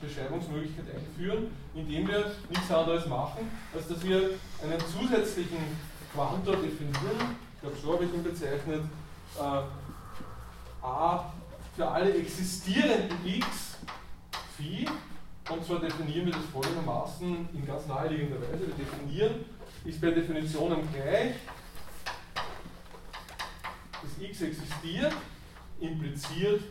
[0.02, 4.30] Beschreibungsmöglichkeit einführen, indem wir nichts anderes machen, als dass wir
[4.62, 5.58] einen zusätzlichen
[6.12, 8.82] Quantor definieren, ich glaube so habe ich ihn bezeichnet,
[9.38, 11.32] äh, a
[11.74, 13.78] für alle existierenden x
[14.56, 14.86] phi,
[15.48, 18.66] und zwar definieren wir das folgendermaßen in ganz naheliegender Weise.
[18.66, 19.44] Wir definieren
[19.84, 21.34] ist per Definition gleich.
[24.02, 25.12] Das x existiert,
[25.80, 26.62] impliziert.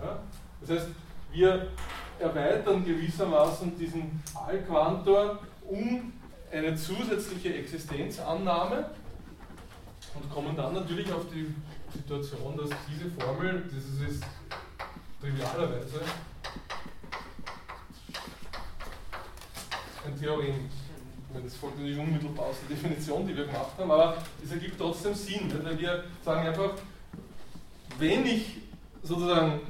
[0.00, 0.18] Ja?
[0.66, 0.88] Das heißt,
[1.32, 1.68] wir
[2.18, 5.38] erweitern gewissermaßen diesen Allquantor
[5.68, 6.12] um
[6.50, 8.90] eine zusätzliche Existenzannahme
[10.14, 11.54] und kommen dann natürlich auf die
[11.92, 14.24] Situation, dass diese Formel, das ist
[15.20, 16.00] trivialerweise
[20.06, 20.70] ein Theorem.
[21.44, 25.14] Das folgt natürlich unmittelbar aus der Definition, die wir gemacht haben, aber es ergibt trotzdem
[25.14, 26.70] Sinn, weil wir sagen einfach,
[27.98, 28.58] wenn ich
[29.02, 29.60] sozusagen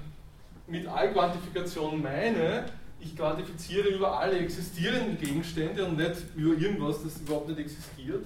[0.67, 2.67] mit Allquantifikation meine,
[3.01, 8.25] ich quantifiziere über alle existierenden Gegenstände und nicht über irgendwas, das überhaupt nicht existiert,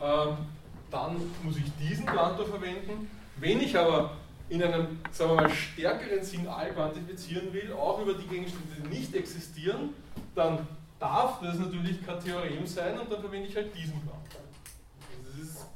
[0.00, 0.36] ähm,
[0.90, 3.10] dann muss ich diesen Quantor verwenden.
[3.36, 4.16] Wenn ich aber
[4.48, 9.14] in einem, sagen wir mal, stärkeren Sinn allquantifizieren will, auch über die Gegenstände, die nicht
[9.14, 9.90] existieren,
[10.34, 10.66] dann
[10.98, 14.42] darf das natürlich kein Theorem sein und dann verwende ich halt diesen Quantum.
[15.28, 15.66] Also ist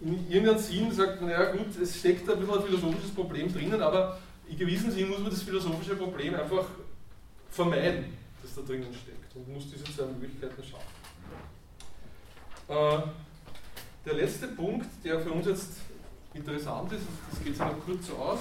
[0.00, 3.80] in irgendeinem Sinn sagt man, ja gut, es steckt ein bisschen ein philosophisches Problem drinnen,
[3.80, 4.18] aber
[4.52, 6.66] in gewissem Sinn muss man das philosophische Problem einfach
[7.50, 10.92] vermeiden, das da drinnen steckt und muss diese zwei Möglichkeiten schaffen.
[12.68, 13.02] Äh,
[14.04, 15.72] der letzte Punkt, der für uns jetzt
[16.34, 18.40] interessant ist, das geht sich noch kurz so aus,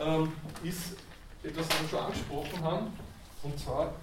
[0.00, 0.32] ähm,
[0.64, 0.96] ist
[1.42, 2.86] etwas, was wir schon angesprochen haben,
[3.42, 3.94] und zwar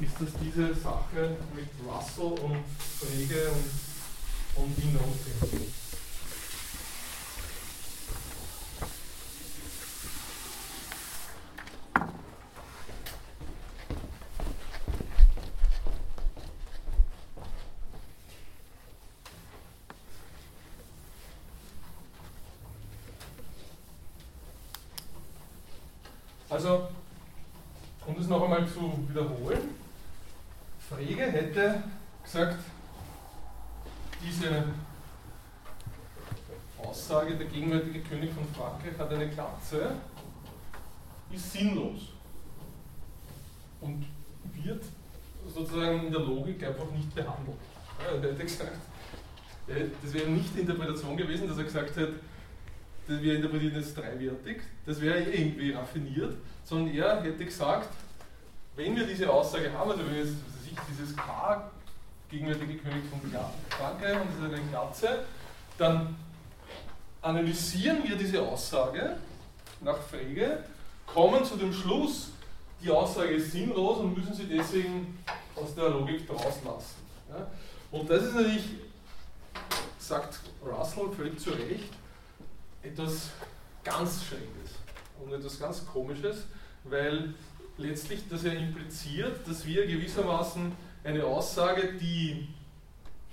[0.00, 2.64] ist das diese Sache mit Russell und
[2.98, 3.50] Frege
[4.56, 5.81] und, und Denoting.
[26.52, 26.86] Also,
[28.06, 29.70] um das noch einmal zu wiederholen,
[30.86, 31.82] Frege hätte
[32.22, 32.58] gesagt,
[34.22, 34.64] diese
[36.76, 39.92] Aussage, der gegenwärtige König von Frankreich hat eine Glatze,
[41.32, 42.10] ist sinnlos
[43.80, 44.04] und
[44.62, 44.84] wird
[45.54, 47.56] sozusagen in der Logik einfach nicht behandelt.
[47.98, 48.76] er hätte gesagt,
[50.02, 52.10] das wäre nicht die Interpretation gewesen, dass er gesagt hat,
[53.06, 57.88] wir interpretieren das dreiwertig, das wäre irgendwie raffiniert, sondern er hätte gesagt,
[58.76, 61.70] wenn wir diese Aussage haben, also wenn wir jetzt sich dieses K
[62.30, 63.20] gegenwärtige König von
[63.68, 65.24] Frankreich und das ist eine Glatze,
[65.76, 66.16] dann
[67.20, 69.16] analysieren wir diese Aussage
[69.80, 70.64] nach Frege,
[71.06, 72.30] kommen zu dem Schluss,
[72.82, 75.18] die Aussage ist sinnlos und müssen sie deswegen
[75.54, 76.96] aus der Logik rauslassen.
[77.28, 77.46] Ja?
[77.90, 78.64] Und das ist natürlich,
[79.98, 81.92] sagt Russell völlig zu Recht,
[82.82, 83.30] etwas
[83.84, 84.78] ganz Schräges
[85.22, 86.46] und etwas ganz Komisches,
[86.84, 87.34] weil
[87.78, 90.72] letztlich das ja impliziert, dass wir gewissermaßen
[91.04, 92.48] eine Aussage, die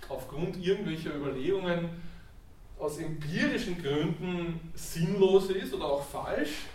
[0.08, 1.90] aufgrund irgendwelcher Überlegungen
[2.80, 6.68] aus empirischen Gründen sinnlos ist oder auch falsch,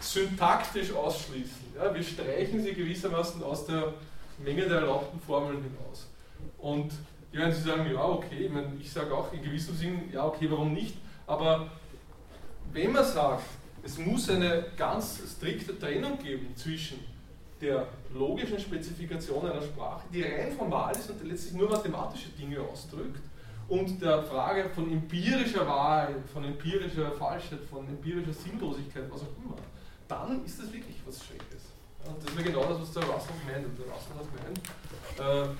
[0.00, 1.74] syntaktisch ausschließen.
[1.76, 3.94] Ja, wir streichen sie gewissermaßen aus der
[4.38, 6.08] Menge der erlaubten Formeln hinaus.
[6.58, 6.92] Und
[7.32, 10.26] die werden Sie sagen, ja, okay, ich, meine, ich sage auch in gewissem Sinn, ja,
[10.26, 10.96] okay, warum nicht?
[11.26, 11.68] Aber
[12.72, 13.44] wenn man sagt,
[13.82, 16.98] es muss eine ganz strikte Trennung geben zwischen
[17.60, 23.20] der logischen Spezifikation einer Sprache, die rein formal ist und letztlich nur mathematische Dinge ausdrückt,
[23.68, 29.56] und der Frage von empirischer Wahrheit, von empirischer Falschheit, von empirischer Sinnlosigkeit, was auch immer,
[30.08, 31.62] dann ist das wirklich was Schreckliches.
[32.04, 33.64] Und das ist genau das, was der Russell meint.
[33.64, 35.56] Und der Russell hat gemeint, äh,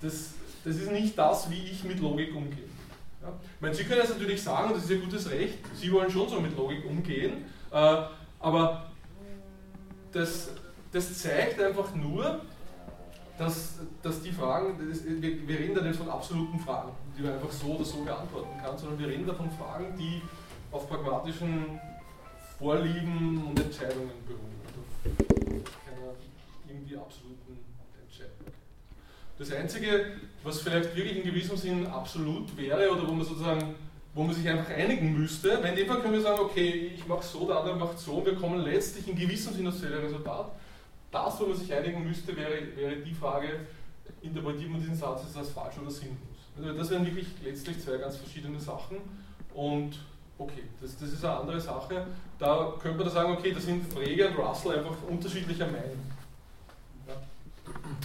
[0.00, 2.68] das, das ist nicht das, wie ich mit Logik umgehe.
[3.26, 3.32] Ja?
[3.54, 6.28] Ich meine, Sie können jetzt natürlich sagen, das ist Ihr gutes Recht, Sie wollen schon
[6.28, 7.96] so mit Logik umgehen, äh,
[8.40, 8.90] aber
[10.12, 10.50] das,
[10.92, 12.40] das zeigt einfach nur,
[13.38, 17.34] dass, dass die Fragen, das, wir, wir, reden da nicht von absoluten Fragen, die man
[17.34, 20.22] einfach so oder so beantworten kann, sondern wir reden da von Fragen, die
[20.72, 21.78] auf pragmatischen
[22.58, 24.56] Vorlieben und Entscheidungen beruhen.
[24.64, 26.14] Also keiner
[26.66, 27.58] irgendwie absoluten
[28.02, 28.46] Entscheidung.
[29.38, 30.16] Das Einzige,
[30.46, 33.74] was vielleicht wirklich in gewissem Sinn absolut wäre oder wo man sozusagen
[34.16, 37.06] wo man sich einfach einigen müsste, weil in dem Fall können wir sagen, okay, ich
[37.06, 40.04] mache so, der andere macht so, und wir kommen letztlich in gewissem Sinn auf dasselbe
[40.04, 40.52] Resultat.
[41.10, 43.66] Das, wo man sich einigen müsste, wäre, wäre die Frage,
[44.22, 46.16] interpretiert man diesen Satz als falsch oder sinnlos?
[46.56, 48.96] Also das wären wirklich letztlich zwei ganz verschiedene Sachen
[49.52, 49.98] und
[50.38, 52.06] okay, das, das ist eine andere Sache.
[52.38, 56.00] Da könnte man sagen, okay, da sind Frege und Russell einfach unterschiedlicher Meinung.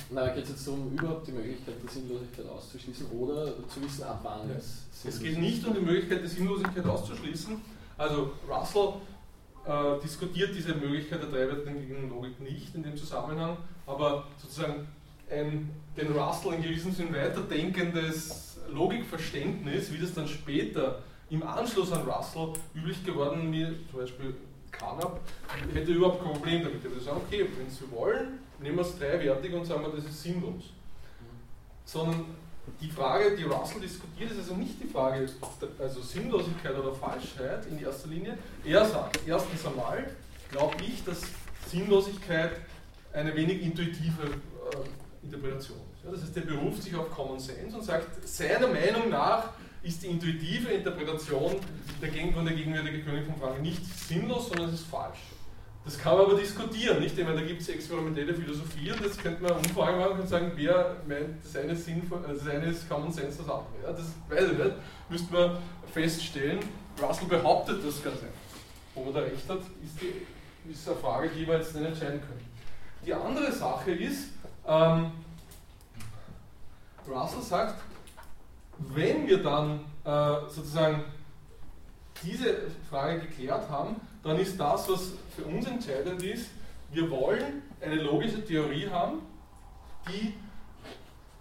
[0.10, 4.20] Na, geht es jetzt um überhaupt die Möglichkeit, die Sinnlosigkeit auszuschließen oder zu wissen, ab
[4.24, 4.56] wann ja.
[4.56, 7.62] es Es geht nicht um die Möglichkeit, die Sinnlosigkeit auszuschließen.
[7.98, 8.94] Also Russell
[9.66, 14.88] äh, diskutiert diese Möglichkeit der dreiwertigen Logik nicht in dem Zusammenhang, aber sozusagen
[15.30, 22.02] ein, den Russell in gewissem Sinn weiterdenkendes Logikverständnis, wie das dann später im Anschluss an
[22.02, 24.36] Russell üblich geworden, wie zum Beispiel
[24.82, 25.20] Carnap,
[25.74, 26.84] hätte überhaupt kein Problem damit.
[26.84, 30.06] Er würde sagen, okay, wenn Sie wollen, nehmen wir es dreiwertig und sagen wir, das
[30.06, 30.74] ist sinnlos.
[31.86, 32.26] Sondern
[32.80, 35.30] die Frage, die Russell diskutiert, ist also nicht die Frage,
[35.80, 38.38] also Sinnlosigkeit oder Falschheit in erster Linie.
[38.66, 40.10] Er sagt, erstens einmal,
[40.50, 41.22] glaube ich, dass
[41.68, 42.52] Sinnlosigkeit
[43.14, 46.06] eine wenig intuitive äh, Interpretation ist.
[46.06, 49.50] Ja, das heißt, er beruft sich auf Common Sense und sagt, seiner Meinung nach
[49.84, 51.56] ist die intuitive Interpretation
[52.02, 55.20] der der gegenwärtige König von Frankreich nicht sinnlos, sondern es ist falsch.
[55.84, 57.18] Das kann man aber diskutieren, nicht?
[57.18, 60.52] Ich meine, da gibt es experimentelle Philosophie und das könnte man umfragen machen und sagen,
[60.56, 63.66] wer meint, das eine ist, sinnvoll, das eine ist Common Sense, das andere.
[63.84, 64.76] Ja, das weiß ich nicht,
[65.10, 65.58] müsste man
[65.92, 66.60] feststellen.
[67.02, 68.36] Russell behauptet das ganz einfach.
[68.96, 72.22] ob er da recht hat, ist, die, ist eine Frage, die wir jetzt nicht entscheiden
[72.22, 72.46] können.
[73.04, 74.30] Die andere Sache ist,
[74.68, 75.12] ähm,
[77.08, 77.82] Russell sagt,
[78.90, 81.04] wenn wir dann äh, sozusagen
[82.24, 82.56] diese
[82.90, 86.50] Frage geklärt haben, dann ist das, was für uns entscheidend ist,
[86.92, 89.20] wir wollen eine logische Theorie haben,
[90.08, 90.34] die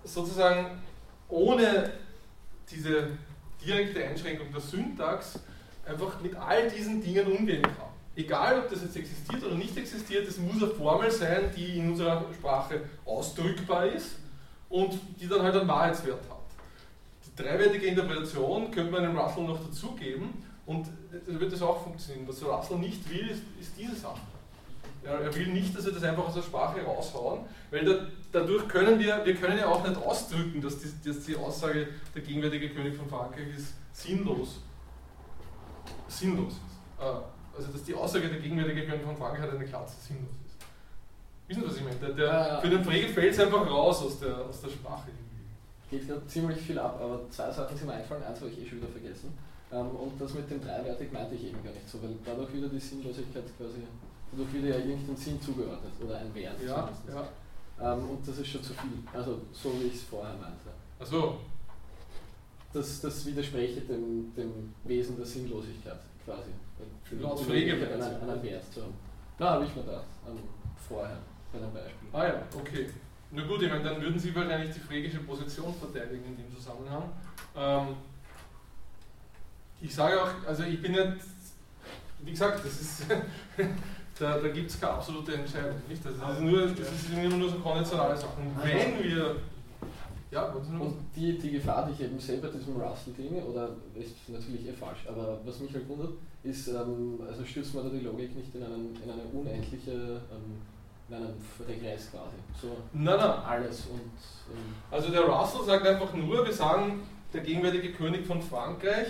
[0.05, 0.81] sozusagen
[1.29, 1.93] ohne
[2.71, 3.09] diese
[3.65, 5.39] direkte Einschränkung der Syntax
[5.87, 7.91] einfach mit all diesen Dingen umgehen kann.
[8.17, 11.91] Egal, ob das jetzt existiert oder nicht existiert, es muss eine Formel sein, die in
[11.91, 14.17] unserer Sprache ausdrückbar ist
[14.69, 16.40] und die dann halt einen Wahrheitswert hat.
[17.37, 20.87] Die dreiwertige Interpretation könnte man einem Russell noch dazugeben und
[21.27, 22.29] dann wird das auch funktionieren.
[22.29, 24.21] Was Russell nicht will, ist, ist diese Sache.
[25.03, 27.41] Er will nicht, dass wir das einfach aus der Sprache raushauen,
[27.71, 31.37] weil da, dadurch können wir, wir können ja auch nicht ausdrücken, dass die, dass die
[31.37, 34.61] Aussage, der gegenwärtige König von Frankreich ist sinnlos.
[36.07, 37.03] Sinnlos ist.
[37.03, 37.23] Ah,
[37.57, 40.57] also dass die Aussage, der gegenwärtige König von Frankreich hat eine Klatze sinnlos ist.
[41.49, 41.97] Wissen Sie, was ich meine?
[41.97, 45.09] Der, der, für den Frege fällt es einfach raus aus der, aus der Sprache.
[45.91, 48.67] Geht gerade ziemlich viel ab, aber zwei Sachen sind mir eingefallen, eins habe ich eh
[48.67, 49.37] schon wieder vergessen.
[49.73, 52.69] Ähm, und das mit dem dreiwertig meinte ich eben gar nicht so, weil dadurch wieder
[52.69, 53.83] die Sinnlosigkeit quasi
[54.33, 56.55] Dadurch wird ja irgendein Sinn zugeordnet oder ein Wert.
[56.65, 57.95] Ja, ja.
[57.95, 58.99] Ähm, und das ist schon zu viel.
[59.13, 60.71] Also so wie ich es vorher meinte.
[61.01, 61.41] Ach so.
[62.73, 66.51] Das, das widerspreche dem, dem Wesen der Sinnlosigkeit quasi.
[67.21, 68.95] Laut Pflege einen, einen Wert zu haben.
[69.37, 70.39] Da habe ich mir das ähm,
[70.89, 71.19] vorher
[71.53, 72.09] bei einem Beispiel.
[72.13, 72.89] Ah ja, okay.
[73.33, 77.05] Na gut, ich meine, dann würden Sie wahrscheinlich die phrägische Position verteidigen in dem Zusammenhang.
[77.57, 77.97] Ähm,
[79.81, 81.17] ich sage auch, also ich bin nicht,
[82.21, 83.07] wie gesagt, das ist
[84.21, 85.81] da, da gibt es keine absolute Entscheidung.
[85.89, 86.05] Nicht?
[86.05, 88.55] Das, ist nur, das ist immer nur so konventionale Sachen.
[88.63, 89.37] Wenn wir.
[90.31, 94.73] Ja, und die, die Gefahr, die ich eben selber diesem Russell-Ding, oder ist natürlich eh
[94.73, 96.13] falsch, aber was mich halt wundert,
[96.45, 100.63] ist, ähm, also stürzt man da die Logik nicht in, einen, in eine unendliche, ähm,
[101.11, 102.37] in einen Regress quasi.
[102.61, 103.39] So nein, nein.
[103.47, 104.01] alles und.
[104.01, 109.09] Ähm, also der Russell sagt einfach nur, wir sagen, der gegenwärtige König von Frankreich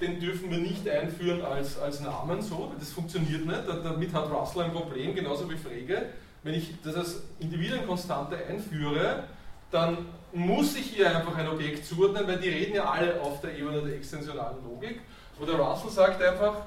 [0.00, 4.62] den dürfen wir nicht einführen als, als Namen so, das funktioniert nicht, damit hat Russell
[4.62, 6.06] ein Problem, genauso wie Frege.
[6.42, 9.24] Wenn ich das als Individuenkonstante einführe,
[9.70, 13.56] dann muss ich hier einfach ein Objekt zuordnen, weil die reden ja alle auf der
[13.56, 15.00] Ebene der extensionalen Logik.
[15.40, 16.66] Oder Russell sagt einfach,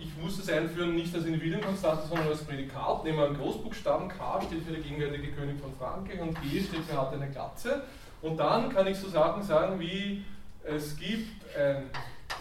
[0.00, 3.04] ich muss das einführen nicht als Individuenkonstante, sondern als Prädikat.
[3.04, 6.84] Nehmen wir einen Großbuchstaben, K steht für der gegenwärtige König von Frankreich und G steht
[6.84, 7.84] für hat eine Glatze.
[8.22, 10.24] Und dann kann ich so Sachen sagen wie,
[10.64, 11.90] es gibt ein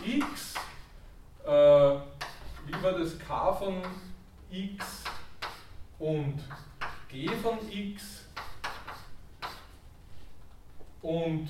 [0.03, 0.55] x,
[1.45, 3.81] äh, wie war das k von
[4.49, 5.03] x
[5.99, 6.39] und
[7.07, 8.25] g von x
[11.01, 11.49] und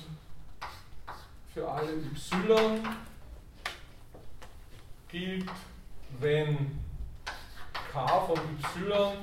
[1.54, 2.80] für alle y
[5.08, 5.50] gilt,
[6.20, 6.78] wenn
[7.92, 9.16] k von y,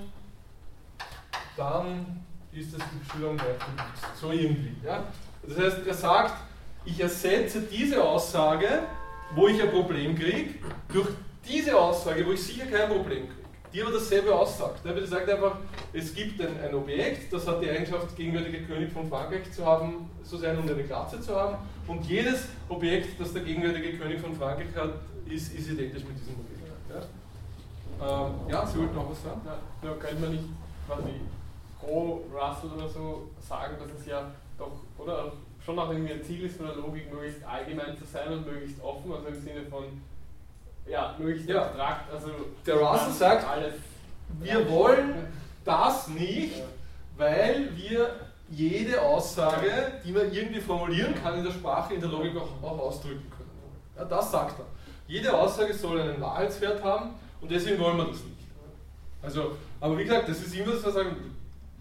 [1.56, 4.20] dann ist das y gleich x.
[4.20, 4.76] So irgendwie.
[4.86, 5.04] Ja?
[5.48, 6.34] Das heißt, er sagt,
[6.86, 8.84] ich ersetze diese Aussage
[9.36, 10.56] wo ich ein Problem kriege,
[10.92, 11.08] durch
[11.46, 13.44] diese Aussage, wo ich sicher kein Problem kriege,
[13.74, 14.86] die aber dasselbe aussagt.
[14.86, 15.58] Der sagt einfach,
[15.92, 20.10] es gibt ein, ein, Objekt, das hat die Eigenschaft, gegenwärtige König von Frankreich zu haben,
[20.24, 21.58] zu sein und eine Glatze zu haben.
[21.88, 24.94] Und jedes Objekt, das der gegenwärtige König von Frankreich hat,
[25.34, 26.64] ist, ist identisch mit diesem Objekt.
[26.90, 29.42] Ja, ähm, ja Sie wollten noch was sagen?
[29.46, 30.46] Ja, nur könnte man nicht
[30.88, 31.22] quasi
[31.80, 35.34] pro Russell oder so sagen, dass es ja doch, oder
[35.64, 38.82] schon auch irgendwie ein Ziel ist von der Logik, möglichst allgemein zu sein und möglichst
[38.84, 39.86] offen, also im Sinne von,
[40.86, 41.64] ja, möglichst ja.
[41.64, 42.12] abstrakt.
[42.12, 42.30] Also
[42.66, 43.74] der Russell sagt, alles
[44.40, 45.28] wir wollen
[45.66, 46.66] das nicht, ja.
[47.18, 48.10] weil wir
[48.50, 52.80] jede Aussage, die man irgendwie formulieren kann in der Sprache, in der Logik auch, auch
[52.80, 53.50] ausdrücken können.
[53.98, 54.66] Ja, das sagt er.
[55.08, 57.12] Jede Aussage soll einen Wahrheitswert haben
[57.42, 58.34] und deswegen wollen wir das nicht.
[59.22, 61.16] Also, aber wie gesagt, das ist immer so sagen,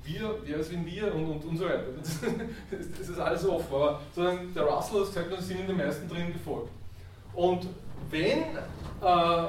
[0.04, 1.84] wir, wer sind wir und, und, und so weiter.
[1.98, 2.18] Das,
[2.98, 3.74] das ist alles offen.
[3.74, 6.70] Aber sondern der Russell hat gesagt, wir sind in den meisten drin gefolgt.
[7.34, 7.66] Und
[8.10, 9.46] wenn, äh,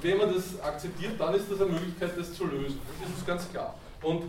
[0.00, 2.78] wenn man das akzeptiert, dann ist das eine Möglichkeit, das zu lösen.
[3.00, 3.74] Das ist ganz klar.
[4.02, 4.24] Und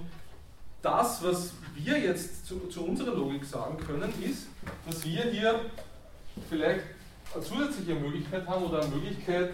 [0.82, 4.48] das, was wir jetzt zu, zu unserer Logik sagen können, ist,
[4.88, 5.60] dass wir hier
[6.50, 6.82] vielleicht
[7.40, 9.52] zusätzliche Möglichkeit haben oder eine Möglichkeit,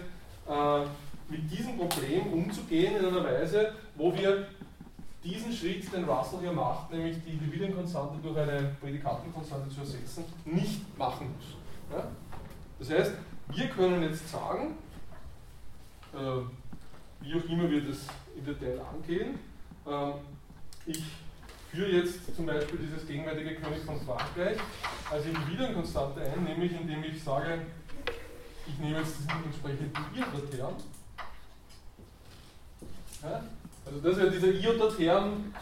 [0.48, 0.80] äh,
[1.28, 4.48] mit diesem Problem umzugehen in einer Weise, wo wir
[5.22, 10.98] diesen Schritt, den Russell hier macht, nämlich die Individuenkonstante durch eine Prädikatenkonstante zu ersetzen, nicht
[10.98, 11.96] machen muss.
[11.96, 12.04] Ja?
[12.78, 13.12] Das heißt,
[13.48, 14.76] wir können jetzt sagen,
[16.14, 16.16] äh,
[17.20, 18.06] wie auch immer wir das
[18.36, 19.38] im Detail angehen,
[19.86, 20.12] äh,
[20.86, 21.02] ich
[21.70, 24.56] führe jetzt zum Beispiel dieses gegenwärtige König von Frankreich
[25.10, 27.60] als Individuenkonstante ein, nämlich indem ich sage,
[28.66, 30.74] ich nehme jetzt diesen entsprechenden Iota-Term.
[33.22, 33.42] Ja?
[33.86, 35.54] Also das wäre dieser Iota-Term,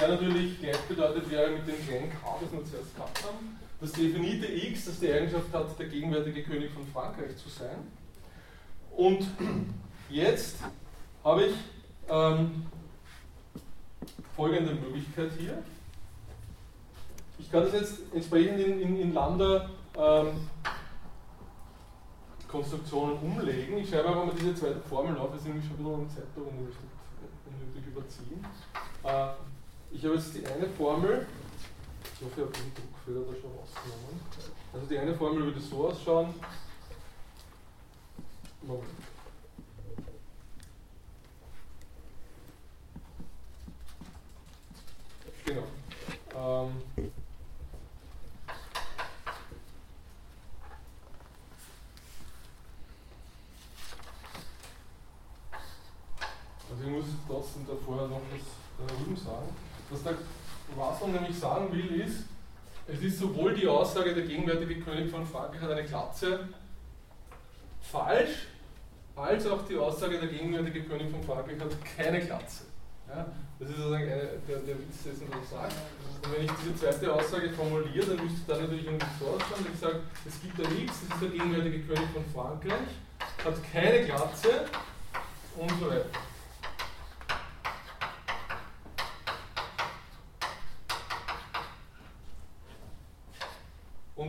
[0.00, 3.58] der natürlich gleichbedeutet wäre mit dem kleinen k, das wir zuerst gehabt haben.
[3.80, 7.76] Das definite x, das die Eigenschaft hat, der gegenwärtige König von Frankreich zu sein.
[8.96, 9.26] Und
[10.08, 10.58] jetzt
[11.24, 11.54] habe ich
[12.08, 12.66] ähm,
[14.36, 15.62] folgende Möglichkeit hier.
[17.42, 20.48] Ich kann das jetzt entsprechend in, in, in Lambda ähm,
[22.48, 23.78] Konstruktionen umlegen.
[23.78, 26.24] Ich schreibe einfach mal diese zweite Formel auf, wir sind nämlich schon wieder um Zeit
[26.36, 28.46] unnötig überziehen.
[29.02, 29.32] Äh,
[29.90, 31.26] ich habe jetzt die eine Formel,
[32.04, 34.20] ich hoffe, ich habe den Druckfehler da schon rausgenommen.
[34.72, 36.34] Also die eine Formel würde so ausschauen.
[38.62, 38.84] Moment.
[45.44, 45.64] Genau.
[46.34, 47.21] Ähm,
[56.72, 59.48] also ich muss trotzdem da vorher noch was darüber sagen.
[59.90, 60.14] Was der
[60.76, 62.24] Russell nämlich sagen will, ist,
[62.86, 66.48] es ist sowohl die Aussage, der gegenwärtige König von Frankreich hat eine Glatze,
[67.80, 68.48] falsch,
[69.14, 72.64] als auch die Aussage, der gegenwärtige König von Frankreich hat keine Glatze.
[73.08, 73.26] Ja,
[73.58, 75.74] das ist sozusagen eine, der, der Witz dessen, was ich sage.
[76.24, 80.00] Und wenn ich diese zweite Aussage formuliere, dann müsste dann natürlich irgendwie ausschauen, ich sage,
[80.26, 82.88] es gibt da nichts, das ist der gegenwärtige König von Frankreich,
[83.44, 84.64] hat keine Glatze
[85.56, 86.06] und so weiter.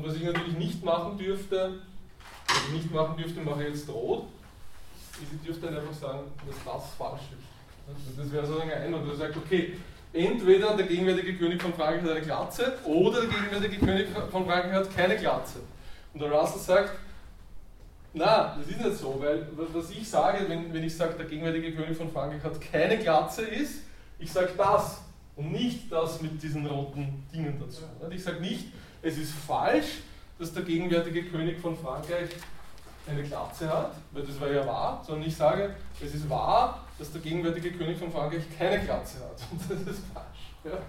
[0.04, 1.80] Was ich natürlich nicht machen dürfte,
[2.48, 4.26] was ich nicht machen dürfte, mache ich jetzt rot,
[5.14, 7.54] ist, ich dürfte dann einfach sagen, dass das falsch ist.
[7.88, 9.76] Also das wäre sozusagen ein Einwand, du sagst, okay,
[10.12, 14.74] entweder der gegenwärtige König von Frankreich hat eine Glatze oder der gegenwärtige König von Frankreich
[14.74, 15.60] hat keine Glatze.
[16.14, 16.92] Und der Russell sagt,
[18.14, 21.74] na, das ist nicht so, weil was ich sage, wenn, wenn ich sage, der gegenwärtige
[21.74, 23.84] König von Frankreich hat keine Glatze ist,
[24.20, 25.02] ich sage das
[25.36, 27.84] und nicht das mit diesen roten Dingen dazu.
[28.12, 28.68] Ich sage nicht,
[29.04, 30.02] es ist falsch,
[30.40, 32.30] dass der gegenwärtige König von Frankreich
[33.06, 37.12] eine Glatze hat, weil das war ja wahr, sondern ich sage, es ist wahr, dass
[37.12, 39.42] der gegenwärtige König von Frankreich keine Glatze hat.
[39.52, 40.54] Und das ist falsch.
[40.64, 40.80] Ja?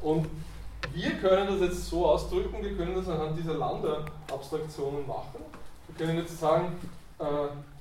[0.00, 0.28] Und
[0.94, 5.40] wir können das jetzt so ausdrücken, wir können das anhand dieser Lambda-Abstraktionen machen.
[5.88, 6.76] Wir können jetzt sagen,
[7.18, 7.24] äh,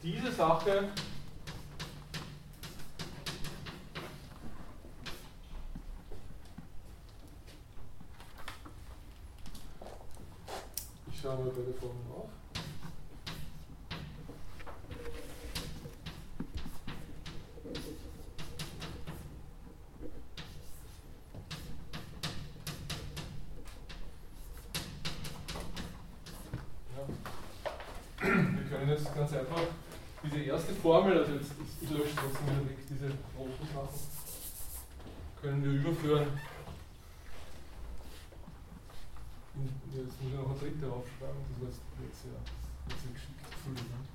[0.02, 0.86] diese Sache
[11.28, 12.30] Ich schaue mal bei der Formel auf.
[26.96, 27.04] Ja.
[28.22, 29.58] Wir können jetzt ganz einfach
[30.24, 31.52] diese erste Formel, also jetzt,
[31.82, 34.00] ich lösche trotzdem wieder weg diese roten Sachen,
[35.42, 36.40] können wir überführen
[40.20, 42.32] Jetzt muss ich eine dritte aufschreiben, das heißt jetzt ja
[42.90, 43.76] jetzt ja geschickt füllen.
[43.76, 44.08] Ne?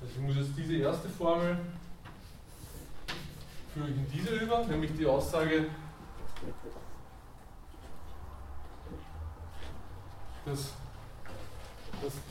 [0.00, 1.56] Also ich muss jetzt diese erste Formel
[3.72, 5.70] führe ich in diese über, nämlich die Aussage,
[10.44, 10.72] dass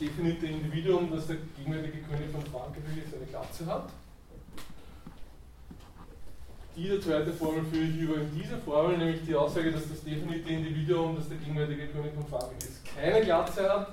[0.02, 3.88] das definite Individuum, das der gegenwärtige König von Frankreich ist, eine Glatze hat.
[6.74, 10.48] Diese zweite Formel führe ich über in diese Formel, nämlich die Aussage, dass das definite
[10.48, 13.92] Individuum, das der gegenwärtige König von Frankreich ist, keine Glatze hat.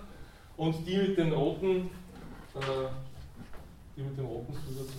[0.55, 1.89] Und die mit den roten,
[2.55, 2.89] äh,
[3.95, 4.89] die mit dem roten Zusatz,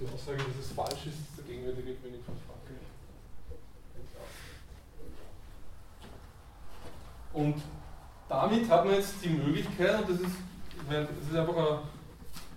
[0.00, 2.58] die Aussage, dass es falsch ist, dass der gegenwärtige König von Frankreich.
[7.32, 7.62] Und
[8.40, 10.36] damit hat man jetzt die Möglichkeit, und das ist,
[10.88, 11.78] das ist einfach ein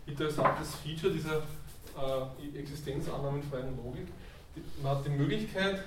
[0.06, 4.08] interessantes Feature dieser äh, existenzannahmenfreien Logik,
[4.84, 5.84] man hat die Möglichkeit,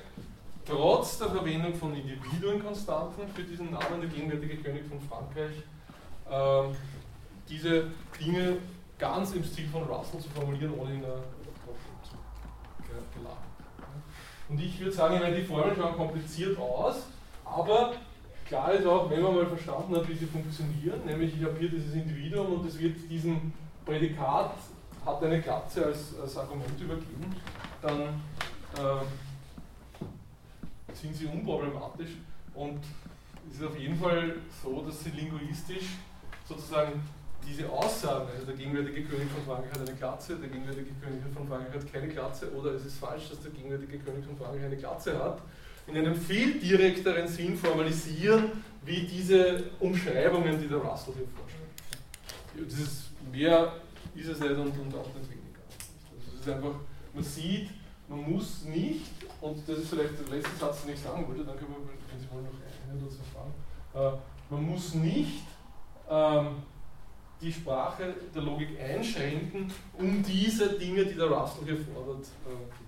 [0.66, 5.62] trotz der Verwendung von Individuenkonstanten für diesen Namen der gegenwärtige König von Frankreich,
[6.29, 6.75] äh,
[7.49, 7.85] diese
[8.21, 8.57] Dinge
[8.99, 12.16] ganz im Stil von Russell zu formulieren, ohne in zu
[13.16, 13.37] gelangen.
[14.49, 16.97] Und ich würde sagen, ich meine, die Formeln schauen kompliziert aus,
[17.45, 17.93] aber
[18.47, 21.71] Klar ist auch, wenn man mal verstanden hat, wie sie funktionieren, nämlich ich habe hier
[21.71, 23.53] dieses Individuum und es wird diesem
[23.87, 24.53] Prädikat,
[25.05, 27.35] hat eine Glatze als, als Argument übergeben,
[27.81, 29.05] dann äh,
[30.93, 32.16] sind sie unproblematisch
[32.55, 32.81] und
[33.51, 35.97] es ist auf jeden Fall so, dass sie linguistisch
[36.47, 37.03] sozusagen
[37.47, 41.47] diese Aussage, also der gegenwärtige König von Frankreich hat eine Glatze, der gegenwärtige König von
[41.47, 44.77] Frankreich hat keine Glatze, oder es ist falsch, dass der gegenwärtige König von Frankreich eine
[44.77, 45.41] Glatze hat,
[45.86, 48.51] in einem viel direkteren Sinn formalisieren,
[48.85, 52.70] wie diese Umschreibungen, die der Russell hier vorschlägt.
[52.70, 53.73] Das ist, mehr
[54.15, 55.61] ist es nicht und, und auch nicht weniger.
[55.69, 56.78] Also ist einfach,
[57.12, 57.70] man sieht,
[58.09, 61.56] man muss nicht, und das ist vielleicht der letzte Satz, den ich sagen wollte, dann
[61.56, 62.51] können, wir, wohl noch
[62.90, 63.55] einen dazu fragen,
[63.94, 64.19] äh,
[64.51, 65.43] man muss nicht
[66.09, 66.62] ähm,
[67.40, 72.84] die Sprache der Logik einschränken, um diese Dinge, die der Russell hier fordert, äh.